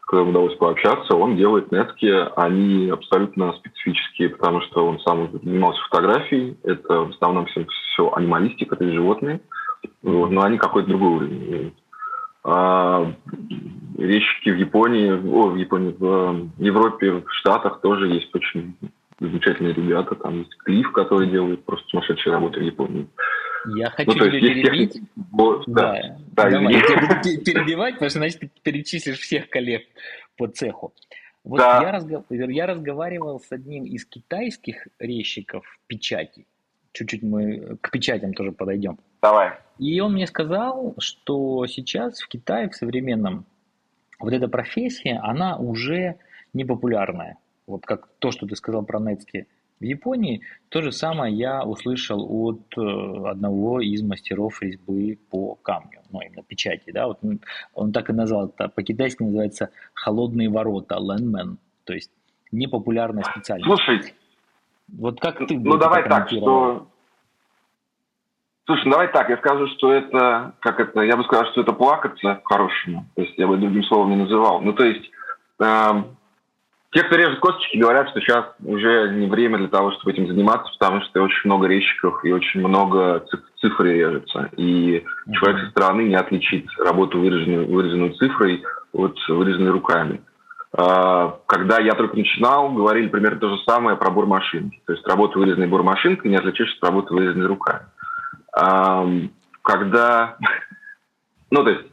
с 0.01 0.05
которым 0.05 0.29
удалось 0.29 0.55
пообщаться. 0.55 1.15
Он 1.15 1.35
делает 1.35 1.71
нетки, 1.71 2.11
они 2.35 2.89
абсолютно 2.89 3.53
специфические, 3.53 4.29
потому 4.29 4.61
что 4.61 4.85
он 4.85 4.99
сам 5.01 5.29
занимался 5.43 5.81
фотографией. 5.89 6.57
Это 6.63 7.05
в 7.05 7.09
основном 7.09 7.45
все, 7.47 7.65
все 7.65 8.11
анималистика, 8.13 8.75
это 8.75 8.89
животные. 8.89 9.41
Вот, 10.03 10.29
но 10.29 10.43
они 10.43 10.57
какой-то 10.57 10.89
другой 10.89 11.09
уровень. 11.09 11.73
А, 12.43 13.13
резчики 13.97 14.49
в 14.49 14.57
Японии, 14.57 15.11
о, 15.11 15.49
в 15.49 15.55
Японии, 15.55 15.95
в 15.97 16.49
Европе, 16.57 17.11
в 17.11 17.31
Штатах 17.31 17.81
тоже 17.81 18.07
есть 18.07 18.33
очень 18.33 18.75
замечательные 19.19 19.73
ребята. 19.73 20.15
Там 20.15 20.39
есть 20.39 20.55
Клифф, 20.59 20.91
который 20.93 21.29
делает 21.29 21.65
просто 21.65 21.87
сумасшедшие 21.89 22.33
работы 22.33 22.59
в 22.59 22.63
Японии. 22.63 23.07
Я 23.75 23.89
хочу 23.89 24.11
ну, 24.11 24.15
тебя 24.15 24.31
перебить. 24.31 24.93
Техники... 24.93 25.07
Да, 25.25 25.63
да, 25.67 26.01
да 26.31 26.49
Давай, 26.49 26.73
я 26.73 26.79
буду 26.79 27.43
перебивать, 27.43 27.95
потому 27.95 28.09
что, 28.09 28.19
значит, 28.19 28.39
ты 28.39 28.49
перечислишь 28.63 29.19
всех 29.19 29.49
коллег 29.49 29.83
по 30.37 30.47
цеху. 30.47 30.93
Вот 31.43 31.57
да. 31.57 31.81
я, 31.81 31.91
разгов... 31.91 32.25
я 32.29 32.65
разговаривал 32.67 33.39
с 33.39 33.51
одним 33.51 33.85
из 33.85 34.05
китайских 34.05 34.87
резчиков 34.99 35.65
печати. 35.87 36.45
Чуть-чуть 36.93 37.23
мы 37.23 37.77
к 37.81 37.91
печатям 37.91 38.33
тоже 38.33 38.51
подойдем. 38.51 38.97
Давай. 39.21 39.53
И 39.77 39.99
он 40.01 40.13
мне 40.13 40.27
сказал, 40.27 40.95
что 40.99 41.65
сейчас 41.67 42.19
в 42.19 42.27
Китае, 42.27 42.69
в 42.69 42.75
современном, 42.75 43.45
вот 44.19 44.33
эта 44.33 44.47
профессия, 44.47 45.19
она 45.23 45.57
уже 45.57 46.17
не 46.53 46.65
популярная. 46.65 47.37
Вот 47.67 47.85
как 47.85 48.09
то, 48.19 48.31
что 48.31 48.47
ты 48.47 48.55
сказал 48.55 48.83
про 48.83 48.99
Нецки 48.99 49.47
в 49.79 49.83
Японии, 49.83 50.41
то 50.69 50.81
же 50.81 50.91
самое 50.91 51.33
я 51.33 51.63
услышал 51.63 52.25
от 52.29 52.61
э, 52.77 53.29
одного 53.29 53.79
из 53.79 54.01
мастеров 54.01 54.61
резьбы 54.61 55.17
по 55.29 55.55
камню, 55.55 56.01
ну, 56.11 56.19
именно 56.21 56.43
печати, 56.43 56.91
да, 56.91 57.07
вот 57.07 57.19
он, 57.23 57.39
он 57.73 57.93
так 57.93 58.09
и 58.09 58.13
назвал 58.13 58.47
это, 58.47 58.67
по-китайски 58.67 59.23
называется 59.23 59.69
«холодные 59.93 60.49
ворота», 60.49 60.97
«лэнмен», 60.97 61.59
то 61.85 61.93
есть 61.93 62.11
непопулярная 62.51 63.23
специальность. 63.23 63.67
Слушай, 63.67 64.13
вот 64.89 65.21
как 65.21 65.37
ты 65.47 65.57
Ну, 65.57 65.77
давай 65.77 66.03
так, 66.09 66.29
что 66.29 66.89
Слушай, 68.69 68.85
ну 68.85 68.91
давай 68.91 69.07
так, 69.07 69.27
я 69.29 69.37
скажу, 69.37 69.65
что 69.69 69.91
это, 69.91 70.53
как 70.59 70.79
это, 70.79 71.01
я 71.01 71.17
бы 71.17 71.23
сказал, 71.23 71.47
что 71.47 71.61
это 71.61 71.73
плакаться 71.73 72.39
по-хорошему. 72.43 73.03
То 73.15 73.23
есть 73.23 73.33
я 73.35 73.47
бы 73.47 73.57
другим 73.57 73.83
словом 73.85 74.11
не 74.11 74.17
называл. 74.17 74.61
Ну, 74.61 74.73
то 74.73 74.83
есть 74.83 75.09
э, 75.59 76.03
те, 76.91 77.01
кто 77.01 77.15
режет 77.15 77.39
косточки, 77.39 77.77
говорят, 77.77 78.09
что 78.09 78.21
сейчас 78.21 78.45
уже 78.63 79.09
не 79.15 79.25
время 79.25 79.57
для 79.57 79.69
того, 79.69 79.89
чтобы 79.93 80.11
этим 80.11 80.27
заниматься, 80.27 80.71
потому 80.77 81.01
что 81.01 81.23
очень 81.23 81.49
много 81.49 81.65
резчиков 81.65 82.23
и 82.23 82.31
очень 82.31 82.59
много 82.59 83.25
цифр 83.59 83.85
режется. 83.85 84.51
И 84.55 85.03
человек 85.33 85.63
со 85.63 85.71
стороны 85.71 86.01
не 86.01 86.15
отличит 86.15 86.67
работу, 86.77 87.19
выраженную, 87.19 87.67
выраженную 87.67 88.13
цифрой, 88.17 88.61
от 88.93 89.17
вырезанной 89.29 89.71
руками. 89.71 90.21
Э, 90.77 91.31
когда 91.47 91.79
я 91.79 91.95
только 91.95 92.17
начинал, 92.17 92.69
говорили 92.69 93.07
примерно 93.07 93.39
то 93.39 93.49
же 93.49 93.63
самое 93.67 93.97
про 93.97 94.11
бормашинки. 94.11 94.79
То 94.85 94.93
есть 94.93 95.07
работа, 95.07 95.39
вырезанной 95.39 95.65
бормашинкой, 95.65 96.29
не 96.29 96.37
отличаешь 96.37 96.77
от 96.77 96.83
работы, 96.87 97.15
вырезанной 97.15 97.47
руками 97.47 97.87
когда... 99.61 100.37
Ну, 101.51 101.63
то 101.63 101.71
есть, 101.71 101.85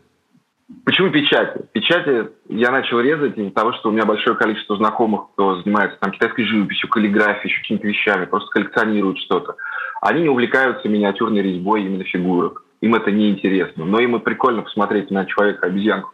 почему 0.84 1.10
печати? 1.10 1.62
Печати 1.72 2.28
я 2.50 2.70
начал 2.70 3.00
резать 3.00 3.38
из-за 3.38 3.50
того, 3.52 3.72
что 3.72 3.88
у 3.88 3.92
меня 3.92 4.04
большое 4.04 4.36
количество 4.36 4.76
знакомых, 4.76 5.30
кто 5.32 5.62
занимается 5.62 5.98
там 5.98 6.10
китайской 6.10 6.44
живописью, 6.44 6.90
каллиграфией, 6.90 7.48
еще 7.48 7.62
какими-то 7.62 7.86
вещами, 7.86 8.26
просто 8.26 8.50
коллекционируют 8.50 9.18
что-то. 9.20 9.56
Они 10.02 10.20
не 10.20 10.28
увлекаются 10.28 10.90
миниатюрной 10.90 11.40
резьбой 11.40 11.84
именно 11.84 12.04
фигурок. 12.04 12.64
Им 12.82 12.94
это 12.94 13.10
не 13.10 13.30
интересно. 13.30 13.84
Но 13.84 13.98
им 13.98 14.20
прикольно 14.20 14.62
посмотреть 14.62 15.10
на 15.10 15.24
человека-обезьянку, 15.24 16.10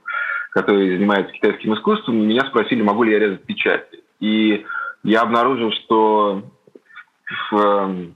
который 0.51 0.97
занимается 0.97 1.33
китайским 1.33 1.75
искусством. 1.75 2.23
И 2.23 2.27
меня 2.27 2.43
спросили, 2.43 2.83
могу 2.83 3.03
ли 3.03 3.12
я 3.12 3.19
резать 3.19 3.43
печати. 3.43 4.05
И 4.21 4.65
я 5.03 5.23
обнаружил, 5.23 5.73
что 5.73 6.45
в 7.51 8.12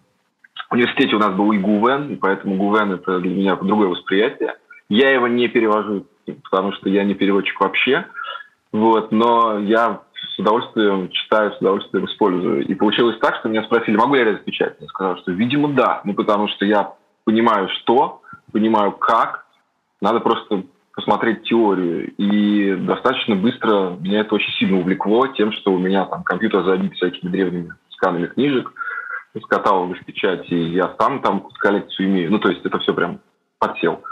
в 0.68 0.74
университете 0.74 1.16
у 1.16 1.18
нас 1.18 1.32
был 1.34 1.52
и 1.52 1.58
Гувен, 1.58 2.12
и 2.12 2.16
поэтому 2.16 2.56
Гувен 2.56 2.92
это 2.92 3.20
для 3.20 3.34
меня 3.34 3.56
другое 3.56 3.88
восприятие. 3.88 4.54
Я 4.88 5.10
его 5.10 5.28
не 5.28 5.48
перевожу, 5.48 6.06
потому 6.44 6.72
что 6.72 6.88
я 6.88 7.04
не 7.04 7.14
переводчик 7.14 7.60
вообще. 7.60 8.06
Вот, 8.72 9.12
но 9.12 9.58
я 9.60 10.00
с 10.34 10.38
удовольствием 10.38 11.08
читаю, 11.10 11.52
с 11.52 11.58
удовольствием 11.58 12.06
использую. 12.06 12.66
И 12.66 12.74
получилось 12.74 13.16
так, 13.20 13.36
что 13.36 13.48
меня 13.48 13.62
спросили, 13.64 13.96
могу 13.96 14.16
я 14.16 14.24
резать 14.24 14.44
печать? 14.44 14.76
Я 14.80 14.86
сказал, 14.88 15.16
что, 15.18 15.32
видимо, 15.32 15.68
да. 15.68 16.00
Ну, 16.04 16.14
потому 16.14 16.48
что 16.48 16.64
я 16.64 16.92
понимаю, 17.24 17.68
что, 17.80 18.22
понимаю, 18.52 18.92
как. 18.92 19.46
Надо 20.00 20.20
просто 20.20 20.64
посмотреть 20.94 21.44
теорию. 21.44 22.12
И 22.16 22.74
достаточно 22.74 23.36
быстро 23.36 23.96
меня 24.00 24.20
это 24.20 24.34
очень 24.34 24.52
сильно 24.54 24.78
увлекло 24.78 25.26
тем, 25.28 25.52
что 25.52 25.72
у 25.72 25.78
меня 25.78 26.04
там 26.06 26.22
компьютер 26.22 26.64
забит 26.64 26.94
всякими 26.94 27.30
древними 27.30 27.72
сканами 27.90 28.26
книжек– 28.26 28.72
из 29.36 29.44
каталога 29.46 29.96
с 30.00 30.04
печати, 30.04 30.54
я 30.54 30.94
сам 30.98 31.20
там 31.20 31.48
коллекцию 31.58 32.08
имею. 32.08 32.30
Ну, 32.30 32.38
то 32.38 32.48
есть 32.48 32.64
это 32.64 32.78
все 32.78 32.94
прям 32.94 33.20
подсел. 33.58 34.02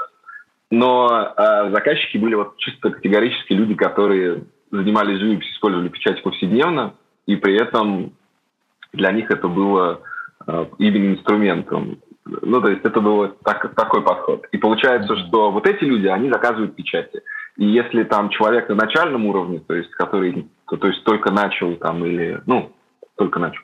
Но 0.70 1.08
э, 1.36 1.70
заказчики 1.70 2.18
были 2.18 2.34
вот 2.34 2.56
чисто 2.58 2.90
категорически 2.90 3.52
люди, 3.52 3.74
которые 3.74 4.44
занимались 4.70 5.20
живописью, 5.20 5.54
использовали 5.54 5.88
печать 5.88 6.22
повседневно, 6.22 6.94
и 7.26 7.36
при 7.36 7.56
этом 7.56 8.12
для 8.92 9.12
них 9.12 9.30
это 9.30 9.48
было 9.48 10.00
э, 10.46 10.66
именно 10.78 11.14
инструментом. 11.14 11.98
Ну, 12.26 12.60
то 12.60 12.68
есть 12.68 12.84
это 12.84 13.00
был 13.00 13.28
так, 13.44 13.74
такой 13.74 14.02
подход. 14.02 14.46
И 14.52 14.58
получается, 14.58 15.16
что 15.16 15.50
вот 15.50 15.66
эти 15.66 15.84
люди, 15.84 16.06
они 16.06 16.30
заказывают 16.30 16.74
печати. 16.74 17.22
И 17.56 17.66
если 17.66 18.02
там 18.04 18.30
человек 18.30 18.68
на 18.68 18.74
начальном 18.74 19.26
уровне, 19.26 19.60
то 19.60 19.74
есть 19.74 19.90
который 19.90 20.48
то, 20.68 20.76
то 20.76 20.88
есть 20.88 21.04
только 21.04 21.30
начал 21.30 21.76
там 21.76 22.04
или, 22.04 22.40
ну, 22.46 22.72
только 23.16 23.38
начал, 23.38 23.62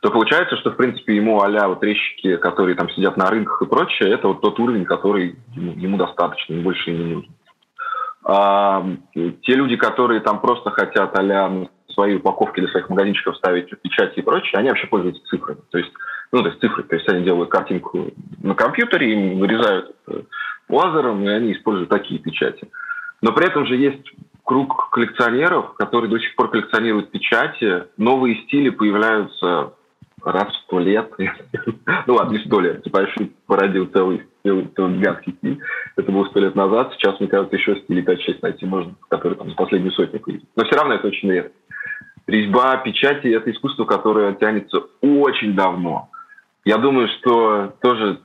то 0.00 0.10
получается, 0.10 0.56
что, 0.56 0.70
в 0.70 0.76
принципе, 0.76 1.16
ему 1.16 1.42
а 1.42 1.68
вот 1.68 1.82
резчики, 1.82 2.36
которые 2.36 2.76
там 2.76 2.88
сидят 2.90 3.16
на 3.16 3.30
рынках 3.30 3.62
и 3.62 3.66
прочее, 3.66 4.12
это 4.12 4.28
вот 4.28 4.40
тот 4.40 4.58
уровень, 4.60 4.84
который 4.84 5.36
ему, 5.56 5.72
ему 5.72 5.96
достаточно, 5.96 6.52
ему 6.52 6.62
больше 6.62 6.90
не 6.92 7.14
нужен. 7.14 7.30
А, 8.24 8.86
те 9.14 9.54
люди, 9.54 9.76
которые 9.76 10.20
там 10.20 10.40
просто 10.40 10.70
хотят 10.70 11.18
а 11.18 11.66
свои 11.92 12.16
упаковки 12.16 12.60
для 12.60 12.68
своих 12.68 12.88
магазинчиков 12.90 13.36
ставить 13.36 13.70
печати 13.80 14.20
и 14.20 14.22
прочее, 14.22 14.58
они 14.60 14.68
вообще 14.68 14.86
пользуются 14.86 15.22
цифрами. 15.24 15.60
То 15.70 15.78
есть, 15.78 15.90
ну, 16.30 16.42
то 16.42 16.48
есть 16.48 16.60
цифры, 16.60 16.84
то 16.84 16.94
есть 16.94 17.08
они 17.08 17.24
делают 17.24 17.50
картинку 17.50 18.12
на 18.40 18.54
компьютере, 18.54 19.12
им 19.12 19.38
вырезают 19.40 19.96
лазером, 20.68 21.24
и 21.24 21.28
они 21.28 21.52
используют 21.52 21.88
такие 21.88 22.20
печати. 22.20 22.68
Но 23.20 23.32
при 23.32 23.46
этом 23.46 23.66
же 23.66 23.74
есть 23.74 24.12
круг 24.44 24.90
коллекционеров, 24.90 25.74
которые 25.74 26.10
до 26.10 26.18
сих 26.20 26.36
пор 26.36 26.50
коллекционируют 26.50 27.10
печати, 27.10 27.84
новые 27.96 28.42
стили 28.44 28.70
появляются 28.70 29.72
раз 30.24 30.48
в 30.48 30.62
сто 30.64 30.78
лет. 30.78 31.10
ну 32.06 32.14
ладно, 32.14 32.32
не 32.36 32.44
сто 32.44 32.60
лет. 32.60 32.82
Типа 32.84 33.06
породил 33.46 33.86
целый, 33.86 34.22
целый, 34.42 34.68
целый 34.74 34.98
гигантский 34.98 35.34
стиль. 35.38 35.60
Это 35.96 36.12
было 36.12 36.24
сто 36.26 36.40
лет 36.40 36.54
назад. 36.54 36.92
Сейчас, 36.94 37.18
мне 37.20 37.28
кажется, 37.28 37.56
еще 37.56 37.76
стилей 37.76 38.02
5-6 38.02 38.38
найти 38.42 38.66
можно, 38.66 38.94
которые 39.08 39.38
там 39.38 39.50
за 39.50 39.56
последнюю 39.56 39.92
сотню 39.92 40.20
выйдет. 40.24 40.44
Но 40.56 40.64
все 40.64 40.76
равно 40.76 40.94
это 40.94 41.08
очень 41.08 41.30
редко. 41.30 41.52
Резьба 42.26 42.76
печати– 42.78 43.26
это 43.34 43.50
искусство, 43.50 43.86
которое 43.86 44.34
тянется 44.34 44.82
очень 45.00 45.54
давно. 45.54 46.10
Я 46.64 46.76
думаю, 46.76 47.08
что 47.08 47.72
тоже 47.80 48.20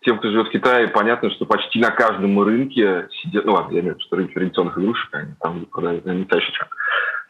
тем, 0.00 0.18
кто 0.18 0.30
живет 0.30 0.48
в 0.48 0.50
Китае, 0.50 0.88
понятно, 0.88 1.30
что 1.30 1.46
почти 1.46 1.78
на 1.78 1.90
каждом 1.90 2.40
рынке 2.42 3.08
сидят, 3.22 3.44
ну 3.44 3.52
ладно, 3.52 3.74
я 3.74 3.80
имею 3.80 3.94
в 3.94 3.98
виду, 3.98 4.06
что 4.06 4.16
рынке 4.16 4.34
традиционных 4.34 4.78
игрушек, 4.78 5.08
они 5.12 5.32
там 5.40 5.66
продают 5.66 6.04
чаще, 6.04 6.52
чем 6.52 6.66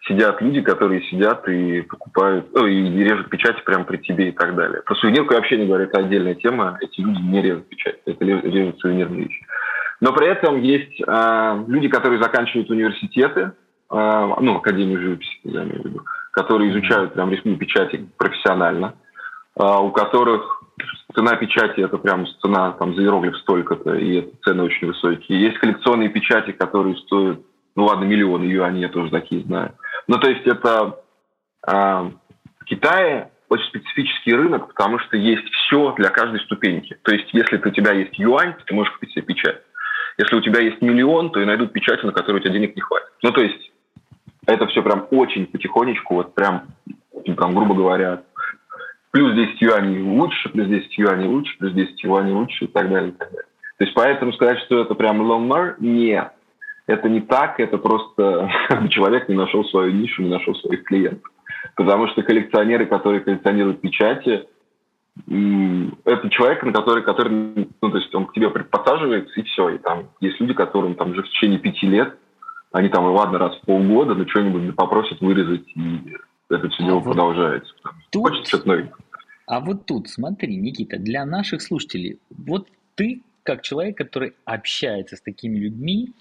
сидят 0.07 0.41
люди, 0.41 0.61
которые 0.61 1.03
сидят 1.05 1.49
и 1.49 1.83
покупают, 1.83 2.47
ну, 2.55 2.67
и 2.67 3.05
режут 3.05 3.29
печати 3.29 3.63
прямо 3.65 3.85
при 3.85 3.99
тебе 3.99 4.29
и 4.29 4.33
так 4.33 4.55
далее. 4.55 4.83
Про 4.83 4.95
сувенирку 4.97 5.35
вообще 5.35 5.59
не 5.59 5.67
говорю, 5.67 5.85
это 5.85 5.99
отдельная 5.99 6.35
тема. 6.35 6.79
Эти 6.81 7.01
люди 7.01 7.21
не 7.21 7.43
режут 7.43 7.69
печать, 7.69 7.99
это 8.05 8.25
режут 8.25 8.81
сувенирные 8.81 9.25
вещи. 9.25 9.47
Но 10.01 10.13
при 10.13 10.29
этом 10.29 10.61
есть 10.61 11.01
э, 11.01 11.65
люди, 11.69 11.89
которые 11.89 12.23
заканчивают 12.23 12.71
университеты, 12.71 13.41
э, 13.91 14.35
ну, 14.41 14.57
Академию 14.57 15.01
живописи, 15.01 15.39
я 15.45 15.63
имею 15.63 15.83
в 15.83 15.85
виду, 15.87 16.05
которые 16.33 16.71
изучают 16.71 17.15
прям 17.15 17.31
резьбу 17.31 17.57
печати 17.57 18.07
профессионально, 18.19 18.95
э, 19.59 19.63
у 19.65 19.91
которых 19.91 20.63
цена 21.15 21.37
печати 21.37 21.81
это 21.81 21.97
прям 21.97 22.27
цена 22.43 22.73
там 22.73 22.95
за 22.95 23.03
иероглиф 23.03 23.37
столько-то, 23.39 23.95
и 23.95 24.17
это 24.17 24.31
цены 24.45 24.65
очень 24.65 24.89
высокие. 24.89 25.41
Есть 25.41 25.59
коллекционные 25.59 26.11
печати, 26.11 26.53
которые 26.53 26.97
стоят, 26.97 27.41
ну 27.75 27.87
ладно, 27.87 28.05
миллионы 28.05 28.45
юаней, 28.45 28.83
я 28.83 28.89
тоже 28.91 29.11
такие 29.11 29.43
знаю. 29.45 29.73
Ну, 30.09 30.19
то 30.19 30.29
есть 30.29 30.47
это 30.47 31.01
э, 31.67 31.73
в 31.73 33.29
очень 33.49 33.67
специфический 33.69 34.35
рынок, 34.35 34.69
потому 34.69 34.99
что 34.99 35.17
есть 35.17 35.49
все 35.51 35.93
для 35.93 36.11
каждой 36.11 36.41
ступеньки. 36.41 36.99
То 37.03 37.13
есть 37.13 37.33
если 37.33 37.57
у 37.57 37.71
тебя 37.71 37.93
есть 37.93 38.19
юань, 38.19 38.55
ты 38.65 38.75
можешь 38.75 38.93
купить 38.93 39.13
себе 39.13 39.23
печать. 39.23 39.63
Если 40.19 40.35
у 40.35 40.41
тебя 40.41 40.61
есть 40.61 40.81
миллион, 40.81 41.31
то 41.31 41.41
и 41.41 41.45
найдут 41.45 41.73
печати, 41.73 42.05
на 42.05 42.13
которые 42.13 42.41
у 42.41 42.43
тебя 42.43 42.55
денег 42.55 42.75
не 42.75 42.83
хватит. 42.83 43.09
Ну, 43.23 43.33
то 43.33 43.43
есть 43.43 43.71
это 44.47 44.67
все 44.67 44.83
прям 44.83 45.07
очень 45.11 45.47
потихонечку, 45.47 46.15
вот 46.15 46.35
прям, 46.35 46.69
там, 47.37 47.55
грубо 47.55 47.75
говоря, 47.75 48.23
плюс 49.11 49.35
10 49.35 49.61
юаней 49.61 50.03
лучше, 50.03 50.49
плюс 50.49 50.67
10 50.69 50.99
юаней 50.99 51.27
лучше, 51.27 51.57
плюс 51.59 51.73
10 51.73 52.05
юаней 52.05 52.33
лучше 52.33 52.65
и 52.65 52.69
так 52.69 52.89
далее, 52.89 53.11
и 53.11 53.13
так 53.13 53.31
далее. 53.31 53.47
То 53.79 53.85
есть 53.85 53.95
поэтому 53.95 54.33
сказать, 54.33 54.59
что 54.61 54.81
это 54.81 54.95
прям 54.95 55.21
long 55.21 55.75
нет. 55.79 56.33
Это 56.87 57.09
не 57.09 57.21
так, 57.21 57.59
это 57.59 57.79
просто 57.79 58.51
человек 58.91 59.29
не 59.29 59.35
нашел 59.35 59.65
свою 59.65 59.93
нишу, 59.93 60.23
не 60.23 60.31
нашел 60.31 60.55
своих 60.55 60.85
клиентов. 60.85 61.31
Потому 61.75 62.07
что 62.09 62.23
коллекционеры, 62.23 62.87
которые 62.87 63.21
коллекционируют 63.21 63.81
печати, 63.81 64.47
это 65.27 66.29
человек, 66.31 66.63
на 66.63 66.73
который, 66.73 67.03
который, 67.03 67.31
ну, 67.81 67.91
то 67.91 67.97
есть 67.97 68.15
он 68.15 68.27
к 68.27 68.35
тебе 68.35 68.51
подсаживается, 68.51 69.41
и 69.41 69.43
все. 69.45 69.71
И 69.71 69.79
там 69.79 70.11
есть 70.21 70.39
люди, 70.41 70.55
которым 70.55 70.95
там 70.95 71.13
уже 71.13 71.23
в 71.23 71.29
течение 71.29 71.59
пяти 71.59 71.87
лет, 71.87 72.17
они 72.73 72.89
там, 72.89 73.05
ладно, 73.07 73.39
раз 73.39 73.57
в 73.57 73.65
полгода, 73.65 74.15
но 74.15 74.27
что-нибудь 74.29 74.77
попросят 74.77 75.21
вырезать, 75.21 75.67
и 75.75 76.15
это 76.51 76.69
все 76.69 76.83
а 76.83 76.87
дело 76.87 76.97
вот 76.97 77.05
продолжается. 77.05 77.75
Тут... 78.11 78.29
Хочется 78.29 78.49
что-то 78.49 78.69
новенькое. 78.69 79.05
А 79.47 79.61
вот 79.61 79.87
тут, 79.87 80.09
смотри, 80.09 80.57
Никита, 80.57 80.99
для 80.99 81.25
наших 81.25 81.63
слушателей, 81.63 82.19
вот 82.31 82.69
ты, 82.97 83.23
как 83.45 83.63
человек, 83.63 83.97
который 83.97 84.35
общается 84.45 85.17
с 85.17 85.21
такими 85.21 85.57
людьми, 85.57 86.13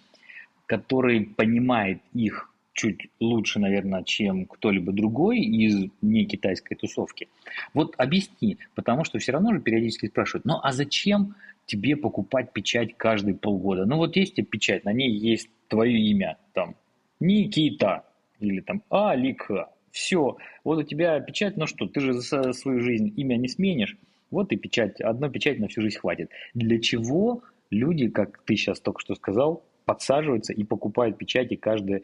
который 0.65 1.25
понимает 1.25 2.01
их 2.13 2.51
чуть 2.73 3.09
лучше, 3.19 3.59
наверное, 3.59 4.03
чем 4.03 4.45
кто-либо 4.45 4.91
другой 4.91 5.39
из 5.39 5.89
не 6.01 6.25
китайской 6.25 6.75
тусовки. 6.75 7.29
Вот 7.73 7.95
объясни, 7.97 8.57
потому 8.75 9.05
что 9.05 9.17
все 9.17 9.31
равно 9.31 9.53
же 9.53 9.61
периодически 9.61 10.07
спрашивают, 10.07 10.45
ну 10.45 10.59
а 10.61 10.71
зачем 10.73 11.35
тебе 11.65 11.95
покупать 11.95 12.51
печать 12.53 12.95
каждые 12.97 13.35
полгода? 13.35 13.85
Ну 13.85 13.97
вот 13.97 14.15
есть 14.17 14.35
тебе 14.35 14.45
печать, 14.45 14.83
на 14.83 14.91
ней 14.91 15.09
есть 15.09 15.49
твое 15.69 15.97
имя, 15.97 16.37
там, 16.53 16.75
Никита, 17.19 18.03
или 18.39 18.59
там 18.59 18.83
Алика, 18.89 19.69
все, 19.91 20.37
вот 20.65 20.79
у 20.79 20.83
тебя 20.83 21.19
печать, 21.21 21.55
ну 21.55 21.67
что, 21.67 21.87
ты 21.87 22.01
же 22.01 22.13
за 22.13 22.51
свою 22.51 22.81
жизнь 22.81 23.13
имя 23.15 23.37
не 23.37 23.47
сменишь, 23.47 23.97
вот 24.29 24.51
и 24.51 24.57
печать, 24.57 24.99
одной 24.99 25.31
печать 25.31 25.59
на 25.59 25.69
всю 25.69 25.81
жизнь 25.81 25.97
хватит. 25.97 26.29
Для 26.53 26.79
чего 26.81 27.43
люди, 27.69 28.09
как 28.09 28.43
ты 28.43 28.57
сейчас 28.57 28.81
только 28.81 28.99
что 28.99 29.15
сказал, 29.15 29.63
подсаживаются 29.85 30.53
и 30.53 30.63
покупают 30.63 31.17
печати 31.17 31.55
каждые 31.55 32.01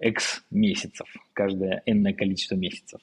X 0.00 0.44
месяцев, 0.50 1.06
каждое 1.32 1.82
энное 1.86 2.12
количество 2.12 2.56
месяцев. 2.56 3.00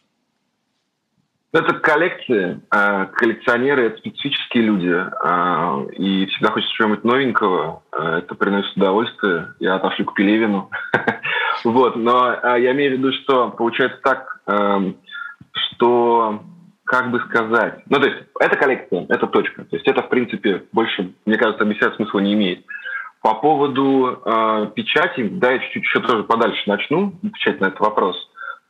Это 1.53 1.73
коллекции. 1.73 2.61
А, 2.69 3.07
коллекционеры– 3.07 3.83
это 3.87 3.97
специфические 3.97 4.63
люди. 4.63 4.95
А, 5.21 5.83
и 5.97 6.25
всегда 6.27 6.51
хочется 6.51 6.73
чего-нибудь 6.75 7.03
новенького. 7.03 7.83
А, 7.91 8.19
это 8.19 8.35
приносит 8.35 8.77
удовольствие. 8.77 9.53
Я 9.59 9.75
отошлю 9.75 10.05
к 10.05 10.13
Пелевину. 10.13 10.69
вот. 11.65 11.97
Но 11.97 12.33
я 12.57 12.71
имею 12.71 12.95
в 12.95 12.99
виду, 12.99 13.11
что 13.11 13.49
получается 13.49 13.99
так, 14.01 14.41
что 15.53 16.41
как 16.85 17.11
бы 17.11 17.19
сказать... 17.29 17.83
Ну, 17.89 17.99
то 17.99 18.07
есть, 18.07 18.23
это 18.39 18.57
коллекция, 18.57 19.05
это 19.09 19.27
точка. 19.27 19.63
То 19.65 19.75
есть, 19.75 19.87
это, 19.87 20.03
в 20.03 20.09
принципе, 20.09 20.63
больше, 20.71 21.13
мне 21.25 21.37
кажется, 21.37 21.63
объяснять 21.63 21.95
смысла 21.95 22.19
не 22.19 22.33
имеет. 22.33 22.65
По 23.21 23.35
поводу 23.35 24.19
э, 24.25 24.71
печати, 24.75 25.27
да, 25.29 25.51
я 25.51 25.59
чуть-чуть 25.59 25.83
еще 25.83 25.99
тоже 25.99 26.23
подальше 26.23 26.63
начну 26.65 27.13
отвечать 27.23 27.61
на 27.61 27.67
этот 27.67 27.79
вопрос. 27.79 28.17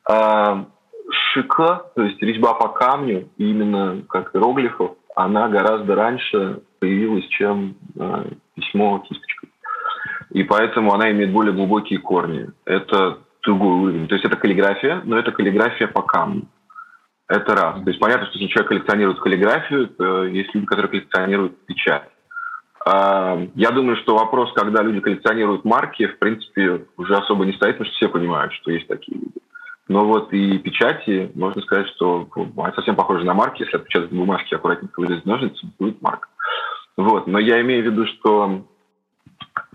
Э, 0.10 0.66
шика, 1.10 1.86
то 1.95 2.04
есть 2.04 2.22
резьба 2.22 2.54
по 2.56 2.68
камню, 2.68 3.30
именно 3.38 4.04
как 4.10 4.36
иероглифов, 4.36 4.97
она 5.16 5.47
гораздо 5.47 5.95
раньше 5.95 6.62
появилась, 6.80 7.26
чем 7.28 7.76
э, 7.97 8.26
письмо 8.56 8.99
кисточкой. 8.99 9.49
И 10.32 10.43
поэтому 10.43 10.93
она 10.93 11.12
имеет 11.12 11.32
более 11.32 11.54
глубокие 11.54 11.99
корни. 11.99 12.49
Это 12.66 13.20
другой 13.43 13.74
уровень. 13.74 14.08
То 14.08 14.16
есть 14.16 14.26
это 14.26 14.36
каллиграфия, 14.36 15.02
но 15.06 15.18
это 15.18 15.32
каллиграфия 15.32 15.88
по 15.88 16.02
камню. 16.02 16.47
Это 17.28 17.56
раз. 17.56 17.82
То 17.82 17.89
есть 17.89 17.99
понятно, 17.99 18.28
что 18.28 18.38
если 18.38 18.52
человек 18.52 18.70
коллекционирует 18.70 19.20
каллиграфию, 19.20 19.88
то 19.88 20.26
есть 20.26 20.54
люди, 20.54 20.66
которые 20.66 20.89
коллекционируют 20.89 21.66
печать. 21.66 22.04
А, 22.86 23.38
я 23.55 23.71
думаю, 23.71 23.95
что 23.97 24.15
вопрос, 24.15 24.51
когда 24.53 24.82
люди 24.82 24.99
коллекционируют 24.99 25.65
марки, 25.65 26.07
в 26.07 26.17
принципе, 26.19 26.86
уже 26.97 27.15
особо 27.15 27.45
не 27.45 27.53
стоит, 27.53 27.77
потому 27.77 27.86
что 27.86 27.95
все 27.95 28.09
понимают, 28.09 28.53
что 28.53 28.71
есть 28.71 28.88
такие 28.88 29.19
люди. 29.19 29.41
Но 29.88 30.05
вот 30.05 30.32
и 30.32 30.57
печати, 30.57 31.32
можно 31.36 31.61
сказать, 31.61 31.88
что 31.89 32.27
ну, 32.36 32.73
совсем 32.75 32.95
похоже 32.95 33.25
на 33.25 33.34
марки. 33.34 33.63
Если 33.63 33.75
отпечатать 33.75 34.11
бумажки 34.11 34.55
аккуратненько 34.55 34.99
вырезать 34.99 35.25
ножницами, 35.25 35.71
будет 35.77 36.01
марка. 36.01 36.29
Вот. 36.95 37.27
Но 37.27 37.39
я 37.39 37.61
имею 37.61 37.84
в 37.84 37.86
виду, 37.88 38.05
что 38.05 38.63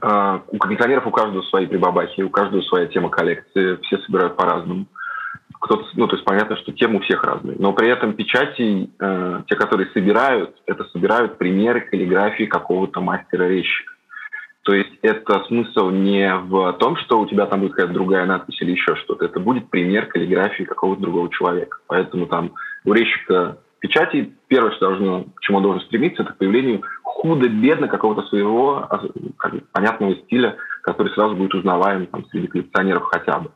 э, 0.00 0.38
у 0.48 0.59
коллекционеров 0.59 1.07
у 1.07 1.11
каждого 1.11 1.42
свои 1.42 1.66
прибабахи, 1.66 2.22
у 2.22 2.30
каждого 2.30 2.62
своя 2.62 2.86
тема 2.86 3.11
коллекции, 3.11 3.76
все 3.82 3.98
собирают 3.98 4.36
по-разному 4.36 4.86
кто-то, 5.66 5.84
ну, 5.94 6.06
то 6.06 6.16
есть 6.16 6.24
понятно, 6.24 6.56
что 6.56 6.72
темы 6.72 6.96
у 6.96 7.00
всех 7.00 7.22
разные, 7.24 7.56
но 7.58 7.72
при 7.72 7.88
этом 7.88 8.14
печати, 8.14 8.88
э, 8.98 9.42
те, 9.48 9.56
которые 9.56 9.90
собирают, 9.92 10.56
это 10.66 10.84
собирают 10.84 11.38
примеры 11.38 11.80
каллиграфии 11.80 12.44
какого-то 12.44 13.00
мастера 13.00 13.48
резчика. 13.48 13.92
То 14.62 14.74
есть 14.74 14.90
это 15.02 15.44
смысл 15.44 15.90
не 15.90 16.34
в 16.34 16.72
том, 16.74 16.96
что 16.96 17.20
у 17.20 17.26
тебя 17.26 17.46
там 17.46 17.60
будет 17.60 17.72
какая-то 17.72 17.92
другая 17.92 18.26
надпись 18.26 18.60
или 18.60 18.72
еще 18.72 18.96
что-то. 18.96 19.24
Это 19.24 19.38
будет 19.38 19.70
пример 19.70 20.06
каллиграфии 20.06 20.64
какого-то 20.64 21.02
другого 21.02 21.30
человека. 21.30 21.78
Поэтому 21.86 22.26
там 22.26 22.52
у 22.84 22.92
резчика 22.92 23.58
печати 23.78 24.34
первое, 24.48 24.72
что 24.72 24.88
должно, 24.88 25.24
к 25.36 25.40
чему 25.42 25.58
он 25.58 25.62
должен 25.62 25.82
стремиться, 25.82 26.22
это 26.22 26.32
к 26.32 26.38
появлению 26.38 26.82
худо-бедно 27.04 27.86
какого-то 27.86 28.22
своего 28.22 28.88
а, 28.90 29.00
понятного 29.72 30.16
стиля, 30.16 30.56
который 30.82 31.12
сразу 31.12 31.36
будет 31.36 31.54
узнаваем 31.54 32.06
там, 32.06 32.26
среди 32.26 32.48
коллекционеров 32.48 33.04
хотя 33.04 33.38
бы. 33.38 33.50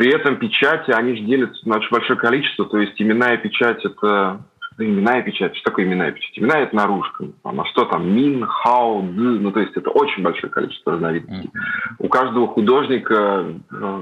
При 0.00 0.14
этом 0.14 0.38
печати, 0.38 0.92
они 0.92 1.14
же 1.14 1.24
делятся 1.24 1.68
на 1.68 1.76
очень 1.76 1.90
большое 1.90 2.18
количество, 2.18 2.64
то 2.64 2.78
есть 2.78 2.94
именная 2.96 3.36
печать– 3.36 3.84
это 3.84 4.40
именная 4.78 5.20
печать. 5.20 5.54
Что 5.56 5.68
такое 5.68 5.84
именная 5.84 6.12
печать? 6.12 6.38
Имена– 6.38 6.58
это 6.60 6.74
наружка. 6.74 7.26
А 7.44 7.64
что 7.66 7.84
там? 7.84 8.10
Мин, 8.10 8.46
хау, 8.46 9.02
д. 9.02 9.10
Ну, 9.12 9.52
то 9.52 9.60
есть 9.60 9.76
это 9.76 9.90
очень 9.90 10.22
большое 10.22 10.50
количество 10.50 10.94
разновидностей. 10.94 11.50
Mm-hmm. 11.50 11.96
У 11.98 12.08
каждого 12.08 12.48
художника 12.48 13.44
15-16 13.70 13.98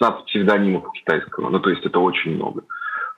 ну, 0.00 0.24
псевдонимов 0.24 0.90
китайского. 0.92 1.50
Ну, 1.50 1.60
то 1.60 1.68
есть 1.68 1.84
это 1.84 1.98
очень 1.98 2.36
много. 2.36 2.62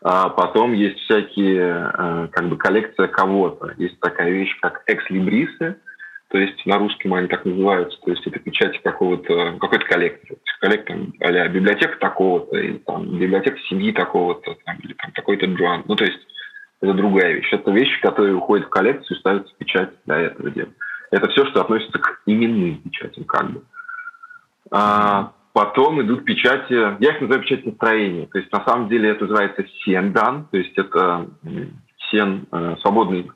А 0.02 0.28
потом 0.30 0.72
есть 0.72 0.98
всякие, 1.02 1.92
э, 1.96 2.28
как 2.32 2.48
бы, 2.48 2.56
коллекция 2.56 3.06
кого-то. 3.06 3.74
Есть 3.78 4.00
такая 4.00 4.32
вещь, 4.32 4.58
как 4.60 4.82
экслибрисы– 4.88 5.76
то 6.32 6.38
есть 6.38 6.64
на 6.64 6.78
русском 6.78 7.12
они 7.12 7.28
так 7.28 7.44
называются, 7.44 8.00
то 8.00 8.10
есть 8.10 8.26
это 8.26 8.38
печати 8.38 8.80
какого-то, 8.82 9.58
какой-то 9.60 9.84
коллекции. 9.84 10.38
Коллектор 10.60 10.96
а 11.20 11.48
библиотека 11.48 11.98
такого-то, 11.98 12.56
или 12.56 12.78
там 12.78 13.18
библиотека 13.18 13.58
семьи 13.68 13.92
такого-то, 13.92 14.56
там, 14.64 14.78
или 14.78 14.94
там 14.94 15.12
такой-то 15.12 15.44
Джоан. 15.44 15.84
Ну, 15.86 15.94
то 15.94 16.04
есть 16.04 16.20
это 16.80 16.94
другая 16.94 17.34
вещь. 17.34 17.52
Это 17.52 17.70
вещи, 17.70 18.00
которые 18.00 18.34
уходят 18.34 18.66
в 18.66 18.70
коллекцию 18.70 19.14
и 19.14 19.20
ставятся 19.20 19.54
печать 19.58 19.90
для 20.06 20.20
этого 20.20 20.50
дела. 20.50 20.70
Это 21.10 21.28
все, 21.28 21.44
что 21.44 21.60
относится 21.60 21.98
к 21.98 22.22
именным 22.24 22.76
печатям, 22.76 23.24
как 23.24 23.50
бы. 23.50 23.62
А, 24.70 25.34
по 25.52 25.66
Потом 25.66 26.00
идут 26.00 26.24
печати, 26.24 26.72
я 26.72 27.10
их 27.10 27.20
называю 27.20 27.42
печать 27.42 27.66
настроения. 27.66 28.26
То 28.26 28.38
есть 28.38 28.50
на 28.50 28.64
самом 28.64 28.88
деле 28.88 29.10
это 29.10 29.26
называется 29.26 29.66
сендан, 29.84 30.46
то 30.50 30.56
есть 30.56 30.78
это 30.78 31.28
сен 32.10 32.46
э, 32.50 32.76
свободный, 32.80 33.30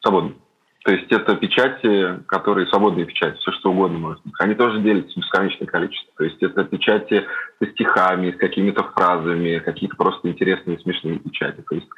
свободный. 0.00 0.36
То 0.84 0.92
есть 0.92 1.10
это 1.10 1.34
печати, 1.34 2.22
которые 2.26 2.66
свободные 2.66 3.06
печати, 3.06 3.38
все 3.38 3.52
что 3.52 3.70
угодно 3.70 3.98
может 3.98 4.22
быть. 4.22 4.34
Они 4.38 4.54
тоже 4.54 4.80
делятся 4.80 5.18
бесконечное 5.18 5.66
количество. 5.66 6.12
То 6.18 6.24
есть 6.24 6.42
это 6.42 6.62
печати 6.64 7.24
со 7.58 7.70
стихами, 7.70 8.32
с 8.32 8.36
какими-то 8.36 8.84
фразами, 8.94 9.60
какие-то 9.60 9.96
просто 9.96 10.28
интересные, 10.28 10.78
смешные 10.80 11.18
печати. 11.18 11.64
То 11.66 11.74
есть 11.74 11.88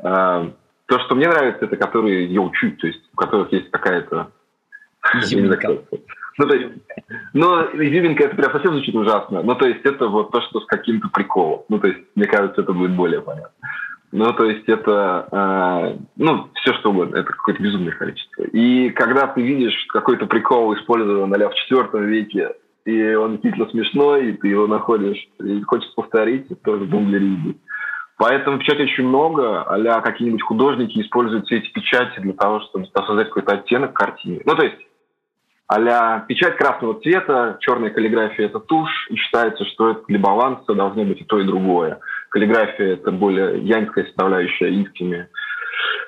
э, 0.00 0.50
то, 0.84 0.98
что 1.00 1.14
мне 1.14 1.28
нравится, 1.28 1.64
это 1.64 1.76
которые 1.76 2.26
ее 2.26 2.42
учат, 2.42 2.76
то 2.78 2.86
есть 2.86 3.00
у 3.10 3.16
которых 3.16 3.52
есть 3.52 3.70
какая-то... 3.70 4.30
Ну, 6.38 6.46
то 6.46 6.54
есть, 6.54 6.70
ну, 7.32 7.62
изюминка, 7.82 8.24
это 8.24 8.36
прям 8.36 8.52
совсем 8.52 8.74
звучит 8.74 8.94
ужасно. 8.94 9.42
Ну, 9.42 9.54
то 9.54 9.66
есть, 9.66 9.80
это 9.86 10.06
вот 10.06 10.32
то, 10.32 10.42
что 10.42 10.60
с 10.60 10.66
каким-то 10.66 11.08
приколом. 11.08 11.62
Ну, 11.70 11.78
то 11.78 11.86
есть, 11.86 12.00
мне 12.14 12.26
кажется, 12.26 12.60
это 12.60 12.74
будет 12.74 12.94
более 12.94 13.22
понятно. 13.22 13.54
Ну, 14.16 14.32
то 14.32 14.44
есть, 14.44 14.66
это, 14.66 15.28
э, 15.30 15.98
ну, 16.16 16.48
все 16.54 16.72
что 16.74 16.90
угодно. 16.90 17.16
Это 17.16 17.30
какое-то 17.30 17.62
безумное 17.62 17.92
количество. 17.92 18.44
И 18.44 18.88
когда 18.90 19.26
ты 19.26 19.42
видишь 19.42 19.74
какой-то 19.92 20.24
прикол 20.24 20.74
использован 20.74 21.34
а 21.34 21.48
в 21.50 21.54
четвертом 21.54 22.06
веке, 22.06 22.54
и 22.86 23.14
он 23.14 23.32
действительно 23.32 23.68
смешной, 23.68 24.30
и 24.30 24.32
ты 24.32 24.48
его 24.48 24.66
находишь, 24.66 25.22
и 25.38 25.60
хочешь 25.64 25.94
повторить, 25.94 26.46
это 26.46 26.62
тоже 26.62 26.86
религии. 26.86 27.58
Поэтому 28.16 28.58
печати 28.58 28.84
очень 28.84 29.06
много, 29.06 29.62
а 29.64 30.00
какие-нибудь 30.00 30.42
художники 30.42 30.98
используют 30.98 31.44
все 31.44 31.58
эти 31.58 31.70
печати 31.70 32.18
для 32.20 32.32
того, 32.32 32.60
чтобы 32.60 32.86
создать 32.86 33.28
какой-то 33.28 33.52
оттенок 33.52 33.92
картине. 33.92 34.40
Ну, 34.46 34.54
то 34.54 34.64
есть 34.64 34.78
а 35.68 36.20
печать 36.20 36.56
красного 36.56 37.00
цвета, 37.00 37.58
черная 37.60 37.90
каллиграфия– 37.90 38.46
это 38.46 38.60
тушь, 38.60 39.08
и 39.10 39.16
считается, 39.16 39.64
что 39.64 39.90
это 39.90 40.04
для 40.06 40.20
баланса 40.20 40.74
должно 40.74 41.04
быть 41.04 41.20
и 41.20 41.24
то, 41.24 41.40
и 41.40 41.44
другое. 41.44 41.98
Каллиграфия– 42.30 42.92
это 42.94 43.10
более 43.10 43.60
янская 43.60 44.04
составляющая 44.04 44.74
инскими 44.74 45.28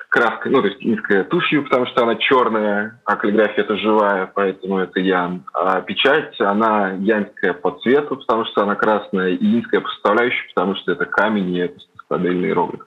краской, 0.09 0.51
ну, 0.51 0.61
то 0.61 0.67
есть 0.67 0.79
инская 0.81 1.23
тушью, 1.23 1.63
потому 1.63 1.85
что 1.85 2.03
она 2.03 2.15
черная, 2.15 2.99
а 3.05 3.15
каллиграфия– 3.15 3.55
это 3.63 3.77
живая, 3.77 4.31
поэтому 4.33 4.79
это 4.79 4.99
ян. 4.99 5.45
А 5.53 5.81
печать, 5.81 6.39
она 6.41 6.91
янская 6.99 7.53
по 7.53 7.71
цвету, 7.81 8.17
потому 8.17 8.45
что 8.45 8.63
она 8.63 8.75
красная, 8.75 9.29
и 9.29 9.59
инская 9.59 9.81
по 9.81 9.89
составляющей, 9.89 10.47
потому 10.53 10.75
что 10.75 10.91
это 10.91 11.05
камень, 11.05 11.53
и 11.55 11.59
это 11.59 11.79
стабильный 12.05 12.49
иероглиф. 12.49 12.85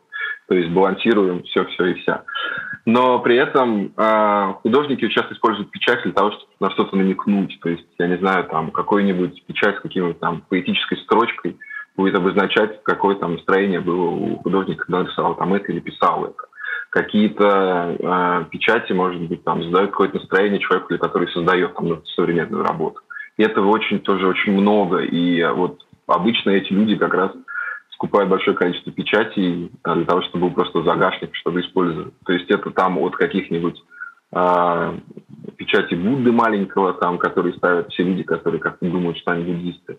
То 0.48 0.56
есть 0.56 0.70
балансируем 0.70 1.44
все-все 1.44 1.86
и 1.86 1.94
вся. 1.94 2.24
Но 2.84 3.20
при 3.20 3.36
этом 3.36 3.92
э, 3.96 4.52
художники 4.62 5.08
часто 5.08 5.34
используют 5.34 5.70
печать 5.70 6.02
для 6.02 6.12
того, 6.12 6.32
чтобы 6.32 6.50
на 6.58 6.70
что-то 6.72 6.96
намекнуть. 6.96 7.58
То 7.62 7.68
есть, 7.68 7.86
я 7.98 8.08
не 8.08 8.18
знаю, 8.18 8.44
там 8.44 8.72
какой-нибудь 8.72 9.46
печать 9.46 9.76
с 9.76 9.80
каким-нибудь 9.80 10.18
там 10.18 10.42
поэтической 10.48 10.98
строчкой 10.98 11.56
будет 11.96 12.14
обозначать, 12.14 12.82
какое 12.82 13.16
там 13.16 13.34
настроение 13.34 13.80
было 13.80 14.10
у 14.10 14.38
художника, 14.38 14.84
когда 14.84 15.02
рисовал 15.02 15.34
там 15.34 15.54
это 15.54 15.70
или 15.72 15.80
писал 15.80 16.24
это. 16.24 16.36
Какие-то 16.90 17.96
э, 17.98 18.44
печати, 18.50 18.92
может 18.92 19.22
быть, 19.22 19.44
там 19.44 19.62
задают 19.62 19.92
какое-то 19.92 20.16
настроение 20.16 20.60
человеку, 20.60 20.96
который 20.98 21.28
создает 21.28 21.74
там 21.74 22.04
современную 22.14 22.64
работу. 22.64 23.00
И 23.38 23.42
этого 23.42 23.68
очень 23.68 24.00
тоже 24.00 24.26
очень 24.26 24.52
много. 24.52 24.98
И 24.98 25.42
вот 25.44 25.80
обычно 26.06 26.50
эти 26.50 26.72
люди 26.72 26.96
как 26.96 27.14
раз 27.14 27.32
скупают 28.02 28.28
большое 28.28 28.56
количество 28.56 28.92
печатей 28.92 29.70
а, 29.84 29.94
для 29.94 30.04
того, 30.04 30.22
чтобы 30.22 30.48
был 30.48 30.54
просто 30.54 30.82
загашник, 30.82 31.34
чтобы 31.36 31.60
использовать. 31.60 32.12
То 32.26 32.32
есть 32.32 32.50
это 32.50 32.70
там 32.70 32.98
от 32.98 33.14
каких-нибудь 33.14 33.80
э, 34.32 34.98
печати 35.56 35.94
Будды 35.94 36.32
маленького, 36.32 36.94
там, 36.94 37.18
которые 37.18 37.54
ставят 37.54 37.90
все 37.90 38.02
люди, 38.02 38.24
которые 38.24 38.60
как-то 38.60 38.86
думают, 38.86 39.18
что 39.18 39.30
они 39.30 39.44
буддисты, 39.44 39.98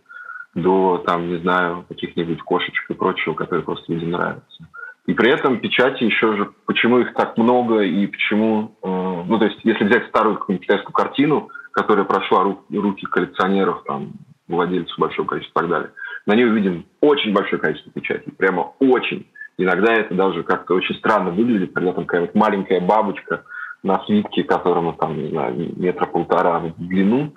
до, 0.56 1.04
там, 1.06 1.30
не 1.30 1.38
знаю, 1.39 1.86
каких-нибудь 1.89 2.41
кошечек 2.41 2.89
и 2.89 2.93
прочего, 2.93 3.34
которые 3.34 3.64
просто 3.64 3.91
людям 3.91 4.12
нравятся. 4.12 4.68
И 5.06 5.14
при 5.14 5.32
этом 5.32 5.60
печати 5.60 6.04
еще 6.04 6.36
же, 6.38 6.51
почему 6.66 6.99
их 6.99 7.14
так 7.14 7.38
много 7.38 7.82
и 7.82 8.08
почему, 8.08 8.76
э, 8.82 8.88
ну, 9.28 9.38
то 9.38 9.45
есть, 9.45 9.60
если 9.64 9.84
взять 9.84 10.08
старую 10.08 10.38
какую-нибудь 10.38 10.66
китайскую 10.66 10.93
картину, 10.93 11.49
которая 11.72 12.06
прошла 12.06 12.43
руки, 12.43 12.78
руки 12.78 13.06
коллекционеров, 13.08 13.84
там, 13.86 14.14
владельцев 14.47 14.97
большого 14.97 15.28
количества 15.28 15.60
и 15.60 15.64
так 15.64 15.70
далее, 15.70 15.91
на 16.26 16.36
ней 16.36 16.45
увидим 16.45 16.86
очень 17.01 17.34
большое 17.34 17.62
количество 17.62 17.91
печатей, 17.91 18.32
прямо 18.32 18.74
очень. 18.80 19.28
Иногда 19.58 19.93
это 19.93 20.16
даже 20.16 20.43
как-то 20.43 20.76
очень 20.76 20.95
странно 20.95 21.32
выглядит, 21.32 21.74
когда 21.74 21.91
там 21.91 22.06
какая-нибудь 22.06 22.36
маленькая 22.36 22.80
бабочка 22.80 23.43
на 23.84 23.99
свитке, 24.06 24.43
которому 24.43 24.93
там, 24.93 25.18
не 25.18 25.30
знаю, 25.30 25.74
метра 25.76 26.06
полтора 26.06 26.60
в 26.60 26.76
длину, 26.78 27.34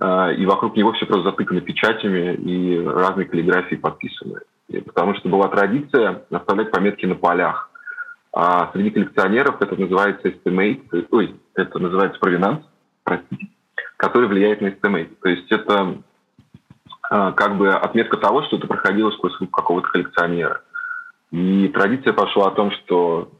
и 0.00 0.46
вокруг 0.46 0.76
него 0.76 0.92
все 0.92 1.06
просто 1.06 1.30
затыкано 1.30 1.60
печатями 1.60 2.34
и 2.34 2.84
разной 2.84 3.26
каллиграфией 3.26 3.80
подписаны. 3.80 4.40
И 4.68 4.80
потому 4.80 5.14
что 5.14 5.28
была 5.28 5.48
традиция 5.48 6.24
оставлять 6.30 6.70
пометки 6.70 7.06
на 7.06 7.14
полях. 7.14 7.70
А 8.32 8.70
среди 8.72 8.90
коллекционеров 8.90 9.62
это 9.62 9.80
называется 9.80 10.28
estimate, 10.28 11.06
ой, 11.12 11.36
это 11.54 11.78
называется 11.78 12.18
провинанс, 12.18 12.64
простите, 13.04 13.46
который 13.96 14.28
влияет 14.28 14.60
на 14.60 14.68
estimate. 14.68 15.14
То 15.22 15.28
есть 15.28 15.52
это 15.52 15.98
а, 17.10 17.32
как 17.32 17.56
бы 17.56 17.72
отметка 17.72 18.16
того, 18.16 18.42
что 18.42 18.56
это 18.56 18.66
проходило 18.66 19.12
сквозь 19.12 19.38
руку 19.38 19.52
какого-то 19.52 19.88
коллекционера. 19.88 20.62
И 21.30 21.68
традиция 21.68 22.12
пошла 22.12 22.48
о 22.48 22.50
том, 22.50 22.72
что 22.72 23.30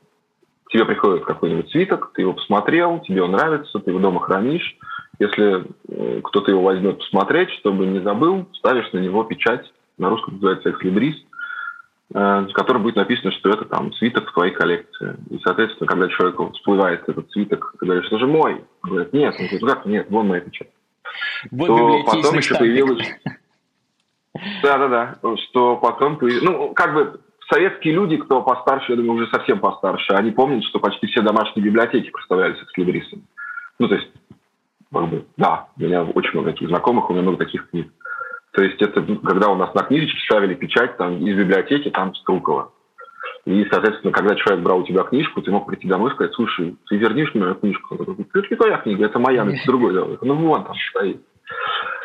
тебе 0.69 0.85
приходит 0.85 1.25
какой-нибудь 1.25 1.71
свиток, 1.71 2.13
ты 2.15 2.23
его 2.23 2.33
посмотрел, 2.33 3.01
тебе 3.01 3.23
он 3.23 3.33
нравится, 3.33 3.79
ты 3.81 3.91
его 3.91 3.99
дома 4.01 4.21
хранишь. 4.21 4.77
Если 5.19 5.65
э, 5.89 6.21
кто-то 6.23 6.51
его 6.51 6.63
возьмет 6.63 6.99
посмотреть, 6.99 7.51
чтобы 7.61 7.87
не 7.87 8.01
забыл, 8.01 8.47
ставишь 8.55 8.93
на 8.93 8.99
него 8.99 9.25
печать, 9.25 9.73
на 9.99 10.09
русском 10.11 10.35
называется 10.35 10.71
экслибрис, 10.71 11.17
в 12.11 12.53
котором 12.53 12.83
будет 12.83 12.97
написано, 12.97 13.33
что 13.33 13.49
это 13.49 13.65
там 13.65 13.93
свиток 13.95 14.29
в 14.29 14.35
твоей 14.35 14.53
коллекции. 14.53 15.17
И, 15.31 15.39
соответственно, 15.43 15.89
когда 15.89 16.09
человеку 16.09 16.53
всплывает 16.53 17.09
этот 17.09 17.31
свиток, 17.33 17.75
ты 17.81 17.87
говоришь, 17.87 18.07
что 18.07 18.19
же 18.19 18.27
мой? 18.27 18.63
Он 18.85 18.91
говорит, 18.91 19.13
нет, 19.13 19.35
он 19.39 19.47
говорит, 19.47 19.63
«Ну 19.63 19.69
как, 19.69 19.87
нет, 19.87 20.07
вон 20.11 20.29
моя 20.29 20.41
печать. 20.43 20.69
Вот 21.51 21.67
то 21.67 22.05
потом 22.05 22.35
еще 22.37 22.57
появилась 22.57 23.09
да-да-да, 24.63 25.17
что 25.49 25.77
потом... 25.77 26.19
Ну, 26.21 26.75
как 26.75 26.95
бы 26.95 27.21
советские 27.49 27.95
люди, 27.95 28.17
кто 28.17 28.43
постарше, 28.43 28.93
я 28.93 28.97
думаю, 28.97 29.23
уже 29.23 29.31
совсем 29.31 29.61
постарше, 29.61 30.15
они 30.15 30.33
помнят, 30.33 30.65
что 30.65 30.81
почти 30.81 31.07
все 31.07 31.23
домашние 31.23 31.65
библиотеки 31.65 32.11
проставлялись 32.11 32.61
экслибрисом. 32.63 33.27
Ну, 33.79 33.89
то 33.89 33.95
есть, 33.95 34.09
как 34.95 35.11
бы, 35.11 35.27
да, 35.37 35.69
у 35.77 35.83
меня 35.83 36.03
очень 36.03 36.33
много 36.33 36.53
таких 36.53 36.69
знакомых, 36.69 37.11
у 37.11 37.13
меня 37.13 37.23
много 37.23 37.45
таких 37.45 37.69
книг. 37.71 37.89
То 38.53 38.63
есть 38.63 38.81
это 38.81 39.03
когда 39.03 39.49
у 39.49 39.57
нас 39.57 39.75
на 39.75 39.83
книжечке 39.83 40.19
ставили 40.25 40.55
печать 40.55 40.97
там, 40.97 41.19
из 41.27 41.37
библиотеки, 41.37 41.91
там 41.91 42.15
Струкова. 42.15 42.71
И, 43.47 43.67
соответственно, 43.71 44.13
когда 44.13 44.35
человек 44.37 44.65
брал 44.65 44.81
у 44.81 44.87
тебя 44.87 45.03
книжку, 45.03 45.43
ты 45.43 45.51
мог 45.51 45.67
прийти 45.67 45.87
домой 45.87 46.11
и 46.11 46.15
сказать, 46.15 46.33
слушай, 46.35 46.77
ты 46.89 46.97
вернешь 46.97 47.35
мне 47.35 47.55
книжку? 47.55 47.97
Он 47.99 48.05
говорит, 48.05 48.29
это 48.33 48.47
не 48.49 48.57
твоя 48.57 48.79
книга, 48.79 49.05
это 49.05 49.19
моя, 49.19 49.45
это 49.45 49.67
другой. 49.67 49.93
Ну, 50.23 50.35
вон 50.35 50.65
там 50.65 50.75
стоит. 50.91 51.21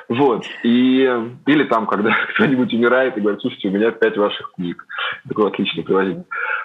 Вот. 0.10 0.44
И, 0.64 1.08
или 1.46 1.64
там, 1.66 1.86
когда 1.86 2.12
кто-нибудь 2.34 2.74
умирает 2.74 3.16
и 3.16 3.22
говорит, 3.22 3.42
слушайте, 3.42 3.70
у 3.70 3.72
меня 3.72 3.92
пять 3.92 4.18
ваших 4.18 4.52
книг. 4.56 4.86
Такой 5.28 5.48
отличный 5.48 5.84
привозить. 5.84 6.18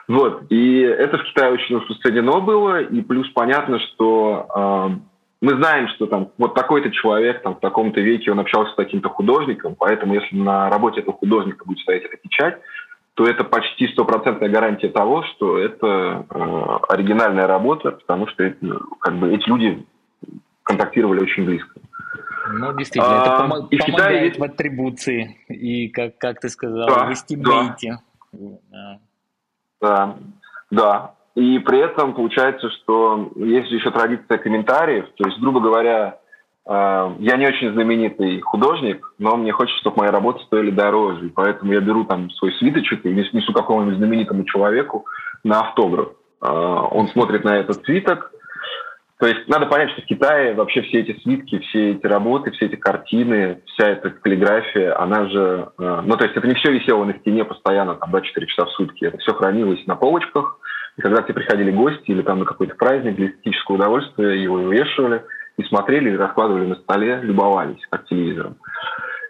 Вот. 0.09 0.45
И 0.51 0.81
это 0.81 1.19
в 1.19 1.25
Китае 1.25 1.53
очень 1.53 1.77
распространено 1.77 2.41
было. 2.41 2.81
И 2.81 3.03
плюс 3.03 3.29
понятно, 3.29 3.79
что 3.79 4.49
э, 4.57 5.14
мы 5.41 5.57
знаем, 5.57 5.89
что 5.89 6.07
там 6.07 6.31
вот 6.39 6.55
такой-то 6.55 6.91
человек 6.91 7.43
там, 7.43 7.57
в 7.57 7.61
таком-то 7.61 8.01
веке, 8.01 8.31
он 8.31 8.41
общался 8.41 8.73
с 8.73 8.77
таким-то 8.77 9.09
художником, 9.09 9.75
поэтому 9.79 10.15
если 10.15 10.37
на 10.37 10.71
работе 10.71 11.01
этого 11.01 11.17
художника 11.17 11.65
будет 11.65 11.81
стоять 11.81 12.05
эта 12.05 12.17
печать, 12.17 12.59
то 13.15 13.27
это 13.27 13.45
почти 13.45 13.89
стопроцентная 13.89 14.49
гарантия 14.49 14.89
того, 14.89 15.23
что 15.25 15.59
это 15.59 16.27
э, 16.29 16.77
оригинальная 16.89 17.47
работа, 17.47 17.93
потому 17.93 18.27
что 18.27 18.43
это, 18.43 18.81
как 19.01 19.15
бы 19.15 19.33
эти 19.33 19.49
люди 19.49 19.87
контактировали 20.65 21.21
очень 21.21 21.45
близко. 21.45 21.81
Ну, 22.49 22.77
действительно, 22.77 23.15
это 23.15 23.37
а, 23.37 23.49
пом- 23.49 23.79
помогает 23.79 24.25
есть... 24.25 24.39
в 24.39 24.43
атрибуции 24.43 25.39
и, 25.49 25.89
как, 25.89 26.19
как 26.19 26.41
ты 26.41 26.49
сказал, 26.49 26.89
да, 26.89 27.07
в 27.07 27.13
эстимейте. 27.13 27.99
Да. 28.33 28.99
да, 29.81 30.17
да. 30.71 31.15
И 31.35 31.59
при 31.59 31.79
этом 31.81 32.15
получается, 32.15 32.71
что 32.71 33.33
есть 33.37 33.71
еще 33.71 33.91
традиция 33.91 34.39
комментариев. 34.39 35.07
То 35.17 35.29
есть, 35.29 35.41
грубо 35.41 35.61
говоря, 35.61 36.19
а, 36.67 37.15
я 37.19 37.37
не 37.37 37.47
очень 37.47 37.73
знаменитый 37.73 38.41
художник, 38.41 39.13
но 39.19 39.37
мне 39.37 39.53
хочется, 39.53 39.81
чтобы 39.81 40.03
мои 40.03 40.11
работы 40.11 40.45
стоили 40.45 40.71
дороже. 40.71 41.27
И 41.27 41.31
поэтому 41.31 41.73
я 41.73 41.81
беру 41.81 42.05
там 42.05 42.31
свой 42.31 42.53
свиточек 42.55 43.05
и 43.05 43.11
несу 43.11 43.53
какому-нибудь 43.53 43.99
знаменитому 43.99 44.45
человеку 44.45 45.07
на 45.43 45.61
автограф. 45.61 46.11
А, 46.41 46.83
он 46.83 47.09
смотрит 47.09 47.45
на 47.45 47.57
этот 47.57 47.85
свиток, 47.85 48.31
то 49.25 49.29
есть 49.29 49.49
надо 49.49 49.67
понять, 49.67 49.91
что 49.93 50.03
в 50.03 50.07
Китае 50.07 50.55
вообще 50.55 50.83
все 50.83 51.01
эти 51.01 51.19
свитки, 51.23 51.59
все 51.61 51.93
эти 51.93 52.05
работы, 52.07 52.51
все 52.51 52.67
эти 52.67 52.77
картины, 52.77 53.63
вся 53.67 53.89
эта 53.89 54.11
каллиграфия, 54.11 55.01
она 55.01 55.29
же... 55.29 55.69
Э, 55.79 56.03
ну, 56.05 56.17
то 56.17 56.25
есть 56.25 56.37
это 56.37 56.47
не 56.47 56.55
все 56.55 56.73
висело 56.73 57.05
на 57.05 57.15
стене 57.21 57.45
постоянно, 57.45 57.95
там, 57.95 58.11
24 58.11 58.47
часа 58.49 58.67
в 58.67 58.73
сутки. 58.73 59.05
Это 59.05 59.19
все 59.19 59.33
хранилось 59.33 59.87
на 59.87 59.95
полочках. 59.95 60.59
И 60.97 61.01
когда 61.01 61.23
к 61.23 61.27
тебе 61.27 61.35
приходили 61.35 61.71
гости 61.71 62.11
или 62.11 62.23
там 62.23 62.41
на 62.41 62.45
какой-то 62.45 62.75
праздник 62.77 63.17
для 63.17 63.29
эстетического 63.29 63.77
удовольствия, 63.77 64.43
его 64.43 64.57
вывешивали 64.57 65.25
и 65.57 65.63
смотрели, 65.65 66.11
и 66.11 66.17
раскладывали 66.17 66.67
на 66.67 66.77
столе, 66.77 67.21
любовались, 67.23 67.81
как 67.91 68.07
телевизором. 68.07 68.57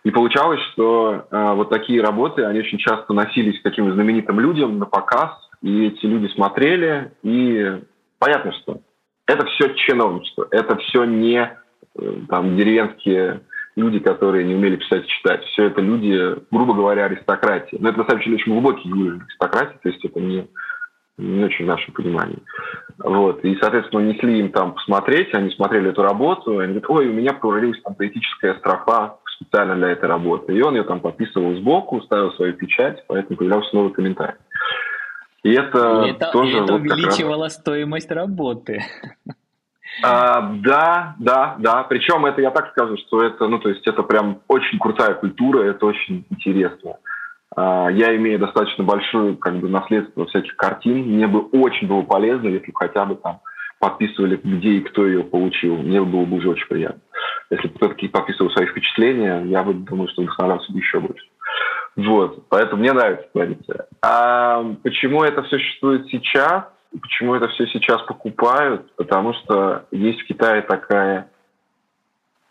И 0.05 0.11
получалось, 0.11 0.61
что 0.73 1.27
э, 1.31 1.53
вот 1.55 1.71
такие 1.71 2.03
работы, 2.03 2.45
они 2.45 2.61
очень 2.61 2.79
часто 2.79 3.15
носились 3.15 3.61
каким-то 3.63 3.95
знаменитым 3.95 4.39
людям 4.39 4.79
на 4.79 4.85
показ, 4.85 5.31
и 5.63 5.87
эти 5.87 6.05
люди 6.05 6.31
смотрели, 6.35 7.13
и 7.23 7.81
понятно, 8.19 8.53
что 8.53 8.81
это 9.27 9.47
все 9.47 9.73
чиновничество, 9.75 10.47
это 10.51 10.77
все 10.77 11.05
не 11.05 11.39
э, 11.39 12.13
там 12.29 12.55
деревенские 12.57 13.41
люди, 13.77 13.99
которые 13.99 14.45
не 14.45 14.55
умели 14.55 14.77
писать 14.77 15.05
и 15.05 15.09
читать. 15.09 15.43
Все 15.47 15.65
это 15.65 15.81
люди, 15.81 16.37
грубо 16.51 16.75
говоря, 16.75 17.07
аристократии. 17.07 17.77
Но 17.81 17.89
это 17.89 17.99
на 17.99 18.05
самом 18.05 18.23
деле 18.23 18.37
очень 18.37 18.53
глубокий 18.53 18.93
уровень 18.93 19.23
аристократии, 19.23 19.79
то 19.83 19.89
есть 19.89 20.05
это 20.05 20.21
не, 20.21 20.47
не 21.17 21.45
очень 21.45 21.65
в 21.65 21.69
нашем 21.69 21.95
понимании. 21.95 22.43
Вот. 22.99 23.45
И, 23.45 23.57
соответственно, 23.61 24.01
несли 24.01 24.39
им 24.41 24.51
там 24.51 24.75
посмотреть, 24.75 25.35
они 25.35 25.51
смотрели 25.51 25.91
эту 25.91 26.03
работу, 26.03 26.61
и 26.61 26.65
они 26.65 26.75
говорят, 26.75 26.91
ой, 26.91 27.09
у 27.09 27.13
меня 27.13 27.33
провалилась 27.33 27.81
там 27.83 27.95
поэтическая 27.95 28.55
строфа 28.59 29.19
специально 29.37 29.75
для 29.77 29.91
этой 29.91 30.09
работы. 30.09 30.55
И 30.55 30.63
он 30.63 30.75
ее 30.75 30.85
там 30.85 31.01
подписывал 31.01 31.55
сбоку, 31.57 32.01
ставил 32.03 32.33
свою 32.33 32.55
печать, 32.55 33.05
поэтому 33.07 33.37
появлялся 33.37 33.75
новый 33.75 33.93
комментарий. 33.93 34.39
И 35.43 35.53
это, 35.53 36.05
и 36.07 36.11
это 36.11 36.31
тоже... 36.33 36.53
И 36.53 36.55
это 36.55 36.73
вот 36.73 36.81
увеличивало 36.81 37.45
раз... 37.45 37.55
стоимость 37.55 38.11
работы. 38.11 38.83
А, 40.03 40.41
да, 40.41 41.15
да, 41.19 41.57
да. 41.59 41.85
Причем 41.85 42.27
это 42.27 42.41
я 42.41 42.51
так 42.51 42.71
скажу, 42.71 42.97
что 42.97 43.23
это, 43.23 43.47
ну, 43.47 43.59
то 43.59 43.69
есть 43.69 43.87
это 43.87 44.03
прям 44.03 44.41
очень 44.49 44.79
крутая 44.79 45.15
культура, 45.15 45.63
это 45.63 45.87
очень 45.87 46.25
интересно. 46.31 46.93
А, 46.93 47.14
я 47.57 48.17
имею 48.17 48.39
достаточно 48.39 48.85
большое 48.85 49.37
как 49.37 49.59
бы 49.59 49.69
наследство 49.69 50.27
всяких 50.27 50.57
картин. 50.57 50.99
Мне 50.99 51.27
бы 51.27 51.41
очень 51.41 51.87
было 51.87 52.03
полезно, 52.03 52.49
если 52.49 52.71
бы 52.71 52.77
хотя 52.77 53.05
бы 53.05 53.17
там 53.17 53.41
подписывали, 53.79 54.41
где 54.43 54.71
и 54.71 54.81
кто 54.81 55.07
ее 55.07 55.23
получил. 55.25 55.77
Мне 55.77 56.03
было 56.03 56.25
бы 56.25 56.37
уже 56.37 56.49
очень 56.49 56.67
приятно. 56.67 57.01
Если 57.51 57.69
бы 57.69 57.75
кто-то 57.75 58.09
подписывал 58.09 58.51
свои 58.51 58.67
впечатления, 58.67 59.43
я 59.45 59.63
бы 59.63 59.75
думаю, 59.75 60.09
что 60.09 60.23
вдохновлялся 60.23 60.73
бы 60.73 60.79
еще 60.79 61.01
больше. 61.01 61.27
Вот, 61.97 62.49
поэтому 62.49 62.81
мне 62.81 62.93
нравится 62.93 63.29
традиция. 63.33 63.87
А 64.03 64.65
почему 64.83 65.23
это 65.23 65.43
все 65.43 65.59
существует 65.59 66.07
сейчас? 66.09 66.65
Почему 67.01 67.35
это 67.35 67.49
все 67.49 67.67
сейчас 67.67 68.03
покупают? 68.03 68.95
Потому 68.97 69.35
что 69.35 69.87
есть 69.91 70.21
в 70.23 70.27
Китае 70.27 70.63
такая, 70.63 71.29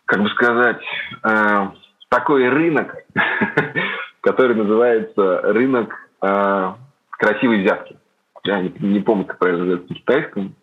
как 0.06 0.22
бы 0.22 0.28
сказать, 0.30 0.82
э, 1.24 1.66
такой 2.08 2.48
рынок, 2.48 2.94
который 4.24 4.56
называется 4.56 5.42
рынок 5.42 5.94
э, 6.22 6.72
красивой 7.10 7.62
взятки. 7.62 7.98
Я 8.44 8.62
не, 8.62 8.74
не 8.80 9.00
помню, 9.00 9.26
как 9.26 9.38
правильно 9.38 9.64
называется 9.64 9.92
на 9.92 9.98
китайском. 9.98 10.54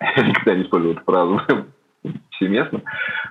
Я 0.00 0.22
никогда 0.24 0.54
не 0.54 0.62
использовал 0.62 0.94
эту 0.94 1.04
фразу 1.04 1.40
всеместно. 2.30 2.80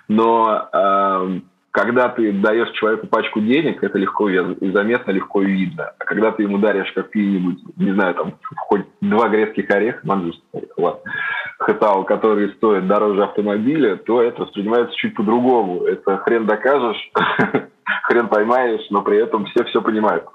Но 0.08 0.70
э, 0.72 1.40
когда 1.72 2.10
ты 2.10 2.32
даешь 2.34 2.70
человеку 2.74 3.08
пачку 3.08 3.42
денег, 3.42 3.84
это 3.84 3.98
легко 3.98 4.30
и 4.30 4.72
заметно, 4.72 5.12
легко 5.12 5.42
и 5.42 5.52
видно. 5.52 5.92
А 5.98 6.06
когда 6.06 6.32
ты 6.32 6.44
ему 6.44 6.60
даришь 6.60 6.92
какие-нибудь, 6.92 7.60
не 7.78 7.94
знаю, 7.94 8.14
там, 8.14 8.34
хоть 8.68 8.86
два 9.02 9.28
грецких 9.28 9.70
ореха, 9.72 10.02
манжурских 10.04 10.44
ореха, 10.54 10.74
ладно, 10.78 11.02
хэтау, 11.62 12.04
которые 12.06 12.54
стоят 12.54 12.88
дороже 12.88 13.24
автомобиля, 13.24 13.96
то 13.98 14.22
это 14.22 14.42
воспринимается 14.42 14.96
чуть 14.96 15.16
по-другому. 15.16 15.84
Это 15.84 16.18
хрен 16.18 16.48
докажешь, 16.48 17.12
хрен 18.04 18.28
поймаешь, 18.28 18.86
но 18.90 19.02
при 19.04 19.18
этом 19.22 19.46
все 19.46 19.64
все 19.66 19.82
понимают. 19.82 20.26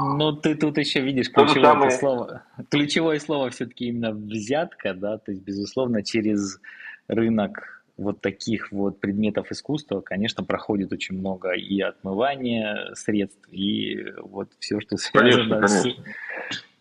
Ну, 0.00 0.32
ты 0.32 0.54
тут 0.54 0.76
еще 0.76 1.00
видишь 1.00 1.32
ключевое 1.32 1.64
самое... 1.64 1.90
слово. 1.90 2.42
Ключевое 2.70 3.18
слово 3.18 3.50
все-таки 3.50 3.86
именно 3.86 4.12
взятка, 4.12 4.92
да, 4.94 5.18
то 5.18 5.32
есть, 5.32 5.42
безусловно, 5.42 6.04
через 6.04 6.60
рынок 7.08 7.82
вот 7.96 8.20
таких 8.20 8.70
вот 8.70 9.00
предметов 9.00 9.50
искусства, 9.50 10.00
конечно, 10.02 10.44
проходит 10.44 10.92
очень 10.92 11.18
много 11.18 11.52
и 11.52 11.80
отмывания 11.80 12.94
средств, 12.94 13.48
и 13.50 14.12
вот 14.22 14.50
все, 14.60 14.80
что 14.80 14.96
связано 14.98 15.56
конечно, 15.56 15.68
с... 15.68 15.82
Конечно. 15.82 16.04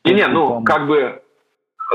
И 0.04 0.14
не, 0.14 0.28
ну, 0.28 0.64
как 0.64 0.88
бы, 0.88 1.22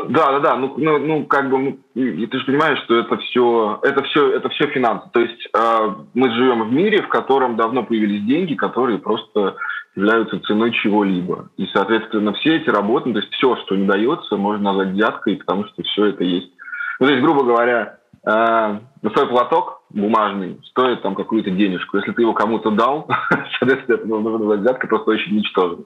да, 0.09 0.33
да, 0.33 0.39
да, 0.41 0.57
ну, 0.57 0.75
ну, 0.79 0.99
ну 0.99 1.27
как 1.27 1.51
бы, 1.51 1.59
ну, 1.59 1.79
ты 1.95 2.39
же 2.39 2.45
понимаешь, 2.47 2.83
что 2.85 2.97
это 2.97 3.19
все, 3.19 3.79
это 3.83 4.03
все, 4.05 4.31
это 4.33 4.49
все 4.49 4.67
финансы. 4.69 5.09
То 5.13 5.21
есть 5.21 5.49
э, 5.55 5.95
мы 6.15 6.31
живем 6.31 6.63
в 6.63 6.73
мире, 6.73 7.03
в 7.03 7.09
котором 7.09 7.57
давно 7.57 7.83
появились 7.83 8.25
деньги, 8.25 8.55
которые 8.55 8.99
просто 8.99 9.57
являются 9.95 10.41
ценой 10.41 10.73
чего-либо. 10.73 11.51
И, 11.59 11.67
соответственно, 11.75 12.33
все 12.35 12.57
эти 12.57 12.71
работы, 12.71 13.13
то 13.13 13.19
есть 13.19 13.33
все, 13.35 13.57
что 13.57 13.77
не 13.77 13.87
дается, 13.87 14.37
можно 14.37 14.73
назвать 14.73 14.95
взяткой, 14.95 15.37
потому 15.37 15.67
что 15.67 15.83
все 15.83 16.07
это 16.07 16.25
есть. 16.25 16.51
Ну, 16.99 17.07
то 17.07 17.13
есть, 17.13 17.23
грубо 17.23 17.45
говоря, 17.45 17.99
э, 18.27 18.79
носовой 19.03 19.29
платок 19.29 19.83
бумажный 19.91 20.59
стоит 20.71 21.03
там 21.03 21.15
какую-то 21.15 21.51
денежку. 21.51 21.99
Если 21.99 22.13
ты 22.13 22.23
его 22.23 22.33
кому-то 22.33 22.71
дал, 22.71 23.09
соответственно, 23.59 23.97
это 23.97 24.07
нужно 24.07 24.39
назвать 24.39 24.61
взятка 24.61 24.87
просто 24.87 25.11
очень 25.11 25.37
ничтожный. 25.37 25.85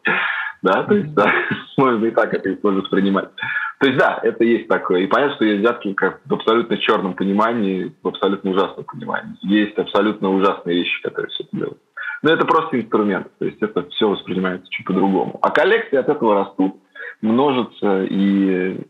Да, 0.62 0.84
то 0.84 0.94
есть, 0.94 1.12
да, 1.14 1.32
можно 1.76 2.06
и 2.06 2.10
так 2.10 2.32
это 2.32 2.56
можно 2.62 2.80
воспринимать. 2.80 3.30
То 3.78 3.86
есть, 3.86 3.98
да, 3.98 4.18
это 4.22 4.42
есть 4.44 4.68
такое. 4.68 5.00
И 5.00 5.06
понятно, 5.06 5.36
что 5.36 5.44
есть 5.44 5.60
взятки 5.60 5.92
как 5.92 6.20
в 6.24 6.32
абсолютно 6.32 6.78
черном 6.78 7.14
понимании, 7.14 7.92
в 8.02 8.08
абсолютно 8.08 8.50
ужасном 8.50 8.84
понимании. 8.84 9.36
Есть 9.42 9.76
абсолютно 9.78 10.30
ужасные 10.30 10.78
вещи, 10.78 11.02
которые 11.02 11.30
все 11.30 11.44
это 11.44 11.56
делают. 11.56 11.78
Но 12.22 12.30
это 12.30 12.46
просто 12.46 12.80
инструмент. 12.80 13.28
То 13.38 13.44
есть, 13.44 13.62
это 13.62 13.86
все 13.90 14.08
воспринимается 14.08 14.66
чуть 14.70 14.86
по-другому. 14.86 15.38
А 15.42 15.50
коллекции 15.50 15.96
от 15.96 16.08
этого 16.08 16.34
растут, 16.34 16.76
множатся, 17.20 18.04
и 18.04 18.80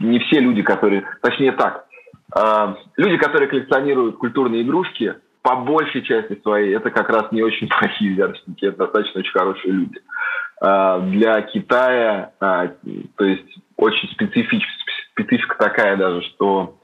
не 0.00 0.18
все 0.20 0.40
люди, 0.40 0.62
которые... 0.62 1.04
Точнее 1.22 1.52
так, 1.52 1.86
а, 2.32 2.76
люди, 2.96 3.16
которые 3.16 3.48
коллекционируют 3.48 4.16
культурные 4.18 4.62
игрушки, 4.62 5.14
по 5.42 5.56
большей 5.56 6.02
части 6.02 6.38
своей, 6.42 6.74
это 6.74 6.90
как 6.90 7.08
раз 7.08 7.30
не 7.30 7.42
очень 7.42 7.68
плохие 7.68 8.14
взяточники, 8.14 8.64
это 8.64 8.78
достаточно 8.78 9.20
очень 9.20 9.32
хорошие 9.32 9.72
люди. 9.72 10.00
А, 10.60 11.00
для 11.00 11.42
Китая, 11.42 12.32
а, 12.40 12.68
то 13.16 13.24
есть 13.24 13.58
очень 13.76 14.08
специфическая, 14.10 14.94
специфика 15.12 15.56
такая 15.58 15.96
даже, 15.96 16.22
что 16.22 16.78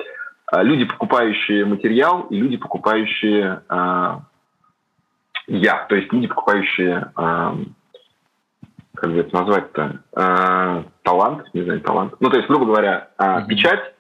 люди, 0.53 0.85
покупающие 0.85 1.65
материал, 1.65 2.23
и 2.31 2.37
люди, 2.37 2.57
покупающие 2.57 3.63
я, 5.49 5.87
то 5.89 5.97
есть 5.97 6.13
люди, 6.13 6.29
покупающие 6.29 7.11
как 8.95 9.11
бы 9.11 9.19
это 9.19 9.35
назвать-то, 9.35 10.85
талант, 11.03 11.47
не 11.55 11.63
знаю, 11.63 11.81
талант. 11.81 12.15
Ну, 12.21 12.31
то 12.31 12.37
есть, 12.37 12.49
грубо 12.49 12.67
говоря, 12.67 13.09
mm-hmm. 13.19 13.47
печать 13.47 13.95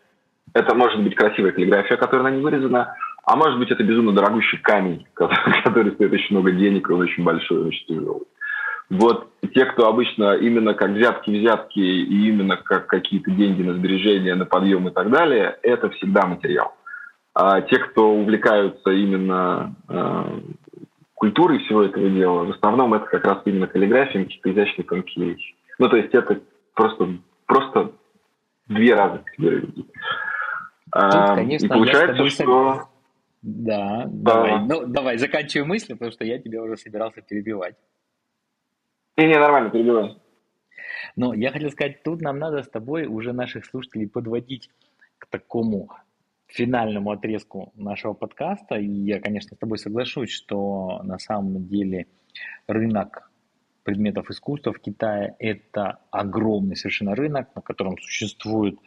это 0.54 0.74
может 0.74 1.02
быть 1.02 1.14
красивая 1.14 1.52
каллиграфия, 1.52 1.96
которая 1.96 2.30
на 2.30 2.36
ней 2.36 2.42
вырезана, 2.42 2.94
а 3.24 3.36
может 3.36 3.58
быть 3.58 3.70
это 3.70 3.82
безумно 3.82 4.12
дорогущий 4.12 4.58
камень, 4.58 5.06
который, 5.14 5.62
который 5.64 5.92
стоит 5.92 6.12
очень 6.12 6.36
много 6.36 6.52
денег, 6.52 6.90
он 6.90 7.00
очень 7.00 7.24
большой, 7.24 7.68
очень 7.68 7.86
тяжелый. 7.86 8.26
Вот 8.92 9.28
те, 9.54 9.64
кто 9.64 9.88
обычно 9.88 10.34
именно 10.34 10.74
как 10.74 10.90
взятки-взятки 10.90 11.80
и 11.80 12.28
именно 12.28 12.58
как 12.58 12.88
какие-то 12.88 13.30
деньги 13.30 13.62
на 13.62 13.72
сбережения, 13.72 14.34
на 14.34 14.44
подъем 14.44 14.86
и 14.86 14.90
так 14.90 15.10
далее, 15.10 15.58
это 15.62 15.88
всегда 15.90 16.26
материал. 16.26 16.74
А 17.34 17.62
те, 17.62 17.78
кто 17.78 18.12
увлекаются 18.12 18.90
именно 18.90 19.74
э, 19.88 20.40
культурой 21.14 21.60
всего 21.60 21.84
этого 21.84 22.10
дела, 22.10 22.44
в 22.44 22.50
основном 22.50 22.92
это 22.92 23.06
как 23.06 23.24
раз 23.24 23.38
именно 23.46 23.66
каллиграфия, 23.66 24.24
какие-то 24.24 24.52
изящные 24.52 24.84
тонкие 24.84 25.30
вещи. 25.30 25.54
Ну, 25.78 25.88
то 25.88 25.96
есть 25.96 26.12
это 26.12 26.40
просто, 26.74 27.16
просто 27.46 27.92
две 28.68 28.94
разных 28.94 29.24
категории 29.24 29.72
Тут, 30.92 31.34
конечно, 31.34 31.64
и 31.64 31.68
получается, 31.70 32.28
что... 32.28 32.88
Да, 33.40 34.04
да, 34.06 34.34
давай. 34.34 34.60
Ну, 34.66 34.86
давай, 34.86 35.16
заканчивай 35.16 35.66
мысль, 35.66 35.94
потому 35.94 36.12
что 36.12 36.24
я 36.26 36.38
тебя 36.38 36.62
уже 36.62 36.76
собирался 36.76 37.22
перебивать. 37.22 37.76
Не, 39.16 39.26
не, 39.26 39.38
нормально, 39.38 39.70
перебивай. 39.70 40.16
Но 41.16 41.34
я 41.34 41.50
хотел 41.50 41.70
сказать, 41.70 42.02
тут 42.02 42.22
нам 42.22 42.38
надо 42.38 42.62
с 42.62 42.68
тобой 42.68 43.06
уже 43.06 43.32
наших 43.32 43.66
слушателей 43.66 44.08
подводить 44.08 44.70
к 45.18 45.26
такому 45.26 45.90
финальному 46.46 47.10
отрезку 47.10 47.72
нашего 47.74 48.14
подкаста. 48.14 48.76
И 48.76 48.86
я, 48.86 49.20
конечно, 49.20 49.56
с 49.56 49.58
тобой 49.58 49.78
соглашусь, 49.78 50.30
что 50.30 51.00
на 51.02 51.18
самом 51.18 51.66
деле 51.66 52.06
рынок 52.66 53.30
предметов 53.84 54.30
искусства 54.30 54.72
в 54.72 54.78
Китае– 54.78 55.34
это 55.38 55.98
огромный 56.10 56.76
совершенно 56.76 57.14
рынок, 57.14 57.54
на 57.54 57.62
котором 57.62 57.98
существует 57.98 58.78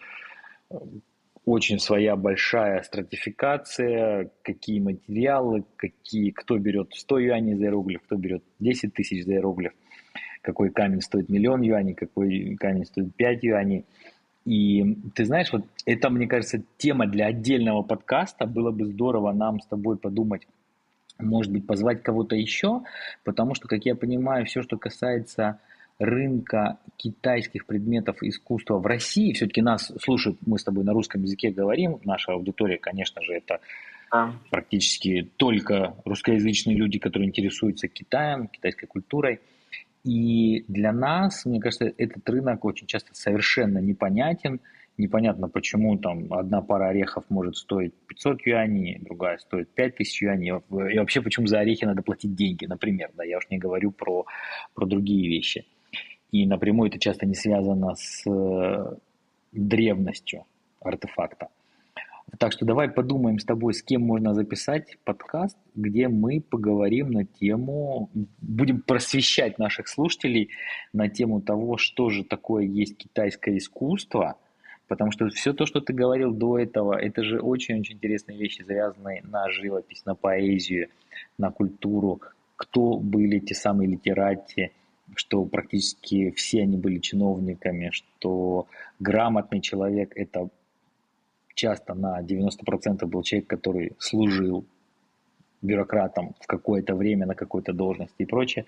очень 1.46 1.80
своя 1.80 2.16
большая 2.16 2.82
стратификация, 2.82 4.32
какие 4.42 4.80
материалы, 4.80 5.64
какие, 5.76 6.32
кто 6.32 6.58
берет 6.58 6.94
100 6.94 7.20
юаней 7.20 7.56
за 7.56 7.66
иероглиф, 7.66 8.02
кто 8.04 8.16
берет 8.16 8.44
10 8.60 8.94
тысяч 8.94 9.26
за 9.26 9.34
иероглиф, 9.34 9.74
какой 10.46 10.70
камень 10.70 11.02
стоит 11.02 11.28
миллион 11.28 11.62
юаней, 11.62 11.96
какой 11.96 12.56
камень 12.56 12.86
стоит 12.86 13.16
5 13.16 13.43
юаней. 13.43 13.86
И 14.46 14.98
ты 15.16 15.26
знаешь, 15.26 15.52
вот 15.52 15.66
это, 15.86 16.10
мне 16.10 16.28
кажется, 16.28 16.62
тема 16.78 17.08
для 17.08 17.26
отдельного 17.26 17.82
подкаста. 17.82 18.46
Было 18.46 18.72
бы 18.72 18.86
здорово 18.86 19.34
нам 19.34 19.60
с 19.60 19.66
тобой 19.66 19.98
подумать, 19.98 20.48
может 21.18 21.52
быть, 21.52 21.66
позвать 21.66 22.04
кого-то 22.04 22.36
еще, 22.36 22.84
потому 23.24 23.56
что, 23.56 23.68
как 23.68 23.86
я 23.86 23.96
понимаю, 23.96 24.46
все, 24.46 24.62
что 24.62 24.78
касается 24.78 25.60
рынка 25.98 26.78
китайских 26.98 27.66
предметов 27.66 28.22
искусства 28.22 28.78
в 28.78 28.86
России, 28.86 29.34
все-таки 29.34 29.62
нас 29.62 29.91
слушают, 30.00 30.38
мы 30.46 30.60
с 30.60 30.64
тобой 30.64 30.84
на 30.84 30.93
русском 30.93 31.24
языке 31.24 31.52
говорим, 31.52 32.00
наша 32.04 32.34
аудитория, 32.34 32.78
конечно 32.78 33.22
же, 33.24 33.34
это 33.34 33.60
практически 34.52 35.28
только 35.38 35.96
русскоязычные 36.06 36.78
люди, 36.78 37.00
которые 37.00 37.28
интересуются 37.28 37.88
Китаем, 37.88 38.48
китайской 38.48 38.86
культурой. 38.86 39.39
И 40.06 40.64
для 40.68 40.93
нас, 40.93 41.45
мне 41.45 41.60
кажется, 41.60 41.91
этот 41.97 42.30
рынок 42.30 42.64
очень 42.64 42.86
часто 42.86 43.16
совершенно 43.16 43.80
непонятен. 43.80 44.62
Непонятно, 44.97 45.49
почему 45.49 45.97
там 45.97 46.32
одна 46.32 46.62
пара 46.62 46.89
орехов 46.89 47.26
может 47.30 47.58
стоить 47.58 47.93
500 48.08 48.45
юаней, 48.45 48.99
другая 49.01 49.39
стоит 49.39 49.74
5000 49.74 50.22
юаней. 50.22 50.49
И 50.93 50.99
вообще, 50.99 51.24
почему 51.24 51.47
за 51.47 51.60
орехи 51.60 51.86
надо 51.86 52.03
платить 52.03 52.36
деньги, 52.36 52.68
например. 52.68 53.10
Да, 53.16 53.24
я 53.24 53.39
уж 53.39 53.49
не 53.49 53.58
говорю 53.58 53.91
про, 53.91 54.26
про 54.76 54.86
другие 54.86 55.28
вещи. 55.28 55.66
И 56.32 56.45
напрямую 56.45 56.89
это 56.89 56.99
часто 56.99 57.26
не 57.26 57.34
связано 57.34 57.95
с 57.95 58.30
э, 58.30 58.95
древностью 59.53 60.45
артефакта. 60.82 61.47
Так 62.40 62.52
что 62.52 62.66
давай 62.66 62.90
подумаем 62.90 63.40
с 63.40 63.46
тобой, 63.46 63.74
с 63.74 63.84
кем 63.84 64.02
можно 64.02 64.34
записать 64.34 64.98
подкаст, 65.04 65.58
где 65.76 66.08
мы 66.08 66.42
поговорим 66.42 67.12
на 67.12 67.26
тему, 67.26 68.10
будем 68.42 68.82
просвещать 68.82 69.60
наших 69.60 69.88
слушателей 69.88 70.50
на 70.92 71.08
тему 71.08 71.40
того, 71.42 71.78
что 71.78 72.10
же 72.10 72.24
такое 72.24 72.64
есть 72.64 72.98
китайское 72.98 73.58
искусство, 73.58 74.38
потому 74.88 75.12
что 75.12 75.30
все 75.30 75.54
то, 75.54 75.66
что 75.66 75.82
ты 75.82 75.94
говорил 75.94 76.34
до 76.34 76.58
этого, 76.58 77.00
это 77.00 77.24
же 77.24 77.40
очень-очень 77.40 77.96
интересные 77.96 78.38
вещи, 78.38 78.64
завязанные 78.64 79.22
на 79.24 79.50
живопись, 79.50 80.04
на 80.06 80.16
поэзию, 80.16 80.90
на 81.38 81.52
культуру, 81.52 82.22
кто 82.58 82.98
были 82.98 83.40
те 83.40 83.54
самые 83.54 83.88
литерати, 83.88 84.72
что 85.16 85.46
практически 85.46 86.32
все 86.32 86.64
они 86.64 86.78
были 86.78 86.98
чиновниками, 86.98 87.92
что 87.92 88.68
грамотный 89.00 89.62
человек– 89.62 90.12
это 90.16 90.50
часто 91.56 91.93
на 91.93 92.22
90% 92.22 93.06
был 93.08 93.24
человек, 93.24 93.47
который 93.47 93.93
служил 93.97 94.66
бюрократом 95.62 96.36
в 96.39 96.47
какое-то 96.47 96.95
время 96.95 97.26
на 97.26 97.34
какой-то 97.34 97.74
должности 97.74 98.16
и 98.20 98.26
прочее. 98.26 98.66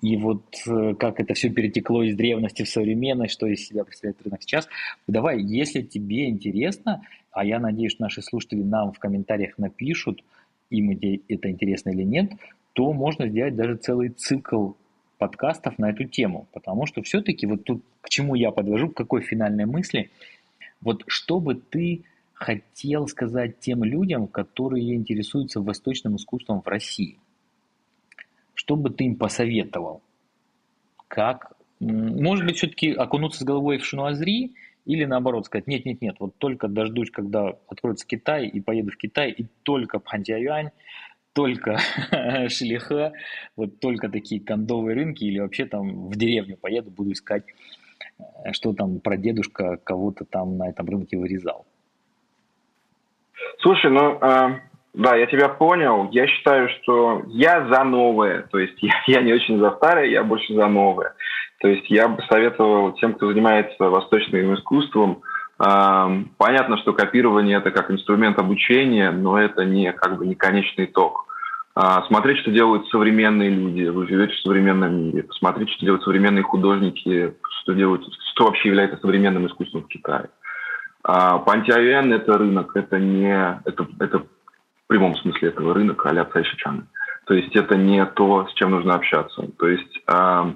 И 0.00 0.16
вот 0.16 0.42
э, 0.66 0.94
как 0.98 1.20
это 1.20 1.34
все 1.34 1.50
перетекло 1.50 2.02
из 2.02 2.16
древности 2.16 2.64
в 2.64 2.68
современность, 2.68 3.32
что 3.32 3.46
из 3.46 3.66
себя 3.66 3.84
представляет 3.84 4.22
рынок 4.22 4.42
сейчас. 4.42 4.68
Давай, 5.06 5.40
если 5.40 5.82
тебе 5.82 6.28
интересно, 6.28 7.02
а 7.30 7.44
я 7.44 7.60
надеюсь, 7.60 7.92
что 7.92 8.02
наши 8.02 8.22
слушатели 8.22 8.62
нам 8.62 8.92
в 8.92 8.98
комментариях 8.98 9.56
напишут, 9.58 10.24
им 10.70 10.90
это 10.90 11.50
интересно 11.50 11.90
или 11.90 12.02
нет, 12.02 12.32
то 12.72 12.92
можно 12.92 13.28
сделать 13.28 13.54
даже 13.54 13.76
целый 13.76 14.08
цикл 14.08 14.72
подкастов 15.18 15.78
на 15.78 15.90
эту 15.90 16.04
тему. 16.04 16.48
Потому 16.52 16.86
что 16.86 17.02
все-таки 17.02 17.46
вот 17.46 17.64
тут 17.64 17.82
к 18.00 18.08
чему 18.08 18.34
я 18.34 18.50
подвожу, 18.50 18.88
к 18.88 18.96
какой 18.96 19.22
финальной 19.22 19.66
мысли, 19.66 20.10
вот 20.80 21.04
чтобы 21.06 21.54
ты 21.54 22.02
хотел 22.42 23.06
сказать 23.08 23.60
тем 23.60 23.84
людям, 23.84 24.26
которые 24.26 24.94
интересуются 24.94 25.60
восточным 25.60 26.16
искусством 26.16 26.60
в 26.60 26.68
России? 26.68 27.18
Что 28.54 28.76
бы 28.76 28.90
ты 28.90 29.04
им 29.04 29.16
посоветовал? 29.16 30.02
Как? 31.08 31.52
Может 31.80 32.46
быть, 32.46 32.56
все-таки 32.56 32.92
окунуться 32.92 33.40
с 33.40 33.44
головой 33.44 33.78
в 33.78 33.84
Шунуазри 33.84 34.54
или 34.84 35.04
наоборот 35.04 35.46
сказать, 35.46 35.66
нет-нет-нет, 35.66 36.16
вот 36.18 36.36
только 36.38 36.68
дождусь, 36.68 37.10
когда 37.10 37.56
откроется 37.68 38.06
Китай 38.06 38.46
и 38.46 38.60
поеду 38.60 38.90
в 38.90 38.96
Китай, 38.96 39.30
и 39.30 39.46
только 39.62 40.00
Пхантиаюань, 40.00 40.70
только 41.32 41.78
Шилиха, 42.48 43.12
вот 43.56 43.80
только 43.80 44.08
такие 44.08 44.40
кондовые 44.40 44.96
рынки, 44.96 45.24
или 45.24 45.38
вообще 45.38 45.66
там 45.66 46.08
в 46.08 46.16
деревню 46.16 46.56
поеду, 46.56 46.90
буду 46.90 47.12
искать, 47.12 47.44
э, 48.18 48.52
что 48.52 48.72
там 48.72 49.00
про 49.00 49.16
дедушка 49.16 49.76
кого-то 49.76 50.24
там 50.24 50.58
на 50.58 50.68
этом 50.68 50.86
рынке 50.88 51.16
вырезал. 51.16 51.66
Слушай, 53.60 53.90
ну, 53.90 54.18
э, 54.20 54.60
да, 54.94 55.16
я 55.16 55.26
тебя 55.26 55.48
понял. 55.48 56.08
Я 56.12 56.26
считаю, 56.26 56.68
что 56.68 57.22
я 57.28 57.66
за 57.72 57.84
новое. 57.84 58.42
То 58.50 58.58
есть 58.58 58.76
я, 58.82 58.92
я 59.06 59.22
не 59.22 59.32
очень 59.32 59.58
за 59.58 59.70
старое, 59.72 60.06
я 60.06 60.22
больше 60.22 60.54
за 60.54 60.66
новое. 60.66 61.14
То 61.60 61.68
есть 61.68 61.88
я 61.90 62.08
бы 62.08 62.22
советовал 62.28 62.92
тем, 62.94 63.14
кто 63.14 63.28
занимается 63.28 63.88
восточным 63.88 64.54
искусством, 64.54 65.22
э, 65.58 66.24
понятно, 66.36 66.76
что 66.78 66.92
копирование 66.92 67.58
это 67.58 67.70
как 67.70 67.90
инструмент 67.90 68.38
обучения, 68.38 69.10
но 69.12 69.40
это 69.40 69.64
не 69.64 69.92
как 69.92 70.18
бы 70.18 70.26
не 70.26 70.34
конечный 70.34 70.86
итог. 70.86 71.26
Э, 71.74 72.02
смотреть, 72.08 72.38
что 72.38 72.50
делают 72.50 72.88
современные 72.88 73.48
люди. 73.48 73.84
Вы 73.84 74.06
живете 74.08 74.34
в 74.34 74.40
современном 74.40 75.06
мире. 75.06 75.22
Посмотреть, 75.22 75.70
что 75.70 75.84
делают 75.86 76.02
современные 76.02 76.42
художники, 76.42 77.34
что 77.62 77.72
делают, 77.72 78.04
что 78.34 78.44
вообще 78.44 78.68
является 78.68 78.98
современным 78.98 79.46
искусством 79.46 79.84
в 79.84 79.88
Китае. 79.88 80.28
А 81.04 81.38
Пантиавиан– 81.38 82.12
это 82.14 82.38
рынок, 82.38 82.76
это 82.76 82.98
не 82.98 83.60
это, 83.64 83.86
это 83.98 84.18
в 84.20 84.26
прямом 84.86 85.16
смысле 85.16 85.48
этого 85.48 85.74
рынок 85.74 86.04
а-ля 86.06 86.24
Цайшичан. 86.24 86.88
То 87.26 87.34
есть 87.34 87.54
это 87.56 87.76
не 87.76 88.04
то, 88.06 88.46
с 88.46 88.54
чем 88.54 88.70
нужно 88.70 88.94
общаться. 88.94 89.42
То 89.58 89.68
есть 89.68 90.00
а, 90.06 90.54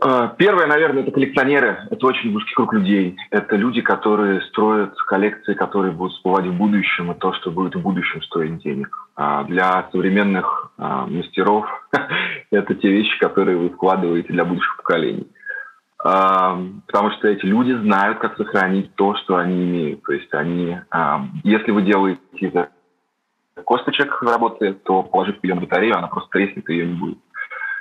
а, 0.00 0.28
Первое, 0.28 0.66
наверное, 0.66 1.02
это 1.02 1.12
коллекционеры. 1.12 1.86
Это 1.90 2.04
очень 2.06 2.34
узкий 2.34 2.54
круг 2.54 2.72
людей. 2.72 3.16
Это 3.30 3.56
люди, 3.56 3.80
которые 3.80 4.40
строят 4.42 4.94
коллекции, 5.06 5.54
которые 5.54 5.92
будут 5.92 6.14
всплывать 6.14 6.46
в 6.46 6.56
будущем, 6.56 7.12
и 7.12 7.18
то, 7.18 7.32
что 7.34 7.50
будет 7.50 7.76
в 7.76 7.80
будущем 7.80 8.22
стоить 8.22 8.62
денег. 8.62 8.88
А 9.14 9.44
для 9.44 9.88
современных 9.92 10.72
а, 10.78 11.06
мастеров 11.06 11.66
это 12.50 12.74
те 12.74 12.88
вещи, 12.88 13.18
которые 13.20 13.56
вы 13.56 13.70
вкладываете 13.70 14.32
для 14.32 14.44
будущих 14.44 14.76
поколений 14.76 15.28
потому 15.98 17.10
что 17.18 17.28
эти 17.28 17.44
люди 17.44 17.72
знают, 17.72 18.18
как 18.18 18.36
сохранить 18.36 18.94
то, 18.94 19.16
что 19.16 19.36
они 19.36 19.64
имеют. 19.64 20.02
То 20.04 20.12
есть 20.12 20.32
они, 20.32 20.78
если 21.42 21.70
вы 21.72 21.82
делаете 21.82 22.20
из 22.34 22.52
косточек 23.64 24.22
работы, 24.22 24.74
то 24.74 25.02
положив 25.02 25.42
ее 25.42 25.54
на 25.54 25.60
батарею, 25.62 25.96
она 25.98 26.06
просто 26.06 26.30
треснет, 26.30 26.68
и 26.70 26.72
ее 26.72 26.86
не 26.86 26.94
будет. 26.94 27.18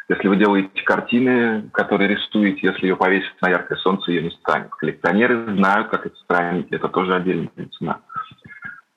Если 0.09 0.29
вы 0.29 0.37
делаете 0.37 0.81
картины, 0.83 1.69
которые 1.73 2.07
рисуете, 2.07 2.67
если 2.67 2.87
ее 2.87 2.95
повесить 2.95 3.41
на 3.41 3.49
яркое 3.49 3.77
солнце, 3.77 4.11
ее 4.11 4.23
не 4.23 4.31
станет. 4.31 4.69
Коллекционеры 4.69 5.53
знают, 5.55 5.89
как 5.89 6.05
это 6.05 6.15
сохранить, 6.15 6.71
это 6.71 6.87
тоже 6.87 7.13
отдельная 7.13 7.49
цена. 7.77 7.99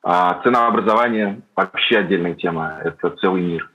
А 0.02 0.40
ценообразование 0.42 1.42
вообще 1.54 1.98
отдельная 1.98 2.34
тема, 2.34 2.78
это 2.82 3.10
целый 3.10 3.42
мир. 3.42 3.68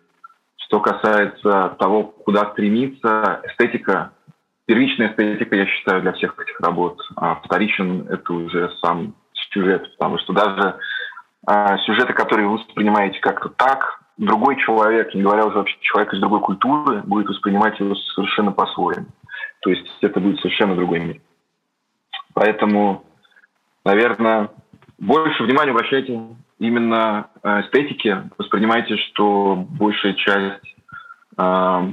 Что 0.57 0.79
касается 0.79 1.75
того, 1.77 2.03
куда 2.03 2.51
стремиться, 2.51 3.41
эстетика 3.43 4.11
первичная 4.65 5.09
эстетика, 5.11 5.55
я 5.55 5.65
считаю, 5.65 6.01
для 6.01 6.13
всех 6.13 6.37
этих 6.39 6.59
работ. 6.59 6.99
А 7.15 7.35
вторичен– 7.35 8.07
это 8.09 8.33
уже 8.33 8.71
сам 8.81 9.13
сюжет, 9.33 9.89
потому 9.97 10.17
что 10.19 10.33
даже 10.33 10.77
а, 11.45 11.77
сюжеты, 11.79 12.13
которые 12.13 12.47
вы 12.47 12.57
воспринимаете 12.57 13.19
как-то 13.19 13.49
так, 13.49 14.01
другой 14.17 14.57
человек, 14.57 15.13
не 15.13 15.21
говоря 15.21 15.45
уже 15.45 15.57
вообще 15.57 15.77
человек 15.81 16.13
из 16.13 16.19
другой 16.19 16.41
культуры, 16.41 17.01
будет 17.03 17.27
воспринимать 17.27 17.79
его 17.79 17.95
совершенно 17.95 18.51
по-своему. 18.51 19.07
То 19.61 19.69
есть 19.69 19.85
это 20.01 20.19
будет 20.19 20.39
совершенно 20.39 20.75
другой 20.75 20.99
мир. 20.99 21.21
Поэтому, 22.33 23.03
наверное, 23.83 24.49
больше 24.97 25.43
внимания 25.43 25.71
обращайте 25.71 26.21
именно 26.59 27.27
а, 27.43 27.61
эстетике. 27.61 28.29
Воспринимайте, 28.37 28.97
что 28.97 29.55
большая 29.55 30.13
часть 30.13 30.75
а, 31.37 31.89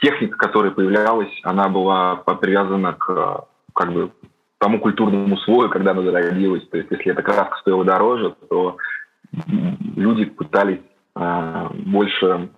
техника, 0.00 0.36
которая 0.38 0.70
появлялась, 0.70 1.32
она 1.42 1.68
была 1.68 2.16
привязана 2.16 2.92
к 2.94 3.46
как 3.74 3.92
бы 3.92 4.12
тому 4.58 4.80
культурному 4.80 5.36
слою, 5.38 5.68
когда 5.70 5.92
она 5.92 6.02
зародилась. 6.02 6.66
То 6.68 6.78
есть, 6.78 6.90
если 6.90 7.12
эта 7.12 7.22
краска 7.22 7.56
стоила 7.58 7.84
дороже, 7.84 8.34
то 8.48 8.76
люди 9.96 10.24
пытались 10.24 10.80
э, 11.14 11.68
больше 11.86 12.48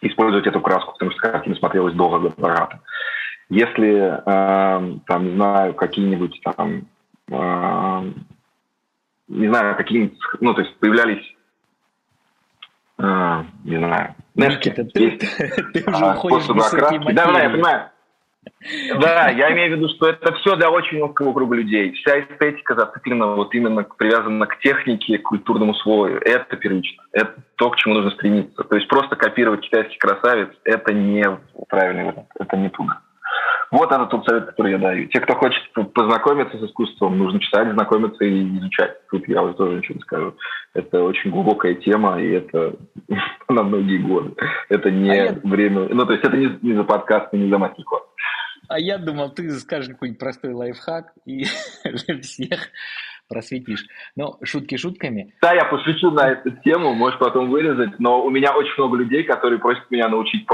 использовать 0.00 0.46
эту 0.46 0.60
краску, 0.60 0.92
потому 0.92 1.12
что 1.12 1.20
картина 1.20 1.54
смотрелась 1.56 1.94
дорого, 1.94 2.32
богато. 2.36 2.80
Если, 3.48 3.98
э, 3.98 4.98
там, 5.06 5.24
не 5.24 5.34
знаю, 5.36 5.74
какие-нибудь 5.74 6.40
там, 6.42 6.86
э, 7.30 8.12
не 9.28 9.48
знаю, 9.48 9.76
какие-нибудь, 9.76 10.18
ну, 10.40 10.54
то 10.54 10.62
есть 10.62 10.76
появлялись 10.78 11.24
а, 13.02 13.44
не 13.64 13.76
знаю. 13.76 14.14
Никита, 14.34 14.84
ты, 14.84 15.18
ты 15.74 15.84
уже 15.86 16.04
а, 16.04 16.14
уходишь 16.14 16.46
в 16.46 16.58
окраски. 16.58 17.12
Да, 17.12 17.32
да, 17.32 17.42
я 17.42 17.50
понимаю. 17.50 17.90
Да, 19.00 19.28
я 19.28 19.52
имею 19.52 19.74
в 19.74 19.76
виду, 19.78 19.88
что 19.88 20.08
это 20.08 20.32
все 20.34 20.56
для 20.56 20.70
очень 20.70 21.00
узкого 21.00 21.32
круга 21.32 21.56
людей. 21.56 21.92
Вся 21.92 22.20
эстетика 22.20 22.74
зациклена 22.74 23.34
вот 23.34 23.54
именно 23.54 23.82
привязана 23.82 24.46
к 24.46 24.58
технике, 24.60 25.18
к 25.18 25.22
культурному 25.22 25.74
слою. 25.74 26.20
Это 26.20 26.56
первично. 26.56 27.02
Это 27.12 27.34
то, 27.56 27.70
к 27.70 27.76
чему 27.76 27.94
нужно 27.94 28.10
стремиться. 28.12 28.62
То 28.64 28.76
есть 28.76 28.88
просто 28.88 29.16
копировать 29.16 29.60
китайский 29.60 29.98
красавец– 29.98 30.48
это 30.64 30.92
не 30.92 31.24
правильный 31.68 32.04
вариант. 32.04 32.28
Это 32.38 32.56
не 32.56 32.68
туда. 32.68 33.00
Вот 33.72 33.90
это 33.90 34.04
тот 34.04 34.26
совет, 34.26 34.44
который 34.46 34.72
я 34.72 34.78
даю. 34.78 35.08
Те, 35.08 35.20
кто 35.20 35.34
хочет 35.34 35.62
познакомиться 35.94 36.58
с 36.58 36.62
искусством, 36.62 37.18
нужно 37.18 37.40
читать, 37.40 37.72
знакомиться 37.72 38.22
и 38.22 38.58
изучать. 38.58 39.06
Тут 39.08 39.26
я 39.26 39.42
уже 39.42 39.54
тоже 39.54 39.78
ничего 39.78 39.94
не 39.94 40.02
скажу. 40.02 40.34
Это 40.74 41.02
очень 41.02 41.30
глубокая 41.30 41.74
тема, 41.76 42.20
и 42.20 42.32
это 42.32 42.76
на 43.48 43.62
многие 43.62 43.96
годы. 43.96 44.34
Это 44.68 44.90
не 44.90 45.10
а 45.10 45.40
время... 45.42 45.88
Ну, 45.88 46.04
то 46.04 46.12
есть 46.12 46.22
это 46.22 46.36
не, 46.36 46.58
не 46.60 46.74
за 46.74 46.84
подкаст, 46.84 47.32
не 47.32 47.48
за 47.48 47.56
мастер-класс. 47.56 48.02
А 48.68 48.78
я 48.78 48.98
думал, 48.98 49.30
ты 49.30 49.50
скажешь 49.52 49.90
какой-нибудь 49.90 50.20
простой 50.20 50.52
лайфхак 50.52 51.12
и 51.24 51.44
для 51.84 52.20
всех 52.20 52.68
просветишь. 53.32 53.86
Но 54.14 54.38
шутки 54.42 54.76
шутками. 54.76 55.34
Да, 55.40 55.54
я 55.54 55.64
пошучу 55.64 56.10
на 56.10 56.30
эту 56.30 56.50
тему, 56.62 56.92
можешь 56.94 57.18
потом 57.18 57.50
вырезать, 57.50 57.98
но 57.98 58.22
у 58.24 58.30
меня 58.30 58.54
очень 58.54 58.74
много 58.76 58.96
людей, 58.98 59.24
которые 59.24 59.58
просят 59.58 59.90
меня 59.90 60.08
научить 60.08 60.46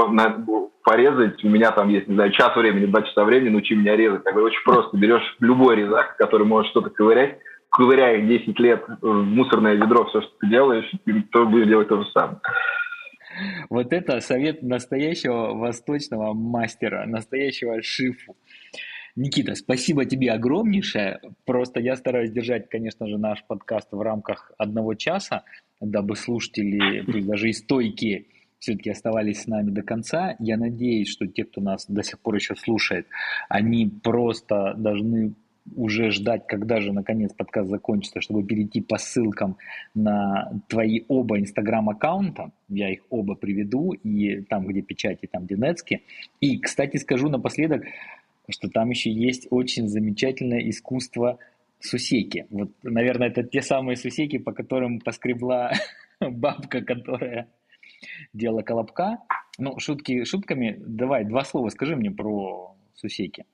порезать. 0.83 1.43
У 1.43 1.49
меня 1.49 1.71
там 1.71 1.89
есть, 1.89 2.07
не 2.07 2.15
знаю, 2.15 2.31
час 2.31 2.55
времени, 2.55 2.85
два 2.85 3.01
часа 3.03 3.25
времени, 3.25 3.49
научи 3.49 3.75
меня 3.75 3.95
резать. 3.95 4.23
Так 4.23 4.35
очень 4.35 4.63
просто. 4.63 4.97
Берешь 4.97 5.35
любой 5.39 5.75
резак, 5.75 6.15
который 6.17 6.47
может 6.47 6.71
что-то 6.71 6.89
ковырять, 6.89 7.39
ковыряя 7.69 8.21
10 8.21 8.59
лет 8.59 8.83
в 9.01 9.23
мусорное 9.23 9.75
ведро 9.75 10.05
все, 10.05 10.21
что 10.21 10.31
ты 10.39 10.47
делаешь, 10.47 10.89
то 11.31 11.45
будешь 11.45 11.67
делать 11.67 11.89
то 11.89 12.01
же 12.01 12.09
самое. 12.11 12.39
Вот 13.69 13.93
это 13.93 14.19
совет 14.21 14.63
настоящего 14.63 15.53
восточного 15.55 16.33
мастера, 16.33 17.05
настоящего 17.05 17.81
шифу. 17.81 18.35
Никита, 19.19 19.53
спасибо 19.55 20.05
тебе 20.05 20.31
огромнейшее. 20.31 21.19
Просто 21.43 21.81
я 21.81 21.97
стараюсь 21.97 22.31
держать, 22.31 22.69
конечно 22.69 23.05
же, 23.05 23.17
наш 23.17 23.43
подкаст 23.43 23.89
в 23.91 23.99
рамках 23.99 24.53
одного 24.57 24.93
часа, 24.93 25.43
дабы 25.81 26.15
слушатели, 26.15 27.01
пусть 27.01 27.27
даже 27.27 27.49
и 27.49 27.53
стойкие, 27.53 28.27
все-таки 28.59 28.89
оставались 28.89 29.41
с 29.41 29.47
нами 29.47 29.71
до 29.71 29.81
конца. 29.81 30.37
Я 30.39 30.55
надеюсь, 30.55 31.09
что 31.09 31.27
те, 31.27 31.43
кто 31.43 31.59
нас 31.59 31.85
до 31.89 32.01
сих 32.01 32.17
пор 32.19 32.35
еще 32.35 32.55
слушает, 32.55 33.07
они 33.49 33.91
просто 34.01 34.73
должны 34.77 35.33
уже 35.75 36.11
ждать, 36.11 36.47
когда 36.47 36.79
же 36.79 36.93
наконец 36.93 37.33
подкаст 37.33 37.69
закончится, 37.69 38.21
чтобы 38.21 38.43
перейти 38.43 38.79
по 38.79 38.97
ссылкам 38.97 39.57
на 39.93 40.49
твои 40.69 41.01
оба 41.09 41.39
инстаграм-аккаунта. 41.39 42.51
Я 42.69 42.89
их 42.89 43.01
оба 43.09 43.35
приведу, 43.35 43.91
и 43.91 44.41
там, 44.43 44.65
где 44.65 44.81
печати, 44.81 45.27
там, 45.29 45.45
где 45.45 45.55
Нецки. 45.55 46.03
И, 46.39 46.57
кстати, 46.57 46.97
скажу 46.97 47.29
напоследок, 47.29 47.83
что 48.51 48.69
там 48.69 48.89
еще 48.89 49.11
есть 49.11 49.47
очень 49.49 49.87
замечательное 49.87 50.69
искусство 50.69 51.39
сусеки. 51.79 52.47
Вот, 52.49 52.71
наверное, 52.83 53.29
это 53.29 53.43
те 53.43 53.61
самые 53.61 53.95
сусеки, 53.95 54.37
по 54.37 54.51
которым 54.51 54.99
поскребла 54.99 55.71
бабка, 56.19 56.81
которая 56.81 57.49
делала 58.33 58.61
колобка. 58.61 59.19
Ну, 59.57 59.79
шутки 59.79 60.23
шутками. 60.23 60.77
Давай, 60.79 61.25
два 61.25 61.43
слова 61.43 61.69
скажи 61.69 61.95
мне 61.95 62.11
про 62.11 62.75
сусеки. 62.95 63.45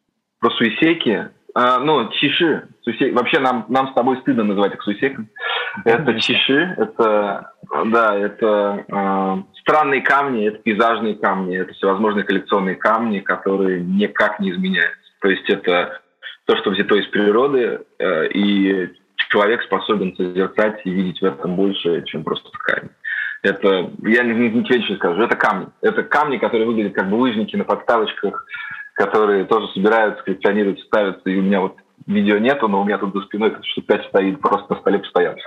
Про 0.46 0.52
сусеки? 0.52 1.30
А, 1.56 1.80
ну, 1.80 2.08
чиши. 2.12 2.68
Сусек. 2.84 3.16
Вообще 3.16 3.40
нам, 3.40 3.66
нам 3.68 3.88
с 3.88 3.94
тобой 3.96 4.18
стыдно 4.18 4.44
называть 4.44 4.76
их 4.76 4.84
сусеками. 4.84 5.28
Это 5.86 6.22
чиши, 6.22 6.76
это, 6.78 7.52
да, 7.88 8.16
это 8.16 8.86
э, 8.88 9.60
странные 9.62 10.02
камни, 10.02 10.48
это 10.48 10.60
пейзажные 10.60 11.16
камни, 11.16 11.58
это 11.58 11.74
всевозможные 11.74 12.26
коллекционные 12.26 12.76
камни, 12.76 13.22
которые 13.22 13.82
никак 13.82 14.40
не 14.40 14.52
изменяются. 14.52 15.10
То 15.20 15.30
есть 15.30 15.50
это 15.50 16.00
то, 16.46 16.56
что 16.58 16.70
взято 16.70 16.94
из 16.94 17.08
природы, 17.08 17.80
э, 17.98 18.28
и 18.28 18.90
человек 19.30 19.64
способен 19.64 20.16
созерцать 20.16 20.80
и 20.84 20.92
видеть 20.92 21.22
в 21.22 21.26
этом 21.26 21.56
больше, 21.56 22.04
чем 22.04 22.24
просто 22.24 22.52
камень. 22.52 22.92
Это, 23.42 23.90
я 24.04 24.24
не, 24.24 24.34
не, 24.34 24.50
не 24.50 24.64
тебе 24.64 24.96
скажу, 24.96 25.24
это 25.24 25.36
камни. 25.36 25.68
Это 25.82 26.04
камни, 26.04 26.38
которые 26.38 26.68
выглядят 26.68 26.94
как 26.94 27.10
булыжники 27.10 27.56
на 27.56 27.64
подставочках, 27.64 28.46
которые 28.96 29.46
тоже 29.46 29.68
собираются, 29.74 30.24
коллекционируют, 30.24 30.80
ставятся, 30.80 31.30
и 31.30 31.38
у 31.38 31.42
меня 31.42 31.62
вот 31.62 31.76
видео 32.08 32.38
нету, 32.38 32.68
но 32.68 32.82
у 32.82 32.86
меня 32.86 32.98
тут 32.98 33.14
за 33.14 33.22
спиной 33.22 33.56
штук 33.62 33.86
5 33.86 34.06
стоит, 34.08 34.40
просто 34.40 34.74
на 34.74 34.80
столе 34.80 35.00
постоянно. 35.00 35.38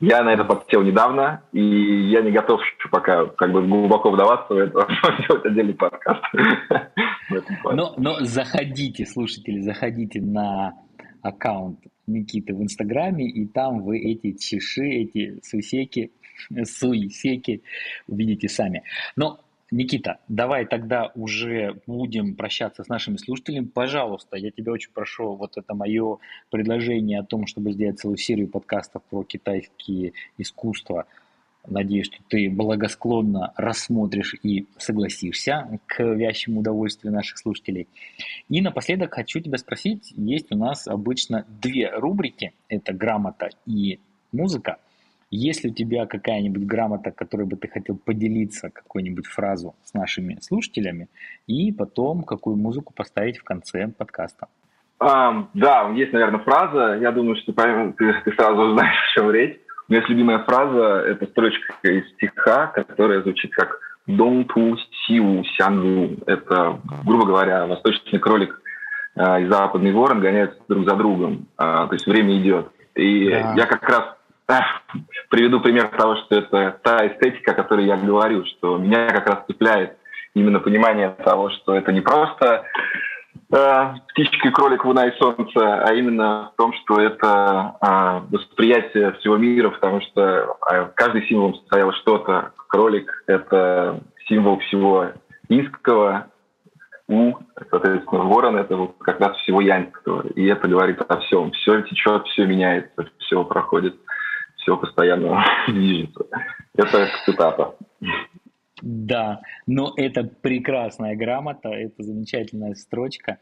Я 0.00 0.22
на 0.22 0.32
это 0.32 0.44
подсел 0.44 0.82
недавно, 0.82 1.42
и 1.52 1.60
я 2.10 2.22
не 2.22 2.30
готов 2.30 2.60
пока 2.90 3.26
как 3.26 3.52
бы 3.52 3.66
глубоко 3.66 4.10
вдаваться 4.10 4.54
в 4.54 4.56
это, 4.56 4.86
делать 5.28 5.44
отдельный 5.44 5.74
подкаст. 5.74 6.22
Но, 7.64 7.94
но 7.96 8.16
заходите, 8.20 9.06
слушатели, 9.06 9.60
заходите 9.60 10.20
на 10.20 10.74
аккаунт 11.22 11.78
Никиты 12.06 12.54
в 12.54 12.62
Инстаграме, 12.62 13.28
и 13.28 13.46
там 13.46 13.82
вы 13.82 13.98
эти 13.98 14.36
чеши, 14.36 14.84
эти 14.84 15.40
сусеки, 15.42 16.10
суисеки 16.64 17.62
увидите 18.06 18.48
сами. 18.48 18.82
Но 19.16 19.40
Никита, 19.72 20.18
давай 20.28 20.66
тогда 20.66 21.12
уже 21.14 21.80
будем 21.86 22.34
прощаться 22.34 22.84
с 22.84 22.88
нашими 22.88 23.16
слушателями. 23.16 23.64
Пожалуйста, 23.64 24.36
я 24.36 24.50
тебя 24.50 24.70
очень 24.70 24.90
прошу, 24.92 25.34
вот 25.34 25.56
это 25.56 25.74
мое 25.74 26.18
предложение 26.50 27.20
о 27.20 27.24
том, 27.24 27.46
чтобы 27.46 27.72
сделать 27.72 27.98
целую 27.98 28.18
серию 28.18 28.48
подкастов 28.48 29.02
про 29.04 29.24
китайские 29.24 30.12
искусства. 30.36 31.06
Надеюсь, 31.66 32.08
что 32.08 32.18
ты 32.28 32.50
благосклонно 32.50 33.54
рассмотришь 33.56 34.34
и 34.42 34.66
согласишься 34.76 35.80
к 35.86 36.02
вящему 36.02 36.60
удовольствию 36.60 37.10
наших 37.10 37.38
слушателей. 37.38 37.88
И 38.50 38.60
напоследок 38.60 39.14
хочу 39.14 39.40
тебя 39.40 39.56
спросить, 39.56 40.12
есть 40.14 40.52
у 40.52 40.56
нас 40.58 40.86
обычно 40.86 41.46
две 41.62 41.88
рубрики, 41.88 42.52
это 42.68 42.92
грамота 42.92 43.48
и 43.64 44.00
музыка– 44.32 44.76
есть 45.36 45.64
ли 45.64 45.70
у 45.70 45.74
тебя 45.74 46.06
какая-нибудь 46.06 46.66
грамота, 46.66 47.10
которой 47.10 47.46
бы 47.46 47.56
ты 47.56 47.66
хотел 47.66 47.96
поделиться, 47.96 48.70
какую-нибудь 48.70 49.26
фразу 49.26 49.74
с 49.82 49.94
нашими 49.94 50.38
слушателями, 50.40 51.08
и 51.46 51.72
потом 51.72 52.22
какую 52.22 52.56
музыку 52.56 52.92
поставить 52.94 53.38
в 53.38 53.44
конце 53.44 53.88
подкаста? 53.88 54.48
Um, 55.00 55.46
да, 55.54 55.90
есть, 55.94 56.12
наверное, 56.12 56.38
фраза. 56.40 56.98
Я 57.00 57.10
думаю, 57.10 57.36
что 57.36 57.52
ты, 57.52 58.14
ты 58.24 58.32
сразу 58.32 58.62
узнаешь, 58.62 58.94
о 58.94 59.14
чем 59.14 59.30
речь. 59.30 59.58
У 59.88 59.92
меня 59.92 60.00
есть 60.00 60.10
любимая 60.10 60.38
фраза, 60.40 61.02
это 61.06 61.26
строчка 61.26 61.74
из 61.82 62.08
стиха, 62.12 62.68
которая 62.68 63.22
звучит 63.22 63.52
как 63.52 63.80
«Дон 64.06 64.44
ту 64.44 64.76
сиу 65.06 65.44
сянзу». 65.56 66.18
Это, 66.26 66.78
грубо 67.04 67.26
говоря, 67.26 67.66
восточный 67.66 68.20
кролик 68.20 68.60
э, 69.16 69.42
и 69.42 69.46
западный 69.48 69.92
ворон 69.92 70.20
гоняются 70.20 70.60
друг 70.68 70.88
за 70.88 70.94
другом. 70.94 71.48
Э, 71.58 71.86
то 71.88 71.92
есть 71.92 72.06
время 72.06 72.38
идет. 72.38 72.68
И 72.94 73.30
да. 73.30 73.54
я 73.56 73.66
как 73.66 73.88
раз 73.88 74.04
приведу 75.28 75.60
пример 75.60 75.88
того, 75.88 76.16
что 76.16 76.36
это 76.36 76.78
та 76.82 77.06
эстетика, 77.06 77.52
о 77.52 77.54
которой 77.54 77.86
я 77.86 77.96
говорю, 77.96 78.44
что 78.44 78.78
меня 78.78 79.08
как 79.08 79.28
раз 79.28 79.44
цепляет 79.46 79.96
именно 80.34 80.60
понимание 80.60 81.10
того, 81.10 81.50
что 81.50 81.74
это 81.74 81.92
не 81.92 82.00
просто 82.00 82.64
э, 83.52 83.94
птичка, 84.08 84.50
кролик, 84.50 84.84
луна 84.84 85.06
и 85.06 85.18
солнце, 85.18 85.82
а 85.82 85.92
именно 85.94 86.52
в 86.52 86.56
том, 86.56 86.72
что 86.82 87.00
это 87.00 87.76
э, 87.80 88.20
восприятие 88.30 89.12
всего 89.12 89.36
мира, 89.36 89.70
потому 89.70 90.00
что 90.00 90.56
э, 90.70 90.88
каждый 90.94 91.26
символ 91.28 91.54
состоял 91.54 91.92
что-то. 91.92 92.52
Кролик— 92.68 93.24
это 93.26 94.00
символ 94.28 94.58
всего 94.60 95.08
инского, 95.48 96.28
у, 97.08 97.34
соответственно, 97.70 98.24
ворон— 98.24 98.56
это 98.58 98.76
вот 98.76 98.96
как 99.00 99.20
раз 99.20 99.36
всего 99.38 99.60
янского. 99.60 100.26
И 100.28 100.46
это 100.46 100.66
говорит 100.68 101.00
о 101.06 101.18
всем. 101.18 101.50
Все 101.52 101.82
течет, 101.82 102.26
все 102.28 102.46
меняется, 102.46 103.06
все 103.18 103.44
проходит 103.44 103.96
все 104.62 104.76
постоянно 104.76 105.44
движется. 105.68 106.26
Это 106.74 107.08
цитата. 107.24 107.74
Да, 108.80 109.42
но 109.66 109.92
это 109.96 110.24
прекрасная 110.24 111.14
грамота, 111.14 111.68
это 111.68 112.02
замечательная 112.02 112.74
строчка, 112.74 113.38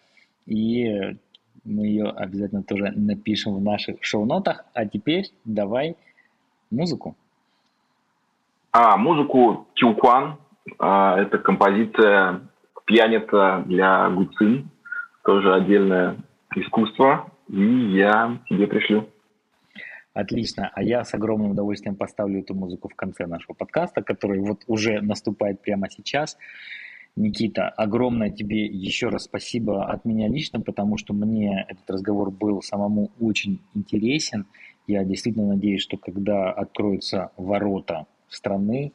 и 0.47 1.17
мы 1.65 1.87
ее 1.87 2.11
обязательно 2.11 2.63
тоже 2.63 2.93
напишем 2.95 3.57
в 3.57 3.63
наших 3.63 3.97
шоу-нотах. 4.03 4.65
А 4.75 4.87
теперь 4.87 5.27
давай 5.45 5.97
музыку. 6.71 7.17
А, 8.73 8.97
музыку 8.97 9.67
Тюкван. 9.75 10.37
А, 10.79 11.19
это 11.19 11.39
композиция 11.39 12.41
пьяница 12.85 13.63
для 13.67 14.09
гуцин. 14.11 14.71
Тоже 15.25 15.55
отдельное 15.55 16.17
искусство. 16.55 17.31
И 17.49 17.63
я 17.63 18.39
тебе 18.49 18.67
пришлю. 18.67 19.09
Отлично. 20.21 20.71
А 20.75 20.83
я 20.83 21.03
с 21.03 21.15
огромным 21.15 21.53
удовольствием 21.53 21.97
поставлю 21.97 22.41
эту 22.41 22.55
музыку 22.55 22.89
в 22.89 22.95
конце 22.95 23.27
нашего 23.27 23.55
подкаста, 23.55 24.03
который 24.03 24.41
вот 24.41 24.65
уже 24.67 25.01
наступает 25.01 25.63
прямо 25.63 25.89
сейчас. 25.89 26.37
Никита, 27.17 27.69
огромное 27.71 28.31
тебе 28.31 28.67
еще 28.67 29.09
раз 29.09 29.25
спасибо 29.25 29.87
от 29.87 30.05
меня 30.05 30.29
лично, 30.29 30.61
потому 30.61 30.99
что 30.99 31.15
мне 31.15 31.65
этот 31.69 31.91
разговор 31.91 32.31
был 32.31 32.61
самому 32.61 33.11
очень 33.19 33.61
интересен. 33.75 34.45
Я 34.87 35.05
действительно 35.05 35.49
надеюсь, 35.49 35.81
что 35.81 35.97
когда 35.97 36.53
откроются 36.53 37.31
ворота 37.39 38.07
страны, 38.29 38.93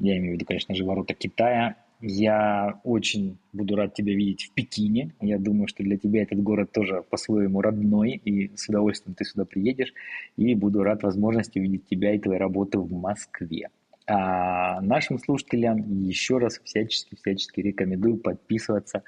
я 0.00 0.18
имею 0.18 0.32
в 0.32 0.34
виду, 0.34 0.46
конечно 0.46 0.74
же, 0.74 0.84
ворота 0.84 1.14
Китая, 1.14 1.76
я 2.02 2.80
очень 2.82 3.38
буду 3.52 3.76
рад 3.76 3.94
тебя 3.94 4.12
видеть 4.12 4.42
в 4.42 4.54
Пекине. 4.54 5.14
Я 5.20 5.38
думаю, 5.38 5.68
что 5.68 5.84
для 5.84 5.96
тебя 5.96 6.22
этот 6.22 6.42
город 6.42 6.72
тоже 6.72 7.04
по-своему 7.08 7.60
родной, 7.60 8.20
и 8.24 8.54
с 8.56 8.68
удовольствием 8.68 9.14
ты 9.14 9.24
сюда 9.24 9.44
приедешь. 9.44 9.94
И 10.36 10.54
буду 10.56 10.82
рад 10.82 11.04
возможности 11.04 11.60
увидеть 11.60 11.86
тебя 11.86 12.12
и 12.12 12.18
твои 12.18 12.38
работы 12.38 12.78
в 12.78 12.92
Москве. 12.92 13.68
А 14.08 14.80
нашим 14.80 15.20
слушателям 15.20 15.76
еще 16.02 16.38
раз 16.38 16.58
всячески-всячески 16.64 17.60
рекомендую 17.60 18.16
подписываться 18.16 19.04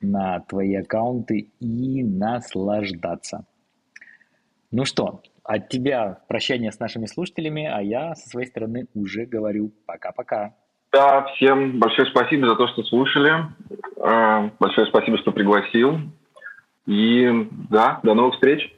на 0.00 0.38
твои 0.38 0.76
аккаунты 0.76 1.50
и 1.58 2.04
наслаждаться. 2.04 3.44
Ну 4.70 4.84
что, 4.84 5.20
от 5.42 5.68
тебя 5.68 6.20
прощание 6.28 6.70
с 6.70 6.78
нашими 6.78 7.06
слушателями, 7.06 7.66
а 7.66 7.82
я 7.82 8.14
со 8.14 8.28
своей 8.28 8.46
стороны 8.46 8.86
уже 8.94 9.26
говорю 9.26 9.72
пока-пока. 9.84 10.54
Да, 10.92 11.24
всем 11.34 11.78
большое 11.78 12.08
спасибо 12.08 12.48
за 12.48 12.56
то, 12.56 12.68
что 12.68 12.82
слушали. 12.84 13.46
Э, 13.96 14.50
большое 14.58 14.86
спасибо, 14.86 15.18
что 15.18 15.32
пригласил. 15.32 16.00
И 16.86 17.48
да, 17.68 18.00
до 18.02 18.14
новых 18.14 18.34
встреч. 18.34 18.72